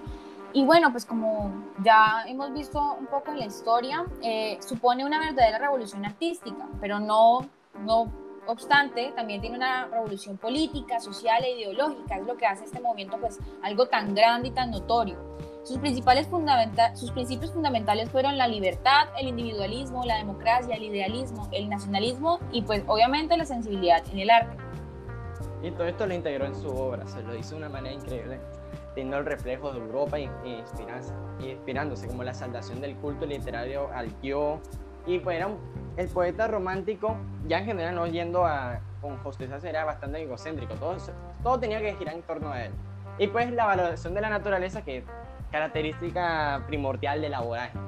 Y 0.52 0.66
bueno, 0.66 0.92
pues 0.92 1.06
como 1.06 1.52
ya 1.84 2.24
hemos 2.26 2.52
visto 2.54 2.82
un 3.00 3.06
poco 3.06 3.32
en 3.32 3.40
la 3.40 3.46
historia, 3.46 4.06
eh, 4.24 4.58
supone 4.62 5.06
una 5.06 5.20
verdadera 5.20 5.60
revolución 5.60 6.06
artística, 6.06 6.68
pero 6.82 7.00
no 7.00 7.48
no 7.74 8.12
obstante, 8.48 9.12
también 9.16 9.42
tiene 9.42 9.58
una 9.58 9.88
revolución 9.88 10.38
política, 10.38 11.00
social 11.00 11.44
e 11.44 11.60
ideológica, 11.60 12.18
es 12.18 12.26
lo 12.26 12.36
que 12.36 12.48
hace 12.48 12.66
este 12.66 12.80
movimiento 12.80 13.18
pues 13.20 13.40
algo 13.62 13.88
tan 13.88 14.16
grande 14.16 14.48
y 14.48 14.52
tan 14.52 14.72
notorio. 14.72 15.18
Sus, 15.64 15.78
principales 15.78 16.28
sus 16.96 17.12
principios 17.12 17.52
fundamentales 17.52 18.10
fueron 18.10 18.38
la 18.38 18.48
libertad, 18.48 19.10
el 19.20 19.28
individualismo, 19.28 20.04
la 20.04 20.18
democracia, 20.18 20.76
el 20.76 20.84
idealismo, 20.84 21.48
el 21.52 21.70
nacionalismo 21.70 22.40
y 22.52 22.64
pues 22.64 22.84
obviamente 22.88 23.38
la 23.38 23.46
sensibilidad 23.46 24.04
en 24.12 24.20
el 24.20 24.30
arte. 24.32 24.58
Y 25.62 25.72
todo 25.72 25.86
esto 25.86 26.08
lo 26.08 26.14
integró 26.14 26.46
en 26.46 26.56
su 26.56 26.70
obra, 26.70 27.06
se 27.06 27.22
lo 27.22 27.36
hizo 27.36 27.52
de 27.52 27.58
una 27.58 27.70
manera 27.70 27.94
increíble, 27.94 28.40
teniendo 28.96 29.18
el 29.18 29.26
reflejo 29.26 29.72
de 29.74 29.80
Europa 29.80 30.18
y, 30.18 30.30
inspirándose, 31.40 32.08
como 32.08 32.24
la 32.24 32.34
saldación 32.34 32.82
del 32.82 32.96
culto 32.96 33.26
literario 33.26 33.90
al 33.94 34.10
yo, 34.22 34.60
y 35.10 35.20
pues 35.20 35.38
era 35.38 35.48
un 35.48 35.58
el 35.98 36.08
poeta 36.08 36.48
romántico, 36.48 37.18
ya 37.46 37.60
en 37.60 37.66
general 37.66 37.96
no 37.96 38.08
yendo 38.08 38.46
a, 38.46 38.80
con 39.02 39.18
justicia, 39.18 39.60
era 39.64 39.84
bastante 39.84 40.22
egocéntrico, 40.22 40.76
todo, 40.76 40.96
todo 41.44 41.60
tenía 41.60 41.82
que 41.82 41.94
girar 41.96 42.16
en 42.16 42.22
torno 42.22 42.54
a 42.54 42.64
él. 42.64 42.72
Y 43.18 43.28
pues 43.28 43.52
la 43.52 43.66
valoración 43.66 44.14
de 44.14 44.22
la 44.22 44.30
naturaleza, 44.30 44.82
que 44.82 45.00
es 45.00 45.04
característica 45.52 46.64
primordial 46.68 47.20
de 47.20 47.28
la 47.28 47.42
vorágine, 47.42 47.84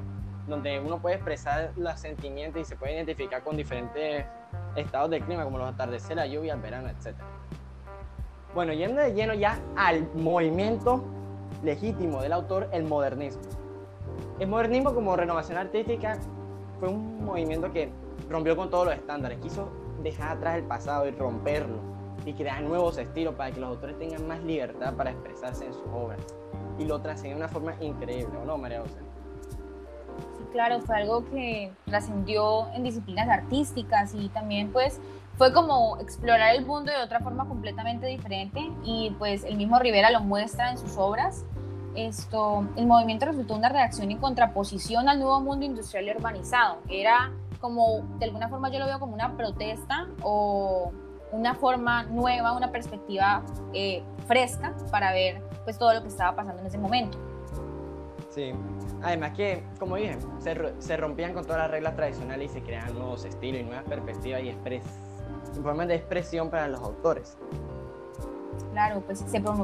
donde 0.47 0.79
uno 0.81 0.99
puede 0.99 1.15
expresar 1.15 1.71
los 1.77 1.97
sentimientos 2.01 2.63
y 2.63 2.65
se 2.65 2.75
puede 2.75 2.95
identificar 2.95 3.43
con 3.43 3.55
diferentes 3.55 4.25
estados 4.75 5.10
del 5.10 5.23
clima, 5.23 5.45
como 5.45 5.60
los 5.60 5.69
atardeceres, 5.69 6.17
la 6.17 6.25
lluvia, 6.25 6.55
el 6.55 6.60
verano, 6.60 6.89
etc. 6.89 7.15
Bueno, 8.53 8.73
yendo 8.73 8.99
de 8.99 9.13
lleno 9.13 9.34
ya 9.36 9.57
al 9.77 10.05
movimiento 10.15 11.01
legítimo 11.63 12.21
del 12.21 12.34
autor, 12.34 12.67
el 12.73 12.84
modernismo. 12.84 13.43
El 14.39 14.49
modernismo 14.49 14.93
como 14.93 15.15
renovación 15.15 15.57
artística 15.57 16.17
fue 16.82 16.89
un 16.89 17.24
movimiento 17.24 17.72
que 17.72 17.91
rompió 18.28 18.58
con 18.58 18.72
todos 18.72 18.88
los 18.88 18.96
estándares, 18.96 19.38
quiso 19.39 19.70
dejar 20.02 20.38
atrás 20.38 20.56
el 20.56 20.63
pasado 20.63 21.08
y 21.08 21.12
romperlo 21.12 21.78
y 22.26 22.34
crear 22.34 22.63
nuevos 22.63 22.98
estilos 22.98 23.36
para 23.36 23.52
que 23.52 23.60
los 23.60 23.70
autores 23.70 24.00
tengan 24.00 24.28
más 24.28 24.41
libertad 24.44 24.96
para 24.96 25.12
expresarse 25.12 25.67
en 25.67 25.74
sus 25.74 25.86
obras. 25.94 26.20
Y 26.80 26.86
lo 26.86 27.00
trascendió 27.00 27.38
de 27.38 27.44
una 27.44 27.48
forma 27.48 27.76
increíble, 27.82 28.36
¿o 28.36 28.46
no, 28.46 28.58
María 28.58 28.82
José? 28.82 28.98
Sí, 30.38 30.44
claro, 30.52 30.82
fue 30.82 30.98
algo 30.98 31.24
que 31.26 31.72
trascendió 31.86 32.67
en 32.74 32.84
disciplinas 32.84 33.30
artísticas 33.30 34.15
y 34.15 34.30
también 34.30 34.72
pues 34.72 35.00
fue 35.38 35.54
como 35.54 36.00
explorar 36.00 36.56
el 36.56 36.65
mundo 36.65 36.91
de 36.91 37.04
otra 37.04 37.20
forma 37.20 37.48
completamente 37.48 38.08
diferente 38.08 38.60
y 38.84 39.15
pues 39.20 39.44
el 39.44 39.56
mismo 39.56 39.78
Rivera 39.78 40.10
lo 40.10 40.22
muestra 40.22 40.72
en 40.72 40.80
sus 40.80 40.98
obras 40.98 41.46
esto, 41.95 42.67
el 42.75 42.88
movimiento 42.88 43.25
resultó 43.25 43.56
una 43.56 43.69
reacción 43.69 44.12
y 44.12 44.17
contraposición 44.17 45.10
al 45.10 45.19
nuevo 45.19 45.41
mundo 45.41 45.65
industrial 45.65 46.08
y 46.08 46.12
urbanizado. 46.12 46.80
Era 46.89 47.32
como, 47.60 48.01
de 48.19 48.25
alguna 48.25 48.49
forma 48.49 48.69
yo 48.71 48.80
lo 48.80 48.86
veo 48.86 48.99
como 48.99 49.13
una 49.13 49.36
protesta 49.38 50.08
o 50.23 50.91
una 51.32 51.56
forma 51.56 52.04
nueva, 52.04 52.54
una 52.54 52.71
perspectiva 52.71 53.43
eh, 53.73 54.04
fresca 54.27 54.75
para 54.89 55.13
ver 55.13 55.41
pues 55.63 55.77
todo 55.77 55.93
lo 55.93 56.01
que 56.01 56.10
estaba 56.10 56.36
pasando 56.36 56.62
en 56.62 56.67
ese 56.67 56.77
momento. 56.77 57.17
Sí, 58.30 58.54
además 59.04 59.34
que, 59.34 59.63
como 59.77 59.97
dije, 59.97 60.17
se, 60.39 60.73
se 60.80 60.97
rompían 60.97 61.34
con 61.34 61.43
todas 61.43 61.63
las 61.63 61.71
reglas 61.71 61.95
tradicionales 61.95 62.51
y 62.51 62.54
se 62.54 62.62
creaban 62.62 62.93
nuevos 62.93 63.25
estilos 63.25 63.62
y 63.62 63.63
nuevas 63.65 63.84
perspectivas 63.84 64.41
y, 64.41 64.51
formas 65.62 65.88
de 65.88 65.95
expresión 65.95 66.49
para 66.49 66.67
los 66.69 66.80
autores. 66.80 67.38
Claro, 68.71 69.01
pues 69.05 69.23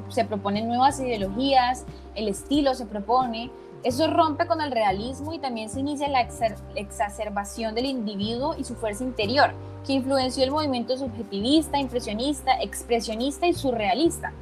se, 0.09 0.25
proponen 0.25 0.67
nuevas 0.67 0.99
ideologías, 0.99 1.85
el 2.15 2.27
estilo 2.27 2.73
se 2.73 2.85
propone, 2.85 3.49
eso 3.83 4.07
rompe 4.07 4.47
con 4.47 4.59
el 4.59 4.71
realismo 4.71 5.33
y 5.33 5.39
también 5.39 5.69
se 5.69 5.79
inicia 5.79 6.09
la 6.09 6.27
exacerbación 6.75 7.73
del 7.75 7.85
individuo 7.85 8.55
y 8.57 8.63
su 8.63 8.75
fuerza 8.75 9.03
interior, 9.03 9.51
que 9.85 9.93
influenció 9.93 10.43
el 10.43 10.51
movimiento 10.51 10.97
subjetivista, 10.97 11.79
impresionista, 11.79 12.61
expresionista 12.61 13.47
y 13.47 13.53
surrealista. 13.53 14.33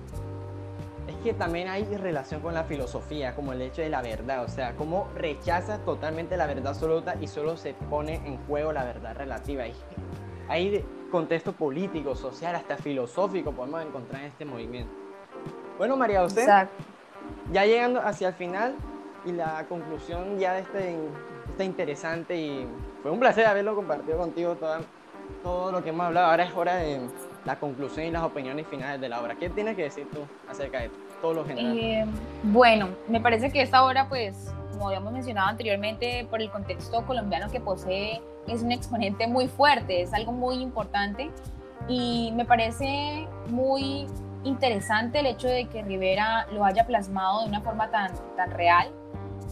Es 1.07 1.15
que 1.17 1.33
también 1.33 1.67
hay 1.67 1.83
relación 1.83 2.41
con 2.41 2.55
la 2.55 2.63
filosofía, 2.63 3.35
como 3.35 3.53
el 3.53 3.61
hecho 3.61 3.81
de 3.81 3.89
la 3.89 4.01
verdad, 4.01 4.43
o 4.43 4.47
sea, 4.47 4.75
cómo 4.75 5.07
rechaza 5.15 5.77
totalmente 5.79 6.37
la 6.37 6.47
verdad 6.47 6.69
absoluta 6.69 7.15
y 7.21 7.27
solo 7.27 7.57
se 7.57 7.73
pone 7.73 8.15
en 8.25 8.37
juego 8.47 8.73
la 8.73 8.83
verdad 8.83 9.15
relativa. 9.15 9.65
Hay 10.47 10.83
contexto 11.15 11.53
político, 11.53 12.13
social, 12.13 12.55
hasta 12.55 12.75
filosófico 12.75 13.53
podemos 13.53 13.81
encontrar 13.85 14.21
en 14.23 14.27
este 14.27 14.43
movimiento. 14.43 14.91
Bueno, 15.77 15.95
María 15.95 16.19
José, 16.21 16.45
ya 17.53 17.65
llegando 17.65 18.01
hacia 18.01 18.27
el 18.27 18.33
final 18.33 18.75
y 19.25 19.31
la 19.31 19.65
conclusión 19.69 20.37
ya 20.37 20.53
de 20.53 20.59
este, 20.59 20.95
este 21.51 21.63
interesante 21.63 22.35
y 22.35 22.67
fue 23.01 23.11
un 23.11 23.19
placer 23.19 23.45
haberlo 23.45 23.75
compartido 23.75 24.17
contigo 24.17 24.55
todo, 24.55 24.79
todo 25.41 25.71
lo 25.71 25.81
que 25.81 25.89
hemos 25.89 26.05
hablado. 26.05 26.31
Ahora 26.31 26.43
es 26.43 26.53
hora 26.53 26.75
de 26.75 26.99
la 27.45 27.57
conclusión 27.59 28.07
y 28.07 28.11
las 28.11 28.23
opiniones 28.23 28.67
finales 28.67 28.99
de 28.99 29.07
la 29.07 29.21
obra. 29.21 29.35
¿Qué 29.35 29.49
tienes 29.49 29.77
que 29.77 29.83
decir 29.83 30.09
tú 30.11 30.19
acerca 30.49 30.81
de 30.81 30.91
todo 31.21 31.33
lo 31.33 31.45
general? 31.45 31.77
Eh, 31.77 32.05
bueno, 32.43 32.89
me 33.07 33.21
parece 33.21 33.51
que 33.51 33.61
esta 33.61 33.85
obra, 33.85 34.09
pues, 34.09 34.53
como 34.73 34.87
habíamos 34.87 35.13
mencionado 35.13 35.47
anteriormente, 35.47 36.27
por 36.29 36.41
el 36.41 36.51
contexto 36.51 37.05
colombiano 37.05 37.49
que 37.49 37.61
posee, 37.61 38.21
es 38.47 38.61
un 38.61 38.71
exponente 38.71 39.27
muy 39.27 39.47
fuerte, 39.47 40.01
es 40.01 40.13
algo 40.13 40.31
muy 40.31 40.55
importante 40.55 41.31
y 41.87 42.31
me 42.33 42.45
parece 42.45 43.27
muy 43.47 44.07
interesante 44.43 45.19
el 45.19 45.25
hecho 45.25 45.47
de 45.47 45.65
que 45.65 45.83
Rivera 45.83 46.47
lo 46.51 46.63
haya 46.63 46.85
plasmado 46.85 47.41
de 47.41 47.49
una 47.49 47.61
forma 47.61 47.89
tan, 47.89 48.11
tan 48.35 48.51
real. 48.51 48.89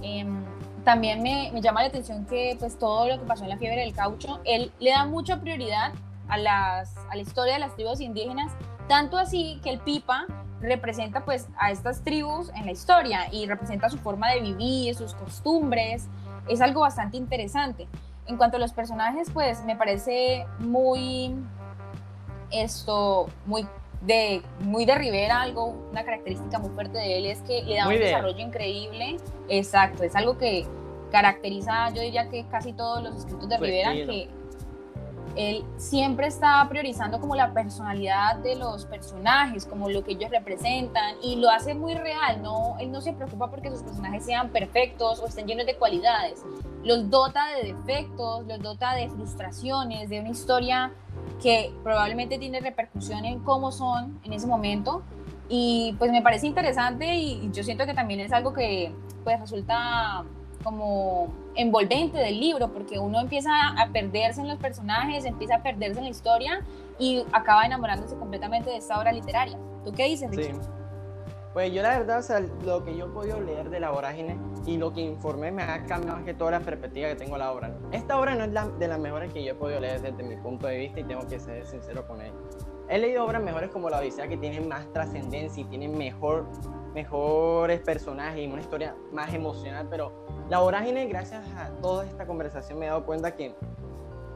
Em, 0.02 0.44
también 0.84 1.24
me, 1.24 1.50
me, 1.54 1.62
llama 1.62 1.82
la 1.82 1.88
atención 1.88 2.26
que 2.26 2.56
pues 2.60 2.78
todo 2.78 3.08
lo 3.08 3.20
que 3.20 3.26
pasó 3.26 3.44
en 3.44 3.50
la 3.50 3.58
fiebre 3.58 3.82
del 3.82 3.94
caucho, 3.94 4.40
él 4.44 4.72
le 4.80 4.92
da 4.92 5.06
mucha 5.06 5.40
prioridad 5.40 5.94
a, 6.28 6.38
las, 6.38 6.96
a 7.10 7.16
la 7.16 7.22
historia 7.22 7.54
de 7.54 7.60
las 7.60 7.76
tribus 7.76 8.02
indígenas, 8.02 8.52
tanto 8.88 9.18
así 9.18 9.60
que 9.64 9.70
el 9.70 9.80
Pipa 9.80 10.26
representa 10.62 11.26
pues 11.26 11.48
a 11.58 11.72
estas 11.72 12.04
tribus 12.04 12.50
en 12.56 12.66
la 12.66 12.72
historia 12.72 13.28
y 13.32 13.46
representa 13.46 13.90
su 13.90 13.98
forma 13.98 14.30
de 14.32 14.42
vivir, 14.42 14.96
sus 14.96 15.14
costumbres, 15.14 16.08
es 16.48 16.62
algo 16.62 16.82
bastante 16.82 17.18
interesante. 17.18 17.88
En 18.28 18.38
cuanto 18.38 18.58
a 18.58 18.60
los 18.60 18.74
personajes, 18.74 19.30
pues 19.32 19.64
me 19.66 19.76
parece 19.76 20.46
muy 20.60 21.36
esto, 22.52 23.28
muy 23.46 23.68
de, 24.02 24.42
muy 24.60 24.86
de 24.86 24.96
Rivera, 24.96 25.42
algo, 25.42 25.76
una 25.92 26.04
característica 26.04 26.60
muy 26.60 26.70
fuerte 26.72 26.98
de 26.98 27.18
él 27.18 27.26
es 27.26 27.42
que 27.42 27.64
le 27.64 27.76
da 27.76 27.88
un 27.88 27.94
desarrollo 27.94 28.40
increíble. 28.40 29.18
Exacto, 29.50 30.04
es 30.04 30.16
algo 30.16 30.38
que 30.38 30.68
caracteriza, 31.12 31.90
yo 31.90 32.02
diría 32.02 32.30
que 32.30 32.46
casi 32.48 32.74
todos 32.74 33.04
los 33.04 33.16
escritos 33.16 33.48
de 33.48 33.58
Rivera, 33.58 33.94
que 33.94 34.30
él 35.36 35.64
siempre 35.78 36.28
está 36.28 36.66
priorizando 36.70 37.20
como 37.20 37.36
la 37.36 37.54
personalidad 37.54 38.38
de 38.38 38.56
los 38.56 38.86
personajes, 38.86 39.66
como 39.66 39.90
lo 39.90 40.04
que 40.04 40.12
ellos 40.12 40.30
representan, 40.30 41.16
y 41.24 41.38
lo 41.38 41.50
hace 41.50 41.74
muy 41.74 41.96
real, 41.96 42.42
¿no? 42.42 42.76
Él 42.80 42.92
no 42.92 43.02
se 43.02 43.14
preocupa 43.14 43.50
porque 43.50 43.70
sus 43.70 43.82
personajes 43.84 44.26
sean 44.26 44.50
perfectos 44.50 45.20
o 45.20 45.28
estén 45.28 45.48
llenos 45.48 45.66
de 45.66 45.76
cualidades, 45.76 46.44
los 46.84 47.10
dota 47.10 47.48
de 47.56 47.74
defectos, 47.74 48.46
los 48.48 48.60
dota 48.60 48.96
de 48.96 49.10
frustraciones, 49.10 50.10
de 50.10 50.20
una 50.20 50.30
historia 50.30 50.92
que 51.42 51.74
probablemente 51.84 52.38
tiene 52.38 52.60
repercusión 52.60 53.26
en 53.26 53.40
cómo 53.40 53.72
son 53.72 54.20
en 54.24 54.34
ese 54.34 54.48
momento, 54.48 55.04
y 55.50 55.96
pues 56.00 56.12
me 56.12 56.22
parece 56.22 56.48
interesante 56.48 57.16
y 57.16 57.50
yo 57.52 57.64
siento 57.64 57.86
que 57.86 57.94
también 57.94 58.20
es 58.20 58.32
algo 58.32 58.54
que 58.54 58.94
pues 59.24 59.40
resulta 59.40 60.24
como 60.64 61.34
envolvente 61.56 62.18
del 62.18 62.40
libro, 62.40 62.72
porque 62.72 62.98
uno 62.98 63.20
empieza 63.20 63.52
a 63.78 63.90
perderse 63.90 64.42
en 64.42 64.48
los 64.48 64.58
personajes, 64.58 65.26
empieza 65.26 65.56
a 65.56 65.64
perderse 65.64 66.00
en 66.00 66.06
la 66.06 66.12
historia 66.12 66.62
y 66.98 67.24
acaba 67.34 67.66
enamorándose 67.66 68.16
completamente 68.16 68.70
de 68.70 68.78
esta 68.78 68.98
obra 68.98 69.12
literaria. 69.12 69.58
¿Tú 69.84 69.92
qué 69.92 70.06
dices, 70.06 70.32
Richard? 70.32 70.64
Sí. 70.64 70.70
Pues 71.54 71.72
yo 71.72 71.84
la 71.84 72.00
verdad, 72.00 72.18
o 72.18 72.24
sea, 72.24 72.40
lo 72.40 72.84
que 72.84 72.98
yo 72.98 73.06
he 73.06 73.10
podido 73.10 73.40
leer 73.40 73.70
de 73.70 73.80
la 73.80 73.92
vorágine 73.92 74.40
y 74.66 74.78
lo 74.78 74.92
que 74.92 75.02
informé 75.02 75.52
me 75.52 75.62
ha 75.62 75.86
cambiado 75.86 76.18
más 76.18 76.26
que 76.26 76.34
toda 76.34 76.50
la 76.50 76.60
perspectiva 76.62 77.10
que 77.10 77.16
tengo 77.16 77.38
la 77.38 77.52
obra. 77.52 77.78
Esta 77.92 78.20
obra 78.20 78.34
no 78.34 78.44
es 78.44 78.52
la, 78.52 78.68
de 78.68 78.88
las 78.88 79.00
mejores 79.00 79.32
que 79.32 79.44
yo 79.44 79.52
he 79.52 79.56
podido 79.56 79.80
leer 79.80 80.02
desde 80.02 80.24
mi 80.24 80.36
punto 80.36 80.66
de 80.66 80.78
vista 80.80 81.02
y 81.02 81.04
tengo 81.04 81.28
que 81.28 81.40
ser 81.40 81.64
sincero 81.68 82.08
con 82.08 82.22
ella. 82.22 82.34
He 82.90 82.98
leído 82.98 83.24
obras 83.24 83.44
mejores 83.44 83.70
como 83.70 83.88
La 83.90 84.00
Odisea 84.00 84.28
que 84.28 84.36
tienen 84.36 84.68
más 84.68 84.92
trascendencia 84.94 85.62
y 85.62 85.66
tienen 85.66 85.96
mejor, 85.96 86.48
mejores 86.96 87.82
personajes 87.82 88.42
y 88.42 88.48
una 88.48 88.62
historia 88.62 88.96
más 89.12 89.32
emocional, 89.32 89.88
pero 89.90 90.26
la 90.50 90.60
vorágine, 90.60 91.06
gracias 91.06 91.48
a 91.56 91.70
toda 91.82 92.06
esta 92.06 92.26
conversación, 92.26 92.80
me 92.80 92.88
he 92.88 92.90
dado 92.90 93.06
cuenta 93.06 93.36
que 93.36 93.56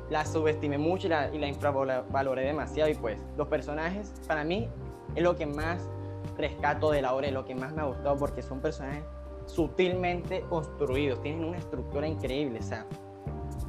la 0.10 0.24
subestimé 0.24 0.78
mucho 0.78 1.08
y 1.08 1.10
la, 1.10 1.34
y 1.34 1.40
la 1.40 1.48
infravaloré 1.48 2.46
demasiado. 2.46 2.90
Y 2.92 2.96
pues, 2.96 3.20
los 3.36 3.48
personajes, 3.48 4.14
para 4.28 4.44
mí, 4.44 4.70
es 5.16 5.24
lo 5.24 5.36
que 5.36 5.46
más 5.46 5.90
rescato 6.38 6.92
de 6.92 7.02
la 7.02 7.14
obra, 7.14 7.28
es 7.28 7.34
lo 7.34 7.46
que 7.46 7.56
más 7.56 7.74
me 7.74 7.82
ha 7.82 7.86
gustado, 7.86 8.18
porque 8.18 8.42
son 8.42 8.60
personajes 8.60 9.04
sutilmente 9.46 10.42
construidos, 10.50 11.22
tienen 11.22 11.46
una 11.46 11.58
estructura 11.58 12.08
increíble. 12.08 12.60
O 12.60 12.64
sea, 12.64 12.86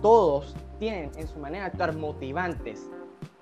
todos 0.02 0.54
tienen 0.78 1.10
en 1.16 1.26
su 1.26 1.38
manera 1.38 1.64
de 1.64 1.70
actuar 1.70 1.96
motivantes 1.96 2.88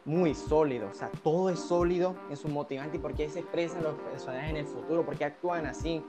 muy 0.04 0.34
sólidos. 0.34 0.92
O 0.92 0.94
sea, 0.94 1.10
todo 1.22 1.50
es 1.50 1.58
sólido 1.58 2.14
en 2.30 2.36
su 2.36 2.48
motivante 2.48 2.96
y 2.96 3.00
por 3.00 3.14
qué 3.14 3.28
se 3.28 3.40
expresan 3.40 3.82
los 3.82 3.94
personajes 3.94 4.50
en 4.50 4.56
el 4.56 4.66
futuro, 4.66 5.04
por 5.04 5.16
qué 5.16 5.24
actúan 5.24 5.66
así. 5.66 6.02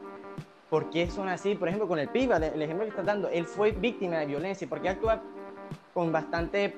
¿Por 0.70 0.89
qué 0.89 1.09
son 1.09 1.30
así? 1.30 1.55
Por 1.55 1.70
ejemplo, 1.70 1.88
con 1.88 1.97
el 1.97 2.09
piba, 2.09 2.38
el 2.38 2.61
ejemplo 2.61 2.84
que 2.84 2.89
está 2.89 3.01
dando, 3.01 3.30
él 3.30 3.45
fue 3.45 3.72
víctima 3.72 4.18
de 4.18 4.26
violencia. 4.26 4.68
¿Por 4.68 4.82
qué 4.82 4.89
actúa 4.89 5.24
con 5.93 6.11
bastante... 6.11 6.70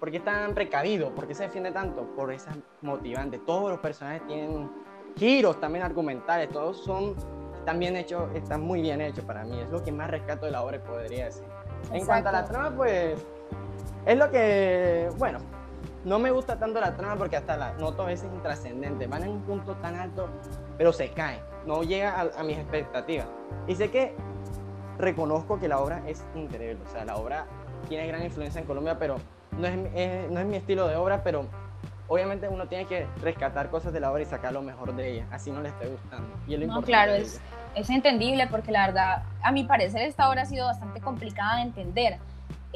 ¿Por 0.00 0.10
qué 0.10 0.18
tan 0.18 0.52
precavido? 0.52 1.14
¿Por 1.14 1.28
qué 1.28 1.34
se 1.34 1.44
defiende 1.44 1.70
tanto? 1.70 2.06
Por 2.16 2.32
esas 2.32 2.56
motivantes. 2.82 3.44
Todos 3.46 3.70
los 3.70 3.78
personajes 3.78 4.26
tienen 4.26 4.68
giros 5.16 5.60
también 5.60 5.84
argumentales. 5.84 6.48
Todos 6.50 6.78
son... 6.78 7.14
Están 7.58 7.80
bien 7.80 7.96
hechos, 7.96 8.30
están 8.34 8.60
muy 8.60 8.80
bien 8.80 9.00
hechos 9.00 9.24
para 9.24 9.44
mí. 9.44 9.58
Es 9.60 9.68
lo 9.70 9.82
que 9.82 9.90
más 9.90 10.08
rescato 10.08 10.46
de 10.46 10.52
la 10.52 10.62
obra, 10.62 10.80
podría 10.84 11.24
decir. 11.24 11.44
En 11.92 12.06
cuanto 12.06 12.28
a 12.28 12.32
la 12.32 12.44
trama, 12.44 12.76
pues... 12.76 13.20
Es 14.04 14.16
lo 14.16 14.30
que... 14.30 15.10
Bueno, 15.18 15.40
no 16.04 16.20
me 16.20 16.30
gusta 16.30 16.56
tanto 16.56 16.80
la 16.80 16.96
trama 16.96 17.16
porque 17.16 17.36
hasta 17.36 17.56
la 17.56 17.72
noto 17.72 18.04
a 18.04 18.06
veces 18.06 18.30
intrascendente. 18.32 19.08
Van 19.08 19.24
en 19.24 19.30
un 19.30 19.42
punto 19.42 19.74
tan 19.76 19.96
alto, 19.96 20.28
pero 20.78 20.92
se 20.92 21.10
cae. 21.10 21.40
No 21.66 21.82
llega 21.82 22.30
a, 22.36 22.44
mis 22.44 22.58
expectativas. 22.58 23.26
Y 23.66 23.74
sé 23.74 23.90
que 23.90 24.14
reconozco 24.98 25.58
que 25.58 25.66
la 25.66 25.80
obra 25.80 26.02
es 26.06 26.24
increíble. 26.36 26.78
O 26.86 26.92
sea, 26.92 27.04
la 27.04 27.16
obra 27.16 27.46
tiene 27.88 28.06
gran 28.06 28.22
influencia 28.22 28.60
en 28.60 28.68
Colombia, 28.68 28.96
pero 29.00 29.16
no 29.58 29.66
es, 29.66 30.30
no 30.30 30.38
es 30.38 30.46
mi 30.46 30.56
estilo 30.56 30.86
de 30.86 30.94
obra, 30.94 31.24
pero 31.24 31.46
obviamente 32.08 32.48
uno 32.48 32.66
tiene 32.66 32.86
que 32.86 33.06
rescatar 33.20 33.70
cosas 33.70 33.92
de 33.92 34.00
la 34.00 34.10
obra 34.10 34.22
y 34.22 34.26
sacar 34.26 34.52
lo 34.52 34.62
mejor 34.62 34.94
de 34.94 35.12
ella, 35.12 35.26
así 35.30 35.50
no 35.50 35.60
le 35.60 35.68
esté 35.68 35.86
gustando. 35.86 36.28
Y 36.46 36.54
es 36.54 36.68
no, 36.68 36.82
claro, 36.82 37.14
es, 37.14 37.40
es, 37.74 37.90
entendible 37.90 38.46
porque 38.46 38.72
la 38.72 38.86
verdad, 38.86 39.22
a 39.42 39.52
mi 39.52 39.64
parecer, 39.64 40.02
esta 40.02 40.28
obra 40.28 40.42
ha 40.42 40.46
sido 40.46 40.66
bastante 40.66 41.00
complicada 41.00 41.56
de 41.56 41.62
entender. 41.62 42.18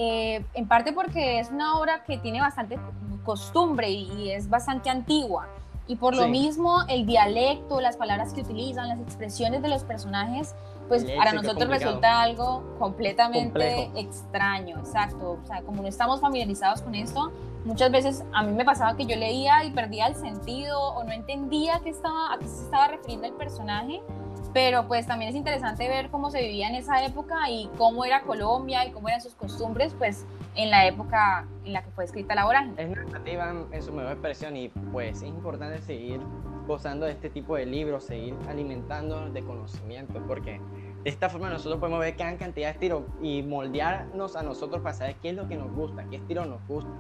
Eh, 0.02 0.42
en 0.54 0.66
parte 0.66 0.94
porque 0.94 1.40
es 1.40 1.50
una 1.50 1.78
obra 1.78 2.04
que 2.04 2.16
tiene 2.16 2.40
bastante 2.40 2.78
costumbre 3.22 3.90
y, 3.90 4.30
es 4.30 4.48
bastante 4.48 4.88
antigua. 4.88 5.46
Y 5.86 5.96
por 5.96 6.16
lo 6.16 6.28
mismo, 6.28 6.84
el 6.88 7.04
dialecto, 7.04 7.80
las 7.80 7.96
palabras 7.96 8.32
que 8.32 8.42
utilizan, 8.42 8.88
las 8.88 9.00
expresiones 9.00 9.60
de 9.60 9.68
los 9.68 9.82
personajes, 9.82 10.54
pues 10.90 11.04
para 11.04 11.32
nosotros 11.32 11.68
resulta 11.68 12.20
algo 12.20 12.64
completamente 12.80 13.92
extraño, 13.94 14.76
exacto. 14.80 15.38
O 15.40 15.46
sea, 15.46 15.62
como 15.62 15.82
no 15.82 15.88
estamos 15.88 16.20
familiarizados 16.20 16.82
con 16.82 16.96
esto, 16.96 17.30
muchas 17.64 17.92
veces 17.92 18.24
a 18.32 18.42
mí 18.42 18.50
me 18.52 18.64
pasaba 18.64 18.96
que 18.96 19.06
yo 19.06 19.14
leía 19.14 19.62
y 19.62 19.70
perdía 19.70 20.08
el 20.08 20.16
sentido 20.16 20.80
o 20.80 21.04
no 21.04 21.12
entendía 21.12 21.80
qué 21.84 21.90
estaba, 21.90 22.34
a 22.34 22.38
qué 22.40 22.48
se 22.48 22.64
estaba 22.64 22.88
refiriendo 22.88 23.28
el 23.28 23.34
personaje 23.34 24.02
pero 24.52 24.88
pues 24.88 25.06
también 25.06 25.30
es 25.30 25.36
interesante 25.36 25.88
ver 25.88 26.10
cómo 26.10 26.30
se 26.30 26.42
vivía 26.42 26.68
en 26.68 26.74
esa 26.74 27.04
época 27.04 27.48
y 27.48 27.70
cómo 27.78 28.04
era 28.04 28.22
Colombia 28.22 28.84
y 28.84 28.90
cómo 28.90 29.08
eran 29.08 29.20
sus 29.20 29.34
costumbres, 29.34 29.94
pues 29.96 30.26
en 30.56 30.70
la 30.70 30.86
época 30.86 31.46
en 31.64 31.72
la 31.72 31.84
que 31.84 31.90
fue 31.92 32.04
escrita 32.04 32.34
la 32.34 32.48
obra. 32.48 32.68
Es 32.76 32.90
narrativa 32.90 33.54
en 33.70 33.80
su 33.82 33.92
mejor 33.92 34.12
expresión 34.12 34.56
y 34.56 34.68
pues 34.68 35.18
es 35.18 35.28
importante 35.28 35.80
seguir 35.82 36.20
gozando 36.70 37.06
de 37.06 37.12
este 37.12 37.28
tipo 37.30 37.56
de 37.56 37.66
libros, 37.66 38.04
seguir 38.04 38.34
alimentándonos 38.48 39.34
de 39.34 39.42
conocimiento, 39.42 40.22
porque 40.26 40.60
de 41.02 41.10
esta 41.10 41.28
forma 41.28 41.50
nosotros 41.50 41.80
podemos 41.80 42.00
ver 42.00 42.14
gran 42.14 42.36
cantidad 42.36 42.68
de 42.68 42.72
estilos 42.72 43.02
y 43.20 43.42
moldearnos 43.42 44.36
a 44.36 44.42
nosotros 44.42 44.80
para 44.80 44.94
saber 44.94 45.16
qué 45.16 45.30
es 45.30 45.34
lo 45.34 45.48
que 45.48 45.56
nos 45.56 45.72
gusta, 45.72 46.04
qué 46.08 46.16
estilo 46.16 46.44
nos 46.44 46.66
gusta, 46.66 46.90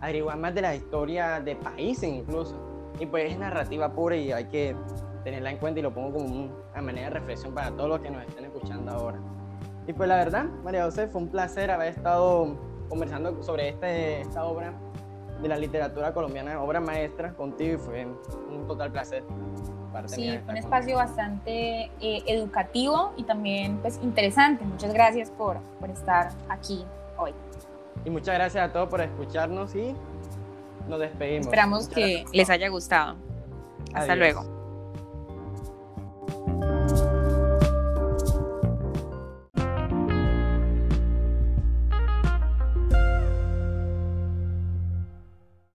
averiguar 0.00 0.38
más 0.38 0.54
de 0.54 0.62
la 0.62 0.74
historia 0.74 1.40
de 1.40 1.56
países 1.56 2.04
incluso. 2.04 2.56
Y 3.00 3.06
pues 3.06 3.32
es 3.32 3.38
narrativa 3.38 3.92
pura 3.92 4.16
y 4.16 4.30
hay 4.30 4.44
que 4.44 4.76
tenerla 5.24 5.50
en 5.50 5.58
cuenta 5.58 5.80
y 5.80 5.82
lo 5.82 5.92
pongo 5.92 6.18
como 6.18 6.50
una 6.72 6.82
manera 6.82 7.08
de 7.08 7.14
reflexión 7.14 7.54
para 7.54 7.70
todos 7.70 7.88
los 7.88 8.00
que 8.00 8.10
nos 8.10 8.22
estén 8.24 8.44
escuchando 8.44 8.92
ahora. 8.92 9.18
Y 9.86 9.92
pues 9.92 10.08
la 10.08 10.16
verdad, 10.16 10.44
María 10.62 10.84
José, 10.84 11.08
fue 11.08 11.22
un 11.22 11.28
placer 11.28 11.70
haber 11.70 11.88
estado 11.88 12.56
conversando 12.88 13.42
sobre 13.42 13.70
este, 13.70 14.20
esta 14.20 14.44
obra 14.44 14.74
de 15.44 15.48
la 15.50 15.58
literatura 15.58 16.14
colombiana, 16.14 16.62
obra 16.62 16.80
maestra, 16.80 17.34
contigo 17.34 17.74
y 17.74 17.76
fue 17.76 18.06
un 18.06 18.66
total 18.66 18.90
placer. 18.90 19.22
Sí, 20.06 20.38
fue 20.42 20.54
un 20.54 20.56
espacio 20.56 20.96
bastante 20.96 21.90
eh, 22.00 22.22
educativo 22.26 23.12
y 23.18 23.24
también 23.24 23.76
pues 23.78 24.00
interesante. 24.02 24.64
Muchas 24.64 24.94
gracias 24.94 25.30
por, 25.30 25.58
por 25.78 25.90
estar 25.90 26.30
aquí 26.48 26.86
hoy. 27.18 27.32
Y 28.06 28.10
muchas 28.10 28.34
gracias 28.34 28.70
a 28.70 28.72
todos 28.72 28.88
por 28.88 29.02
escucharnos 29.02 29.74
y 29.76 29.94
nos 30.88 30.98
despedimos. 30.98 31.46
Esperamos 31.46 31.88
que 31.88 32.24
les 32.32 32.48
haya 32.48 32.68
gustado. 32.68 33.16
Hasta 33.92 34.16
luego. 34.16 34.53